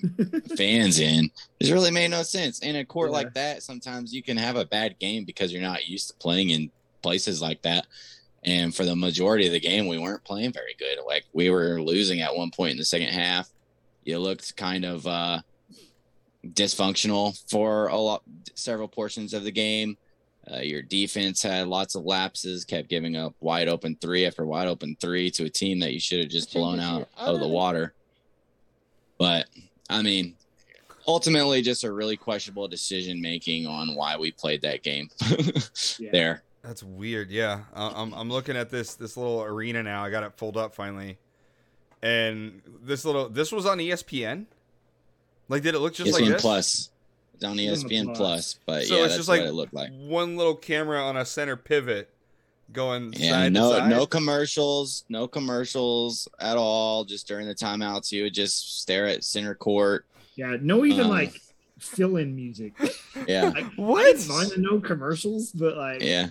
fans 0.56 0.98
in. 1.00 1.28
This 1.60 1.70
really 1.70 1.90
made 1.90 2.10
no 2.10 2.22
sense. 2.22 2.60
In 2.60 2.76
a 2.76 2.84
court 2.84 3.10
Yeah. 3.10 3.16
like 3.16 3.34
that, 3.34 3.62
sometimes 3.62 4.14
you 4.14 4.22
can 4.22 4.36
have 4.38 4.56
a 4.56 4.64
bad 4.64 4.98
game 4.98 5.24
because 5.24 5.52
you're 5.52 5.60
not 5.60 5.88
used 5.88 6.08
to 6.08 6.14
playing 6.14 6.50
in 6.50 6.70
places 7.08 7.40
like 7.40 7.62
that. 7.62 7.86
And 8.44 8.74
for 8.74 8.84
the 8.84 8.94
majority 8.94 9.46
of 9.46 9.52
the 9.52 9.60
game, 9.60 9.86
we 9.88 9.98
weren't 9.98 10.22
playing 10.24 10.52
very 10.52 10.74
good. 10.78 10.98
Like 11.06 11.24
we 11.32 11.48
were 11.48 11.80
losing 11.80 12.20
at 12.20 12.36
one 12.36 12.50
point 12.50 12.72
in 12.72 12.76
the 12.76 12.84
second 12.84 13.08
half. 13.08 13.48
You 14.04 14.18
looked 14.18 14.56
kind 14.56 14.84
of 14.84 15.06
uh, 15.06 15.40
dysfunctional 16.46 17.40
for 17.50 17.88
a 17.88 17.96
lot, 17.96 18.22
several 18.54 18.88
portions 18.88 19.32
of 19.32 19.44
the 19.44 19.50
game. 19.50 19.96
Uh, 20.50 20.58
your 20.60 20.82
defense 20.82 21.42
had 21.42 21.66
lots 21.66 21.94
of 21.94 22.04
lapses, 22.04 22.64
kept 22.66 22.88
giving 22.88 23.16
up 23.16 23.34
wide 23.40 23.68
open 23.68 23.96
three 24.00 24.26
after 24.26 24.44
wide 24.46 24.68
open 24.68 24.96
three 25.00 25.30
to 25.30 25.44
a 25.44 25.50
team 25.50 25.78
that 25.80 25.92
you 25.94 26.00
should 26.00 26.20
have 26.20 26.28
just 26.30 26.52
blown 26.52 26.78
out 26.78 27.08
of 27.16 27.40
the 27.40 27.48
water. 27.48 27.92
But 29.18 29.46
I 29.90 30.02
mean, 30.02 30.36
ultimately, 31.06 31.60
just 31.62 31.84
a 31.84 31.92
really 31.92 32.16
questionable 32.16 32.68
decision 32.68 33.20
making 33.20 33.66
on 33.66 33.94
why 33.94 34.16
we 34.16 34.30
played 34.30 34.62
that 34.62 34.82
game 34.82 35.08
Yeah. 35.98 36.10
there. 36.12 36.42
That's 36.68 36.82
weird. 36.82 37.30
Yeah, 37.30 37.60
uh, 37.74 37.92
I'm 37.96 38.12
I'm 38.12 38.28
looking 38.28 38.54
at 38.54 38.68
this 38.68 38.94
this 38.94 39.16
little 39.16 39.42
arena 39.42 39.82
now. 39.82 40.04
I 40.04 40.10
got 40.10 40.22
it 40.22 40.36
pulled 40.36 40.58
up 40.58 40.74
finally, 40.74 41.16
and 42.02 42.60
this 42.82 43.06
little 43.06 43.30
this 43.30 43.50
was 43.50 43.64
on 43.64 43.78
ESPN. 43.78 44.44
Like, 45.48 45.62
did 45.62 45.74
it 45.74 45.78
look 45.78 45.94
just 45.94 46.10
ESPN 46.14 46.20
like 46.20 46.28
this? 46.32 46.42
Plus. 46.42 46.90
It's 47.32 47.44
on 47.44 47.58
It's 47.58 47.82
on 47.84 47.88
the 47.88 47.94
ESPN 47.96 48.04
Plus. 48.14 48.18
Plus, 48.18 48.58
but 48.66 48.84
So 48.84 48.96
yeah, 48.96 49.04
it's 49.04 49.14
that's 49.14 49.16
just 49.16 49.28
what 49.30 49.38
like 49.38 49.48
it 49.48 49.52
looked 49.52 49.72
like. 49.72 49.90
One 49.98 50.36
little 50.36 50.54
camera 50.56 51.02
on 51.02 51.16
a 51.16 51.24
center 51.24 51.56
pivot, 51.56 52.10
going 52.70 53.14
Yeah, 53.16 53.30
side 53.30 53.52
no, 53.54 53.72
to 53.72 53.78
side. 53.78 53.88
no 53.88 54.04
commercials, 54.04 55.04
no 55.08 55.26
commercials 55.26 56.28
at 56.38 56.58
all. 56.58 57.06
Just 57.06 57.26
during 57.26 57.46
the 57.48 57.54
timeouts, 57.54 58.12
you 58.12 58.24
would 58.24 58.34
just 58.34 58.82
stare 58.82 59.06
at 59.06 59.24
center 59.24 59.54
court. 59.54 60.04
Yeah, 60.36 60.58
no 60.60 60.84
even 60.84 61.06
Um, 61.06 61.10
like 61.12 61.32
fill 61.78 62.18
in 62.18 62.36
music. 62.36 62.74
Yeah, 63.26 63.48
Like, 63.54 63.72
What? 63.76 64.04
I 64.06 64.12
didn't 64.12 64.28
mind 64.28 64.50
the 64.50 64.58
no 64.58 64.80
commercials, 64.80 65.50
but 65.52 65.78
like 65.78 66.02
yeah. 66.02 66.28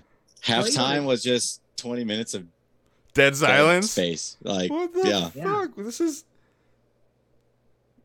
Halftime 0.48 1.06
was 1.06 1.22
just 1.24 1.62
twenty 1.76 2.04
minutes 2.04 2.34
of 2.34 2.44
Dead 3.14 3.32
dead 3.32 3.36
silence. 3.36 3.92
space. 3.92 4.38
Like 4.44 4.70
What 4.72 4.94
the 4.94 5.08
yeah. 5.08 5.30
fuck? 5.30 5.76
This 5.76 6.00
is 6.02 6.24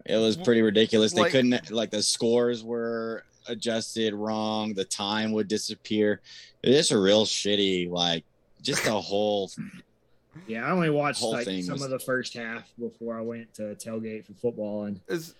It 0.04 0.16
was 0.16 0.36
pretty 0.36 0.62
ridiculous. 0.62 1.12
They 1.12 1.20
Like- 1.22 1.32
couldn't 1.32 1.70
like 1.70 1.90
the 1.90 2.02
scores 2.02 2.64
were 2.64 3.24
adjusted 3.46 4.14
wrong. 4.14 4.74
The 4.74 4.84
time 4.84 5.32
would 5.32 5.48
disappear. 5.48 6.20
It's 6.62 6.90
a 6.90 6.98
real 6.98 7.24
shitty 7.26 7.88
like 7.90 8.24
just 8.62 8.86
a 8.86 8.92
whole. 8.92 9.50
yeah, 10.48 10.66
I 10.66 10.70
only 10.70 10.90
watched 10.90 11.22
like 11.22 11.44
some 11.46 11.74
was- 11.74 11.82
of 11.82 11.90
the 11.90 11.98
first 11.98 12.34
half 12.34 12.64
before 12.78 13.16
I 13.18 13.20
went 13.20 13.52
to 13.54 13.74
tailgate 13.76 14.26
for 14.26 14.34
football, 14.34 14.84
and 14.84 15.00
is 15.08 15.34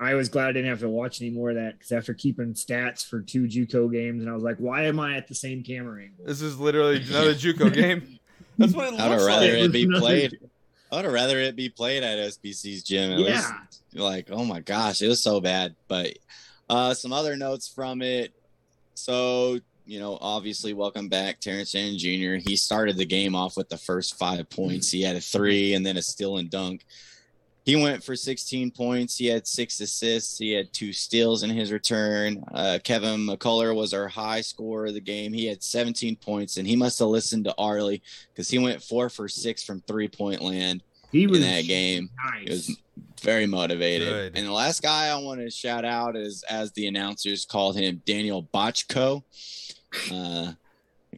I 0.00 0.14
was 0.14 0.28
glad 0.28 0.48
I 0.48 0.52
didn't 0.52 0.70
have 0.70 0.80
to 0.80 0.88
watch 0.88 1.20
any 1.20 1.30
more 1.30 1.50
of 1.50 1.56
that 1.56 1.78
because 1.78 1.92
after 1.92 2.14
keeping 2.14 2.54
stats 2.54 3.06
for 3.06 3.20
two 3.20 3.44
JUCO 3.44 3.90
games, 3.92 4.22
and 4.22 4.30
I 4.30 4.34
was 4.34 4.42
like, 4.42 4.56
why 4.58 4.84
am 4.84 4.98
I 5.00 5.16
at 5.16 5.28
the 5.28 5.34
same 5.34 5.62
camera 5.62 6.02
angle? 6.02 6.24
this 6.26 6.40
is 6.42 6.58
literally 6.58 6.96
another 7.08 7.34
JUCO 7.34 7.72
game. 7.72 8.18
That's 8.58 8.72
what 8.74 8.88
it 8.88 8.90
looks 8.92 9.02
I'd 9.02 9.10
looks 9.10 9.24
rather 9.26 9.46
like. 9.52 9.58
it 9.64 9.72
be 9.72 9.82
Another- 9.84 10.00
played. 10.00 10.38
I'd 10.92 11.06
rather 11.06 11.38
it 11.38 11.56
be 11.56 11.68
played 11.70 12.02
at 12.02 12.18
SBC's 12.18 12.82
gym. 12.82 13.12
At 13.12 13.18
least 13.18 13.48
Yeah, 13.92 14.02
like 14.02 14.28
oh 14.30 14.44
my 14.44 14.60
gosh 14.60 15.00
it 15.02 15.08
was 15.08 15.22
so 15.22 15.40
bad 15.40 15.74
but 15.88 16.18
uh 16.68 16.92
some 16.94 17.12
other 17.14 17.34
notes 17.36 17.66
from 17.68 18.02
it 18.02 18.32
so 18.94 19.58
you 19.86 19.98
know 20.00 20.16
obviously 20.20 20.72
welcome 20.74 21.08
back 21.08 21.40
terrence 21.40 21.70
Shannon 21.70 21.98
jr 21.98 22.36
he 22.46 22.56
started 22.56 22.96
the 22.96 23.04
game 23.06 23.34
off 23.34 23.56
with 23.56 23.68
the 23.70 23.76
first 23.76 24.18
five 24.18 24.48
points 24.50 24.90
he 24.90 25.02
had 25.02 25.16
a 25.16 25.20
three 25.20 25.74
and 25.74 25.84
then 25.84 25.96
a 25.96 26.02
steal 26.02 26.36
and 26.38 26.50
dunk 26.50 26.84
he 27.64 27.76
went 27.76 28.02
for 28.02 28.16
16 28.16 28.70
points 28.72 29.16
he 29.16 29.26
had 29.26 29.46
six 29.46 29.80
assists 29.80 30.38
he 30.38 30.52
had 30.52 30.72
two 30.72 30.92
steals 30.92 31.42
in 31.42 31.50
his 31.50 31.70
return 31.72 32.42
uh, 32.52 32.78
Kevin 32.82 33.20
McCullar 33.26 33.74
was 33.74 33.94
our 33.94 34.08
high 34.08 34.40
scorer 34.40 34.86
of 34.86 34.94
the 34.94 35.00
game 35.00 35.32
he 35.32 35.46
had 35.46 35.62
17 35.62 36.16
points 36.16 36.56
and 36.56 36.66
he 36.66 36.76
must 36.76 36.98
have 36.98 37.08
listened 37.08 37.44
to 37.44 37.54
arlie 37.56 38.02
because 38.32 38.48
he 38.48 38.58
went 38.58 38.82
four 38.82 39.08
for 39.08 39.28
six 39.28 39.62
from 39.62 39.80
three 39.86 40.08
point 40.08 40.40
land 40.42 40.82
he 41.10 41.26
was 41.26 41.38
in 41.38 41.44
that 41.44 41.66
game 41.66 42.08
nice. 42.24 42.46
it 42.46 42.50
was 42.50 42.76
very 43.22 43.46
motivated. 43.46 44.08
Good. 44.08 44.36
And 44.36 44.46
the 44.46 44.52
last 44.52 44.82
guy 44.82 45.06
I 45.08 45.16
want 45.16 45.40
to 45.40 45.50
shout 45.50 45.84
out 45.84 46.16
is, 46.16 46.42
as 46.50 46.72
the 46.72 46.88
announcers 46.88 47.44
called 47.44 47.76
him, 47.76 48.02
Daniel 48.04 48.48
Botchko. 48.52 49.22
Uh, 50.12 50.52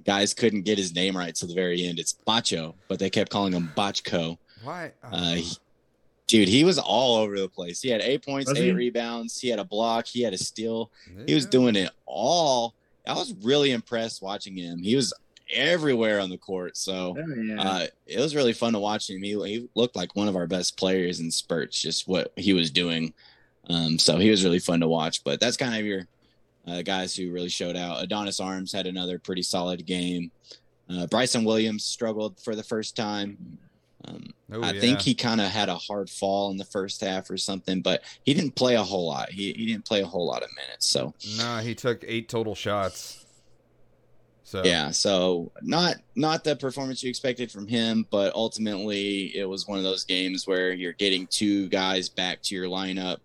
guys 0.04 0.34
couldn't 0.34 0.62
get 0.62 0.78
his 0.78 0.94
name 0.94 1.16
right 1.16 1.34
till 1.34 1.48
the 1.48 1.54
very 1.54 1.86
end. 1.86 1.98
It's 1.98 2.14
Batcho, 2.26 2.74
but 2.88 2.98
they 2.98 3.10
kept 3.10 3.30
calling 3.30 3.52
him 3.52 3.72
Botchko. 3.76 4.36
Why? 4.62 4.92
Uh, 5.02 5.34
he- 5.34 5.56
dude, 6.26 6.48
he 6.48 6.64
was 6.64 6.78
all 6.78 7.16
over 7.16 7.38
the 7.38 7.48
place. 7.48 7.80
He 7.82 7.88
had 7.90 8.00
eight 8.00 8.24
points, 8.24 8.48
Was 8.50 8.58
eight 8.58 8.64
he? 8.66 8.72
rebounds. 8.72 9.38
He 9.40 9.48
had 9.48 9.58
a 9.58 9.64
block. 9.64 10.06
He 10.06 10.22
had 10.22 10.32
a 10.34 10.38
steal. 10.38 10.90
He 11.26 11.34
was 11.34 11.46
doing 11.46 11.76
it 11.76 11.90
all. 12.06 12.74
I 13.06 13.12
was 13.14 13.34
really 13.42 13.72
impressed 13.72 14.22
watching 14.22 14.56
him. 14.56 14.78
He 14.82 14.96
was 14.96 15.12
everywhere 15.52 16.20
on 16.20 16.30
the 16.30 16.38
court. 16.38 16.76
So 16.76 17.16
Oh, 17.18 17.34
yeah. 17.42 17.60
uh, 17.62 17.86
it 18.06 18.18
was 18.18 18.34
really 18.34 18.54
fun 18.54 18.72
to 18.72 18.78
watch 18.78 19.10
him. 19.10 19.22
He, 19.22 19.32
he 19.46 19.68
looked 19.74 19.94
like 19.96 20.16
one 20.16 20.26
of 20.28 20.36
our 20.36 20.46
best 20.46 20.76
players 20.78 21.20
in 21.20 21.30
spurts, 21.30 21.80
just 21.80 22.08
what 22.08 22.32
he 22.36 22.54
was 22.54 22.70
doing. 22.70 23.12
Um, 23.68 23.98
so 23.98 24.16
he 24.18 24.30
was 24.30 24.42
really 24.44 24.58
fun 24.58 24.80
to 24.80 24.88
watch. 24.88 25.22
But 25.22 25.40
that's 25.40 25.56
kind 25.58 25.74
of 25.78 25.84
your 25.84 26.06
uh, 26.66 26.80
guys 26.82 27.14
who 27.14 27.30
really 27.30 27.50
showed 27.50 27.76
out. 27.76 28.02
Adonis 28.02 28.40
Arms 28.40 28.72
had 28.72 28.86
another 28.86 29.18
pretty 29.18 29.42
solid 29.42 29.84
game. 29.84 30.30
Uh, 30.88 31.06
Bryson 31.06 31.44
Williams 31.44 31.84
struggled 31.84 32.40
for 32.40 32.54
the 32.54 32.62
first 32.62 32.96
time. 32.96 33.58
Um, 34.06 34.34
Oh, 34.52 34.62
I 34.62 34.72
yeah. 34.72 34.80
think 34.80 35.00
he 35.00 35.14
kind 35.14 35.40
of 35.40 35.48
had 35.48 35.68
a 35.68 35.74
hard 35.74 36.08
fall 36.08 36.50
in 36.50 36.56
the 36.58 36.64
first 36.64 37.00
half 37.00 37.28
or 37.30 37.36
something, 37.36 37.80
but 37.80 38.02
he 38.24 38.34
didn't 38.34 38.54
play 38.54 38.74
a 38.74 38.82
whole 38.82 39.06
lot. 39.06 39.30
He, 39.30 39.52
he 39.52 39.66
didn't 39.66 39.84
play 39.84 40.02
a 40.02 40.06
whole 40.06 40.26
lot 40.26 40.42
of 40.42 40.50
minutes. 40.54 40.86
So 40.86 41.14
Nah, 41.38 41.60
he 41.60 41.74
took 41.74 42.04
eight 42.06 42.28
total 42.28 42.54
shots. 42.54 43.24
So 44.46 44.62
yeah 44.62 44.90
so 44.90 45.50
not 45.62 45.96
not 46.14 46.44
the 46.44 46.54
performance 46.54 47.02
you 47.02 47.08
expected 47.08 47.50
from 47.50 47.66
him 47.66 48.06
but 48.10 48.34
ultimately 48.34 49.34
it 49.36 49.46
was 49.48 49.66
one 49.66 49.78
of 49.78 49.84
those 49.84 50.04
games 50.04 50.46
where 50.46 50.70
you're 50.72 50.92
getting 50.92 51.26
two 51.26 51.66
guys 51.70 52.10
back 52.10 52.42
to 52.42 52.54
your 52.54 52.66
lineup 52.66 53.16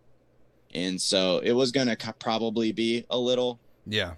and 0.74 1.00
so 1.00 1.40
it 1.40 1.52
was 1.52 1.72
going 1.74 1.88
to 1.94 2.14
probably 2.20 2.72
be 2.72 3.06
a 3.10 3.18
little 3.18 3.60
yeah. 3.86 4.14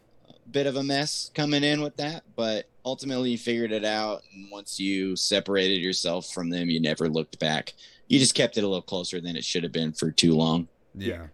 Bit 0.49 0.67
of 0.67 0.75
a 0.75 0.83
mess 0.83 1.29
coming 1.33 1.63
in 1.63 1.81
with 1.81 1.95
that 1.97 2.23
but 2.35 2.67
ultimately 2.85 3.31
you 3.31 3.37
figured 3.37 3.71
it 3.71 3.85
out 3.85 4.21
and 4.33 4.49
once 4.51 4.79
you 4.79 5.15
separated 5.15 5.81
yourself 5.81 6.27
from 6.27 6.49
them 6.49 6.69
you 6.69 6.79
never 6.79 7.07
looked 7.09 7.39
back 7.39 7.73
you 8.07 8.19
just 8.19 8.35
kept 8.35 8.57
it 8.57 8.63
a 8.63 8.67
little 8.67 8.81
closer 8.81 9.21
than 9.21 9.35
it 9.35 9.45
should 9.45 9.63
have 9.63 9.71
been 9.71 9.93
for 9.93 10.11
too 10.11 10.33
long 10.35 10.67
Yeah. 10.95 11.27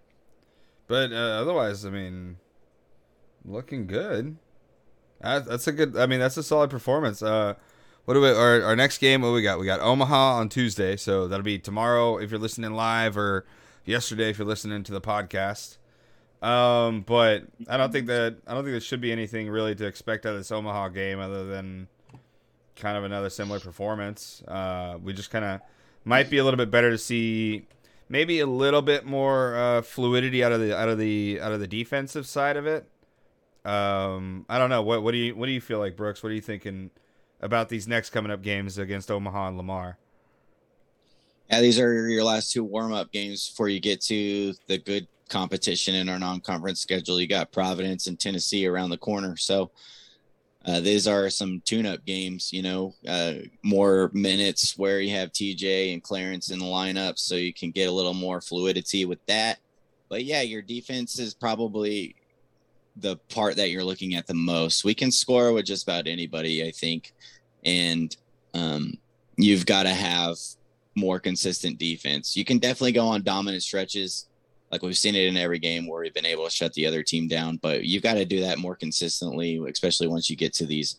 But 0.88 1.12
uh, 1.12 1.16
otherwise, 1.42 1.86
I 1.86 1.90
mean, 1.90 2.38
looking 3.44 3.88
good. 3.88 4.38
That's 5.20 5.68
a 5.68 5.72
good. 5.72 5.98
I 5.98 6.06
mean, 6.06 6.20
that's 6.20 6.38
a 6.38 6.44
solid 6.44 6.70
performance. 6.70 7.22
Uh, 7.22 7.56
what 8.06 8.14
do 8.14 8.22
we? 8.22 8.30
Our, 8.30 8.62
our 8.62 8.76
next 8.76 9.00
game. 9.00 9.22
What 9.22 9.34
we 9.34 9.42
got? 9.42 9.60
We 9.60 9.66
got 9.66 9.82
Omaha 9.82 10.36
on 10.36 10.50
Tuesday, 10.50 10.96
so 10.96 11.28
that'll 11.28 11.44
be 11.44 11.60
tomorrow 11.60 12.18
if 12.18 12.32
you're 12.32 12.40
listening 12.40 12.72
live, 12.74 13.18
or 13.18 13.46
yesterday 13.84 14.30
if 14.30 14.38
you're 14.38 14.48
listening 14.48 14.84
to 14.84 14.92
the 14.92 15.02
podcast. 15.02 15.78
Um, 16.42 17.02
but 17.02 17.44
I 17.68 17.78
don't 17.78 17.92
think 17.92 18.08
that 18.08 18.38
I 18.48 18.54
don't 18.54 18.64
think 18.64 18.74
there 18.74 18.82
should 18.82 19.02
be 19.02 19.12
anything 19.12 19.50
really 19.50 19.76
to 19.76 19.86
expect 19.86 20.26
out 20.26 20.34
of 20.34 20.40
this 20.40 20.52
Omaha 20.52 20.90
game 20.90 21.20
other 21.20 21.46
than 21.46 21.88
kind 22.76 22.98
of 22.98 23.04
another 23.04 23.30
similar 23.30 23.60
performance. 23.60 24.44
Uh, 24.48 24.98
we 25.02 25.14
just 25.14 25.32
kind 25.32 25.46
of 25.46 25.62
might 26.06 26.30
be 26.30 26.38
a 26.38 26.44
little 26.44 26.58
bit 26.58 26.72
better 26.72 26.92
to 26.92 26.98
see 26.98 27.68
maybe 28.10 28.40
a 28.40 28.48
little 28.48 28.82
bit 28.82 29.06
more 29.06 29.56
uh, 29.56 29.82
fluidity 29.82 30.44
out 30.44 30.52
of 30.52 30.60
the 30.60 30.78
out 30.78 30.90
of 30.90 30.98
the 30.98 31.40
out 31.42 31.52
of 31.52 31.60
the 31.60 31.68
defensive 31.68 32.28
side 32.28 32.58
of 32.58 32.66
it. 32.66 32.88
Um, 33.66 34.46
I 34.48 34.58
don't 34.58 34.70
know. 34.70 34.82
What 34.82 35.04
what 35.04 35.12
do 35.12 35.18
you 35.18 35.36
what 35.36 35.48
do 35.48 35.52
you 35.52 35.62
feel 35.62 35.80
like, 35.80 35.96
Brooks? 35.96 36.24
What 36.24 36.30
are 36.30 36.36
you 36.36 36.42
thinking 36.42 36.92
about 37.40 37.70
these 37.70 37.88
next 37.88 38.10
coming 38.10 38.32
up 38.32 38.42
games 38.42 38.78
against 38.78 39.12
Omaha 39.12 39.50
and 39.50 39.58
Lamar. 39.58 39.98
Yeah, 41.50 41.62
these 41.62 41.80
are 41.80 42.10
your 42.10 42.24
last 42.24 42.52
two 42.52 42.64
warm 42.64 42.94
up 42.94 43.12
games 43.12 43.50
before 43.50 43.70
you 43.70 43.80
get 43.80 44.02
to 44.02 44.54
the 44.68 44.78
good 44.78 45.08
competition 45.28 45.96
in 45.96 46.10
our 46.10 46.20
non 46.20 46.40
conference 46.40 46.80
schedule. 46.80 47.20
You 47.20 47.28
got 47.28 47.52
Providence 47.52 48.08
and 48.08 48.20
Tennessee 48.20 48.68
around 48.68 48.90
the 48.90 48.98
corner. 48.98 49.38
So 49.38 49.72
uh, 50.66 50.82
these 50.82 51.08
are 51.08 51.30
some 51.30 51.62
tune 51.66 51.86
up 51.86 52.04
games, 52.06 52.52
you 52.52 52.62
know, 52.62 52.94
uh, 53.08 53.36
more 53.64 54.12
minutes 54.14 54.78
where 54.78 55.00
you 55.00 55.16
have 55.16 55.32
TJ 55.32 55.94
and 55.94 56.04
Clarence 56.04 56.52
in 56.52 56.60
the 56.60 56.66
lineup 56.66 57.18
so 57.18 57.36
you 57.36 57.54
can 57.54 57.72
get 57.72 57.88
a 57.88 57.92
little 57.92 58.14
more 58.14 58.42
fluidity 58.42 59.06
with 59.06 59.26
that. 59.28 59.60
But 60.10 60.26
yeah, 60.26 60.42
your 60.42 60.62
defense 60.62 61.20
is 61.20 61.34
probably 61.34 62.16
the 62.98 63.16
part 63.30 63.56
that 63.56 63.70
you're 63.70 63.84
looking 63.84 64.16
at 64.16 64.28
the 64.28 64.34
most. 64.34 64.84
We 64.84 64.94
can 64.94 65.12
score 65.12 65.54
with 65.54 65.66
just 65.66 65.84
about 65.84 66.08
anybody, 66.08 66.66
I 66.66 66.72
think. 66.72 67.14
And 67.64 68.16
um, 68.54 68.98
you've 69.38 69.66
got 69.66 69.84
to 69.84 69.94
have 69.94 70.36
more 70.96 71.20
consistent 71.20 71.78
defense. 71.78 72.36
You 72.36 72.44
can 72.44 72.58
definitely 72.58 72.92
go 72.92 73.08
on 73.08 73.24
dominant 73.24 73.64
stretches. 73.64 74.28
Like 74.72 74.82
we've 74.82 74.98
seen 74.98 75.16
it 75.16 75.28
in 75.28 75.38
every 75.38 75.60
game 75.60 75.88
where 75.88 76.02
we've 76.02 76.14
been 76.14 76.26
able 76.26 76.46
to 76.46 76.52
shut 76.52 76.74
the 76.74 76.86
other 76.86 77.04
team 77.04 77.28
down, 77.28 77.58
but 77.58 77.86
you've 77.86 78.04
got 78.04 78.16
to 78.16 78.26
do 78.26 78.42
that 78.42 78.58
more 78.58 78.76
consistently, 78.76 79.62
especially 79.70 80.08
once 80.08 80.30
you 80.30 80.36
get 80.36 80.54
to 80.56 80.66
these 80.66 80.98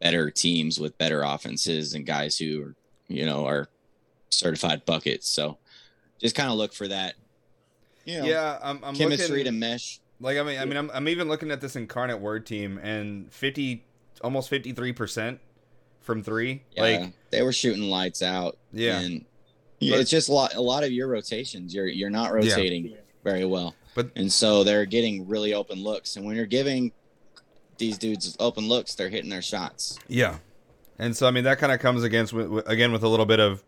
better 0.00 0.30
teams 0.30 0.80
with 0.80 0.96
better 0.96 1.22
offenses 1.22 1.94
and 1.94 2.06
guys 2.06 2.38
who 2.38 2.62
are, 2.62 2.74
you 3.08 3.26
know, 3.26 3.46
are 3.46 3.68
certified 4.30 4.84
buckets. 4.86 5.28
So 5.28 5.58
just 6.18 6.34
kind 6.34 6.50
of 6.50 6.56
look 6.56 6.72
for 6.72 6.88
that. 6.88 7.14
You 8.06 8.20
know, 8.20 8.26
yeah, 8.26 8.58
I'm, 8.62 8.82
I'm 8.82 8.94
chemistry 8.94 9.38
looking, 9.38 9.44
to 9.44 9.52
mesh. 9.52 10.00
Like 10.18 10.38
I 10.38 10.42
mean, 10.42 10.58
I 10.58 10.64
mean, 10.64 10.78
I'm, 10.78 10.90
I'm 10.94 11.08
even 11.08 11.28
looking 11.28 11.50
at 11.50 11.60
this 11.60 11.76
incarnate 11.76 12.20
word 12.20 12.46
team 12.46 12.78
and 12.78 13.30
50, 13.32 13.84
almost 14.22 14.48
53 14.48 14.92
percent 14.94 15.40
from 16.00 16.22
three. 16.22 16.62
Yeah, 16.72 16.82
Like, 16.82 17.12
they 17.30 17.42
were 17.42 17.52
shooting 17.52 17.84
lights 17.84 18.22
out. 18.22 18.56
Yeah. 18.72 19.00
and 19.00 19.26
yeah, 19.80 19.96
it's 19.96 20.10
just 20.10 20.28
a 20.28 20.32
lot. 20.32 20.54
A 20.54 20.60
lot 20.60 20.84
of 20.84 20.92
your 20.92 21.08
rotations, 21.08 21.74
you're 21.74 21.86
you're 21.86 22.10
not 22.10 22.32
rotating 22.32 22.96
very 23.24 23.44
well. 23.44 23.74
But- 23.94 24.10
and 24.16 24.32
so 24.32 24.64
they're 24.64 24.86
getting 24.86 25.26
really 25.28 25.54
open 25.54 25.82
looks. 25.82 26.16
And 26.16 26.24
when 26.24 26.36
you're 26.36 26.46
giving 26.46 26.92
these 27.78 27.98
dudes 27.98 28.36
open 28.38 28.68
looks, 28.68 28.94
they're 28.94 29.08
hitting 29.08 29.30
their 29.30 29.42
shots. 29.42 29.98
Yeah, 30.06 30.38
and 30.98 31.16
so 31.16 31.26
I 31.26 31.30
mean 31.30 31.44
that 31.44 31.58
kind 31.58 31.72
of 31.72 31.80
comes 31.80 32.04
against 32.04 32.32
with, 32.32 32.68
again 32.68 32.92
with 32.92 33.02
a 33.02 33.08
little 33.08 33.26
bit 33.26 33.40
of 33.40 33.64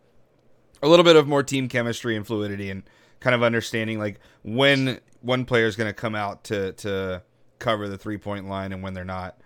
a 0.81 0.87
little 0.87 1.03
bit 1.03 1.15
of 1.15 1.27
more 1.27 1.43
team 1.43 1.67
chemistry 1.67 2.15
and 2.15 2.25
fluidity 2.25 2.69
and 2.69 2.83
kind 3.19 3.33
of 3.33 3.41
understanding 3.41 3.99
like 3.99 4.19
when 4.43 4.99
one 5.21 5.45
player 5.45 5.65
is 5.65 5.75
going 5.75 5.89
to 5.89 5.93
come 5.93 6.13
out 6.13 6.43
to 6.45 6.73
to 6.73 7.23
cover 7.59 7.87
the 7.89 7.97
three 7.97 8.17
point 8.17 8.47
line 8.47 8.71
and 8.71 8.83
when 8.83 8.93
they're 8.93 9.03
not. 9.03 9.37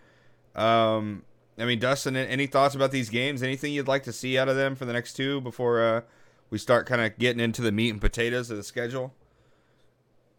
Um, 0.55 1.24
I 1.58 1.66
mean, 1.66 1.80
Dustin, 1.80 2.16
any 2.16 2.47
thoughts 2.47 2.76
about 2.76 2.91
these 2.91 3.10
games? 3.10 3.41
Anything 3.41 3.74
you'd 3.74 3.88
like 3.88 4.03
to 4.03 4.14
see 4.14 4.38
out 4.38 4.49
of 4.49 4.55
them 4.55 4.76
for 4.76 4.86
the 4.86 4.93
next 4.93 5.14
two 5.14 5.41
before 5.41 5.82
uh, 5.82 6.01
we 6.49 6.58
start 6.58 6.86
kind 6.86 7.01
of 7.01 7.18
getting 7.18 7.39
into 7.39 7.62
the 7.62 7.72
meat 7.72 7.89
and 7.89 8.01
potatoes 8.01 8.51
of 8.51 8.58
the 8.58 8.64
schedule? 8.64 9.14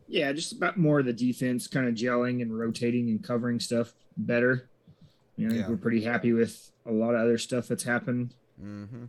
Yeah, 0.09 0.32
just 0.32 0.52
about 0.52 0.78
more 0.78 1.00
of 1.00 1.06
the 1.06 1.12
defense 1.12 1.66
kind 1.66 1.86
of 1.86 1.94
gelling 1.94 2.40
and 2.40 2.59
rotating 2.59 3.09
and 3.11 3.22
covering 3.22 3.61
stuff 3.61 3.92
better. 4.16 4.68
You 5.36 5.46
know, 5.46 5.50
I 5.52 5.56
think 5.56 5.66
Yeah. 5.66 5.70
we're 5.70 5.76
pretty 5.76 6.02
happy 6.02 6.32
with 6.32 6.70
a 6.86 6.92
lot 6.92 7.14
of 7.14 7.20
other 7.20 7.38
stuff 7.38 7.68
that's 7.68 7.84
happened 7.84 8.34
Mm-hmm. 8.62 9.04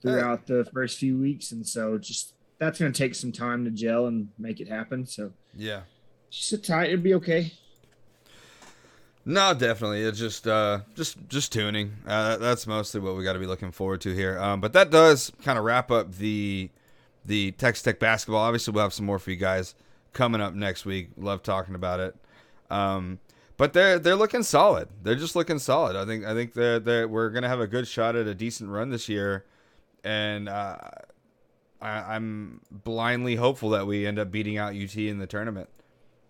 throughout 0.00 0.46
the 0.46 0.64
first 0.72 0.98
few 0.98 1.18
weeks, 1.18 1.52
and 1.52 1.66
so 1.66 1.98
just 1.98 2.32
that's 2.58 2.78
going 2.78 2.92
to 2.92 2.96
take 2.96 3.14
some 3.14 3.32
time 3.32 3.64
to 3.64 3.70
gel 3.70 4.06
and 4.06 4.28
make 4.38 4.60
it 4.60 4.68
happen. 4.68 5.04
So 5.06 5.32
Yeah. 5.56 5.82
just 6.30 6.48
sit 6.48 6.64
tight; 6.64 6.90
it'll 6.90 7.02
be 7.02 7.14
okay. 7.14 7.52
No, 9.26 9.52
definitely. 9.52 10.00
It's 10.02 10.18
just 10.18 10.46
uh 10.46 10.80
just 10.96 11.18
just 11.28 11.52
tuning. 11.52 11.96
Uh, 12.06 12.38
that's 12.38 12.66
mostly 12.66 13.00
what 13.00 13.16
we 13.16 13.24
got 13.24 13.34
to 13.34 13.38
be 13.38 13.46
looking 13.46 13.70
forward 13.70 14.00
to 14.02 14.14
here. 14.14 14.38
Um, 14.38 14.60
but 14.60 14.72
that 14.72 14.90
does 14.90 15.30
kind 15.42 15.58
of 15.58 15.64
wrap 15.64 15.90
up 15.90 16.14
the 16.16 16.70
the 17.26 17.52
Texas 17.52 17.82
Tech 17.82 17.98
basketball. 18.00 18.40
Obviously, 18.40 18.72
we'll 18.72 18.82
have 18.82 18.94
some 18.94 19.04
more 19.06 19.18
for 19.18 19.30
you 19.30 19.36
guys 19.36 19.74
coming 20.12 20.40
up 20.40 20.54
next 20.54 20.84
week. 20.84 21.10
Love 21.16 21.42
talking 21.42 21.74
about 21.74 22.00
it. 22.00 22.16
Um, 22.70 23.18
but 23.56 23.74
they're 23.74 23.98
they're 23.98 24.16
looking 24.16 24.42
solid. 24.42 24.88
They're 25.02 25.16
just 25.16 25.36
looking 25.36 25.58
solid. 25.58 25.94
I 25.94 26.06
think 26.06 26.24
I 26.24 26.32
think 26.32 26.54
they're, 26.54 26.80
they're 26.80 27.08
we're 27.08 27.30
gonna 27.30 27.48
have 27.48 27.60
a 27.60 27.66
good 27.66 27.86
shot 27.86 28.16
at 28.16 28.26
a 28.26 28.34
decent 28.34 28.70
run 28.70 28.88
this 28.88 29.08
year, 29.08 29.44
and 30.02 30.48
uh, 30.48 30.78
I, 31.80 32.14
I'm 32.14 32.60
blindly 32.70 33.36
hopeful 33.36 33.70
that 33.70 33.86
we 33.86 34.06
end 34.06 34.18
up 34.18 34.30
beating 34.30 34.56
out 34.56 34.74
UT 34.74 34.96
in 34.96 35.18
the 35.18 35.26
tournament. 35.26 35.68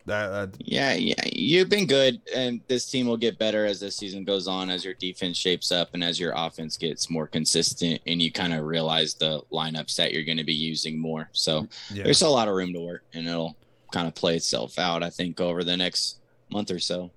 That, 0.06 0.28
that 0.28 0.56
Yeah, 0.58 0.94
yeah, 0.94 1.22
you've 1.32 1.68
been 1.68 1.86
good, 1.86 2.20
and 2.34 2.60
this 2.66 2.90
team 2.90 3.06
will 3.06 3.16
get 3.16 3.38
better 3.38 3.64
as 3.64 3.78
the 3.78 3.90
season 3.90 4.24
goes 4.24 4.48
on, 4.48 4.70
as 4.70 4.84
your 4.84 4.94
defense 4.94 5.36
shapes 5.36 5.70
up, 5.70 5.90
and 5.94 6.02
as 6.02 6.18
your 6.18 6.32
offense 6.34 6.76
gets 6.76 7.10
more 7.10 7.26
consistent, 7.26 8.00
and 8.06 8.20
you 8.20 8.32
kind 8.32 8.52
of 8.52 8.64
realize 8.64 9.14
the 9.14 9.40
lineups 9.52 9.94
that 9.96 10.12
you're 10.12 10.24
going 10.24 10.38
to 10.38 10.44
be 10.44 10.52
using 10.52 10.98
more. 10.98 11.28
So 11.32 11.68
yeah. 11.92 12.04
there's 12.04 12.22
a 12.22 12.28
lot 12.28 12.48
of 12.48 12.54
room 12.54 12.72
to 12.72 12.80
work, 12.80 13.04
and 13.14 13.28
it'll 13.28 13.56
kind 13.90 14.08
of 14.08 14.14
play 14.14 14.36
itself 14.36 14.78
out, 14.78 15.02
I 15.02 15.10
think, 15.10 15.40
over 15.40 15.64
the 15.64 15.76
next 15.76 16.18
month 16.50 16.70
or 16.70 16.78
so. 16.78 17.10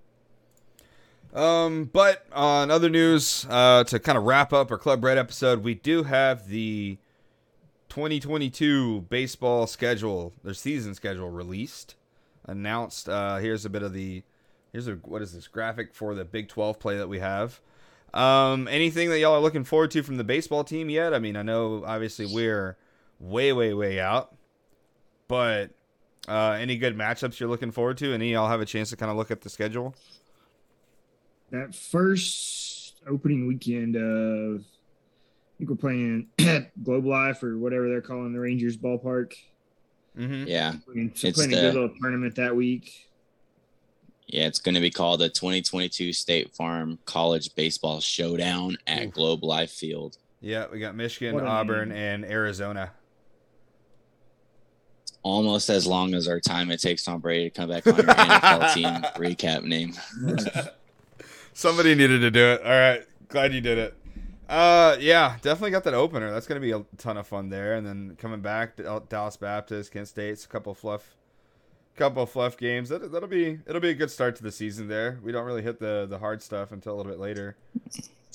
Um, 1.34 1.86
but 1.91 2.26
on 2.32 2.69
other 2.69 2.89
news, 2.89 3.45
uh, 3.49 3.84
to 3.86 3.99
kind 3.99 4.17
of 4.17 4.24
wrap 4.24 4.53
up 4.53 4.71
our 4.71 4.78
Club 4.78 5.03
Red 5.03 5.17
episode, 5.17 5.63
we 5.63 5.74
do 5.74 6.03
have 6.03 6.47
the 6.47 6.97
2022 7.89 9.01
baseball 9.01 9.65
schedule, 9.65 10.34
their 10.43 10.53
season 10.53 10.93
schedule 10.93 11.30
released, 11.30 11.95
announced. 12.45 13.09
Uh, 13.09 13.38
here's 13.38 13.65
a 13.65 13.69
bit 13.69 13.82
of 13.82 13.93
the, 13.93 14.21
here's 14.71 14.88
a 14.88 14.93
what 15.03 15.21
is 15.21 15.34
this 15.34 15.47
graphic 15.47 15.95
for 15.95 16.13
the 16.13 16.24
Big 16.24 16.49
12 16.49 16.80
play 16.80 16.97
that 16.97 17.09
we 17.09 17.19
have. 17.19 17.59
Um, 18.13 18.67
anything 18.67 19.09
that 19.09 19.19
y'all 19.19 19.34
are 19.34 19.39
looking 19.39 19.63
forward 19.63 19.89
to 19.91 20.03
from 20.03 20.17
the 20.17 20.24
baseball 20.24 20.63
team 20.63 20.88
yet? 20.89 21.15
I 21.15 21.19
mean, 21.19 21.36
I 21.36 21.41
know 21.41 21.84
obviously 21.84 22.28
we're 22.28 22.78
way, 23.19 23.51
way, 23.53 23.74
way 23.74 23.99
out, 23.99 24.36
but 25.28 25.71
uh, 26.28 26.51
any 26.59 26.78
good 26.78 26.97
matchups 26.97 27.39
you're 27.39 27.49
looking 27.49 27.71
forward 27.71 27.97
to? 27.99 28.13
Any 28.13 28.32
y'all 28.32 28.47
have 28.49 28.61
a 28.61 28.65
chance 28.65 28.89
to 28.91 28.95
kind 28.97 29.11
of 29.11 29.17
look 29.17 29.32
at 29.32 29.41
the 29.41 29.49
schedule? 29.49 29.95
That 31.51 31.76
first 31.76 32.95
opening 33.07 33.47
weekend 33.47 33.95
of, 33.95 34.61
I 34.61 35.53
think 35.57 35.69
we're 35.69 35.76
playing 35.76 36.28
at 36.39 36.71
Globe 36.84 37.05
Life 37.05 37.43
or 37.43 37.57
whatever 37.57 37.88
they're 37.89 38.01
calling 38.01 38.34
the 38.34 38.39
Rangers 38.39 38.78
ballpark. 38.78 39.34
Mm-hmm. 40.17 40.47
Yeah, 40.47 40.76
Playing, 40.86 41.11
so 41.15 41.28
It's 41.28 41.38
playing 41.38 41.53
a 41.53 41.55
the- 41.55 41.61
good 41.61 41.74
little 41.74 41.95
tournament 42.01 42.36
that 42.36 42.55
week. 42.55 43.09
yeah, 44.28 44.45
it's 44.45 44.59
going 44.59 44.76
to 44.76 44.82
be 44.82 44.91
called 44.91 45.19
the 45.21 45.30
2022 45.30 46.13
State 46.13 46.55
Farm 46.55 46.99
College 47.05 47.53
Baseball 47.55 47.99
Showdown 47.99 48.78
at 48.88 49.07
Oof. 49.07 49.13
Globe 49.13 49.43
Life 49.43 49.71
Field. 49.71 50.17
Yeah, 50.39 50.65
we 50.71 50.80
got 50.80 50.95
Michigan, 50.95 51.36
What 51.36 51.45
Auburn, 51.45 51.89
name. 51.89 51.97
and 51.97 52.26
Arizona. 52.26 52.91
Almost 55.24 55.69
as 55.69 55.88
long 55.88 56.13
as 56.13 56.28
our 56.28 56.39
time 56.41 56.69
it 56.69 56.82
takes 56.82 57.03
Tom 57.05 57.19
Brady 57.21 57.49
to 57.49 57.55
come 57.55 57.69
back 57.69 57.88
on 57.88 57.95
your 57.95 58.03
NFL 58.05 58.74
team 58.74 58.86
recap 59.15 59.63
name. 59.63 59.93
Somebody 61.53 61.95
needed 61.95 62.19
to 62.19 62.32
do 62.32 62.45
it. 62.45 62.61
All 62.63 62.71
right, 62.71 63.03
glad 63.30 63.53
you 63.53 63.61
did 63.61 63.78
it. 63.78 63.93
Uh, 64.49 64.97
yeah, 64.99 65.38
definitely 65.41 65.71
got 65.71 65.84
that 65.86 65.93
opener. 65.93 66.32
That's 66.32 66.45
gonna 66.47 66.59
be 66.59 66.71
a 66.71 66.84
ton 66.97 67.17
of 67.17 67.28
fun 67.28 67.49
there. 67.49 67.76
And 67.76 67.86
then 67.88 68.15
coming 68.19 68.41
back, 68.41 68.76
Dallas 69.09 69.38
Baptist, 69.38 69.91
Kent 69.91 70.07
State's 70.07 70.45
a 70.45 70.47
couple 70.47 70.71
of 70.71 70.78
fluff, 70.78 71.15
couple 71.95 72.24
of 72.24 72.30
fluff 72.30 72.57
games. 72.57 72.89
That, 72.89 73.11
that'll 73.11 73.30
be 73.30 73.59
it'll 73.65 73.82
be 73.82 73.89
a 73.91 73.93
good 73.95 74.11
start 74.11 74.36
to 74.38 74.43
the 74.43 74.51
season. 74.51 74.88
There, 74.88 75.19
we 75.24 75.32
don't 75.32 75.45
really 75.45 75.61
hit 75.61 75.80
the 75.80 76.05
the 76.09 76.19
hard 76.19 76.41
stuff 76.41 76.71
until 76.71 76.95
a 76.95 76.97
little 76.97 77.11
bit 77.11 77.19
later. 77.19 77.55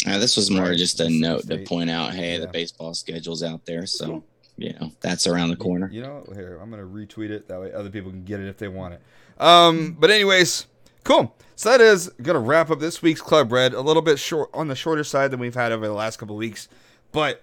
Uh, 0.07 0.17
this 0.19 0.37
was 0.37 0.51
more 0.51 0.63
Right, 0.63 0.79
just 0.79 1.01
a 1.01 1.05
Mississippi 1.05 1.21
note 1.21 1.47
to 1.49 1.59
point 1.67 1.91
out, 1.91 2.15
hey, 2.15 2.35
Yeah. 2.35 2.41
the 2.41 2.47
baseball 2.49 2.95
schedule's 2.95 3.43
out 3.43 3.67
there, 3.67 3.85
so 3.85 4.23
you 4.59 4.75
know 4.75 4.93
that's 5.01 5.27
around 5.27 5.51
the 5.51 5.57
corner. 5.57 5.89
You 5.91 6.03
know, 6.03 6.25
here 6.35 6.59
I'm 6.61 6.71
gonna 6.71 6.83
retweet 6.83 7.31
it 7.31 7.49
that 7.49 7.61
way 7.61 7.73
other 7.73 7.91
people 7.91 8.11
can 8.11 8.25
get 8.25 8.41
it 8.41 8.49
if 8.49 8.59
they 8.59 8.69
want 8.69 8.95
it. 8.95 9.03
Um, 9.39 9.97
but 9.99 10.11
anyways, 10.11 10.67
cool. 11.05 11.35
So 11.57 11.71
that 11.71 11.81
is 11.81 12.09
gonna 12.23 12.41
wrap 12.41 12.71
up 12.71 12.81
this 12.81 13.01
week's 13.01 13.23
Club 13.23 13.53
Red. 13.53 13.73
A 13.73 13.81
little 13.81 14.03
bit 14.03 14.19
short 14.19 14.51
on 14.53 14.69
the 14.69 14.75
shorter 14.75 15.05
side 15.05 15.31
than 15.31 15.41
we've 15.41 15.55
had 15.55 15.73
over 15.73 15.87
the 15.87 15.95
last 15.95 16.19
couple 16.19 16.35
of 16.35 16.39
weeks, 16.39 16.69
but 17.13 17.43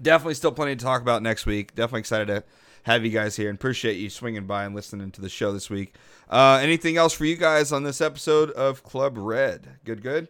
definitely 0.00 0.34
still 0.34 0.52
plenty 0.52 0.76
to 0.76 0.84
talk 0.84 1.02
about 1.02 1.22
next 1.22 1.46
week. 1.46 1.74
Definitely 1.74 2.00
excited 2.00 2.26
to 2.28 2.44
have 2.84 3.04
you 3.04 3.10
guys 3.10 3.36
here 3.36 3.50
and 3.50 3.58
appreciate 3.58 3.98
you 3.98 4.08
swinging 4.08 4.46
by 4.46 4.64
and 4.64 4.74
listening 4.74 5.10
to 5.10 5.20
the 5.20 5.28
show 5.28 5.52
this 5.52 5.68
week. 5.68 5.94
Uh, 6.28 6.58
anything 6.62 6.96
else 6.96 7.12
for 7.12 7.24
you 7.24 7.36
guys 7.36 7.72
on 7.72 7.82
this 7.82 8.00
episode 8.00 8.50
of 8.52 8.82
Club 8.82 9.18
Red? 9.18 9.78
Good, 9.84 10.02
good. 10.02 10.28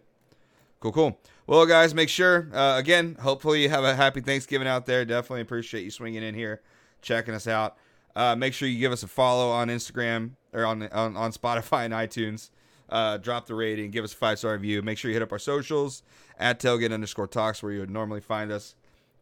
Cool, 0.80 0.92
cool. 0.92 1.18
Well, 1.50 1.66
guys, 1.66 1.96
make 1.96 2.08
sure, 2.08 2.48
uh, 2.54 2.78
again, 2.78 3.16
hopefully 3.18 3.64
you 3.64 3.70
have 3.70 3.82
a 3.82 3.96
happy 3.96 4.20
Thanksgiving 4.20 4.68
out 4.68 4.86
there. 4.86 5.04
Definitely 5.04 5.40
appreciate 5.40 5.82
you 5.82 5.90
swinging 5.90 6.22
in 6.22 6.32
here, 6.32 6.60
checking 7.02 7.34
us 7.34 7.48
out. 7.48 7.76
Uh, 8.14 8.36
make 8.36 8.54
sure 8.54 8.68
you 8.68 8.78
give 8.78 8.92
us 8.92 9.02
a 9.02 9.08
follow 9.08 9.50
on 9.50 9.66
Instagram 9.66 10.34
or 10.52 10.64
on, 10.64 10.84
on, 10.90 11.16
on 11.16 11.32
Spotify 11.32 11.86
and 11.86 11.92
iTunes. 11.92 12.50
Uh, 12.88 13.16
drop 13.16 13.48
the 13.48 13.56
rating, 13.56 13.90
give 13.90 14.04
us 14.04 14.12
a 14.12 14.16
five 14.16 14.38
star 14.38 14.52
review. 14.52 14.80
Make 14.80 14.96
sure 14.96 15.10
you 15.10 15.16
hit 15.16 15.24
up 15.24 15.32
our 15.32 15.40
socials 15.40 16.04
at 16.38 16.60
tailgate 16.60 16.92
underscore 16.92 17.26
talks 17.26 17.64
where 17.64 17.72
you 17.72 17.80
would 17.80 17.90
normally 17.90 18.20
find 18.20 18.52
us 18.52 18.76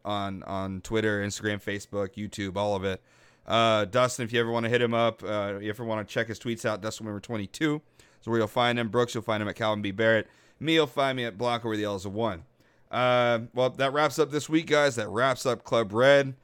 on 0.05 0.43
on 0.43 0.81
Twitter, 0.81 1.25
Instagram, 1.25 1.59
Facebook, 1.59 2.13
YouTube, 2.13 2.57
all 2.57 2.75
of 2.75 2.83
it. 2.83 3.01
Uh, 3.47 3.85
Dustin, 3.85 4.23
if 4.23 4.31
you 4.31 4.39
ever 4.39 4.51
want 4.51 4.65
to 4.65 4.69
hit 4.69 4.83
him 4.83 4.93
up, 4.93 5.23
uh, 5.23 5.53
if 5.55 5.63
you 5.63 5.69
ever 5.69 5.83
want 5.83 6.07
to 6.07 6.13
check 6.13 6.27
his 6.27 6.37
tweets 6.37 6.63
out, 6.63 6.79
Dustin 6.79 7.07
Wimmer 7.07 7.23
22 7.23 7.81
is 8.21 8.27
where 8.27 8.37
you'll 8.37 8.47
find 8.47 8.77
him. 8.77 8.89
Brooks, 8.89 9.15
you'll 9.15 9.23
find 9.23 9.41
him 9.41 9.49
at 9.49 9.55
Calvin 9.55 9.81
B. 9.81 9.89
Barrett. 9.89 10.27
Me, 10.59 10.73
you'll 10.73 10.87
find 10.87 11.15
me 11.15 11.25
at 11.25 11.37
Blanco 11.37 11.67
where 11.69 11.77
the 11.77 11.85
L's 11.85 12.01
is 12.01 12.05
a 12.05 12.09
one. 12.09 12.43
Uh, 12.91 13.39
well, 13.53 13.69
that 13.69 13.93
wraps 13.93 14.19
up 14.19 14.31
this 14.31 14.49
week, 14.49 14.67
guys. 14.67 14.95
That 14.95 15.09
wraps 15.09 15.45
up 15.45 15.63
Club 15.63 15.93
Red. 15.93 16.35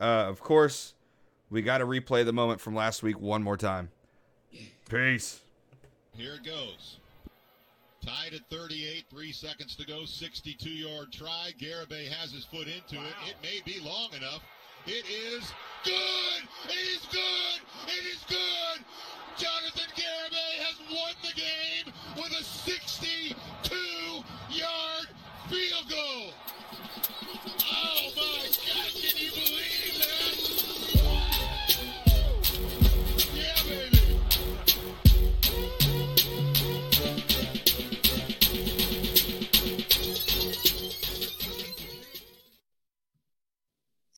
Uh, 0.00 0.26
of 0.28 0.40
course, 0.40 0.94
we 1.50 1.62
got 1.62 1.78
to 1.78 1.86
replay 1.86 2.24
the 2.24 2.32
moment 2.32 2.60
from 2.60 2.74
last 2.74 3.02
week 3.02 3.18
one 3.18 3.42
more 3.42 3.56
time. 3.56 3.90
Peace. 4.88 5.40
Here 6.16 6.34
it 6.34 6.44
goes. 6.44 6.98
Tied 8.04 8.34
at 8.34 8.42
38, 8.50 9.06
three 9.08 9.32
seconds 9.32 9.74
to 9.76 9.86
go, 9.86 10.04
62 10.04 10.68
yard 10.68 11.10
try. 11.10 11.52
Garibay 11.58 12.06
has 12.08 12.32
his 12.32 12.44
foot 12.44 12.66
into 12.66 12.96
it. 12.96 13.14
It 13.26 13.36
may 13.42 13.62
be 13.64 13.80
long 13.80 14.12
enough. 14.12 14.42
It 14.86 15.06
is 15.08 15.50
good. 15.82 16.42
It 16.68 16.74
is 16.74 17.06
good. 17.10 17.60
It 17.88 18.04
is 18.04 18.22
good. 18.28 18.84
Jonathan 19.38 19.88
Garibay 19.96 20.58
has 20.60 20.78
won 20.92 21.14
the 21.22 21.32
game 21.32 21.90
with 22.16 22.32
a 22.32 22.44
62-yard 22.44 25.08
field 25.48 25.88
goal. 25.88 26.34
Oh 27.62 28.10
my 28.14 28.14
God! 28.14 28.50
Can 28.92 29.16
you 29.16 29.30
believe? 29.30 29.53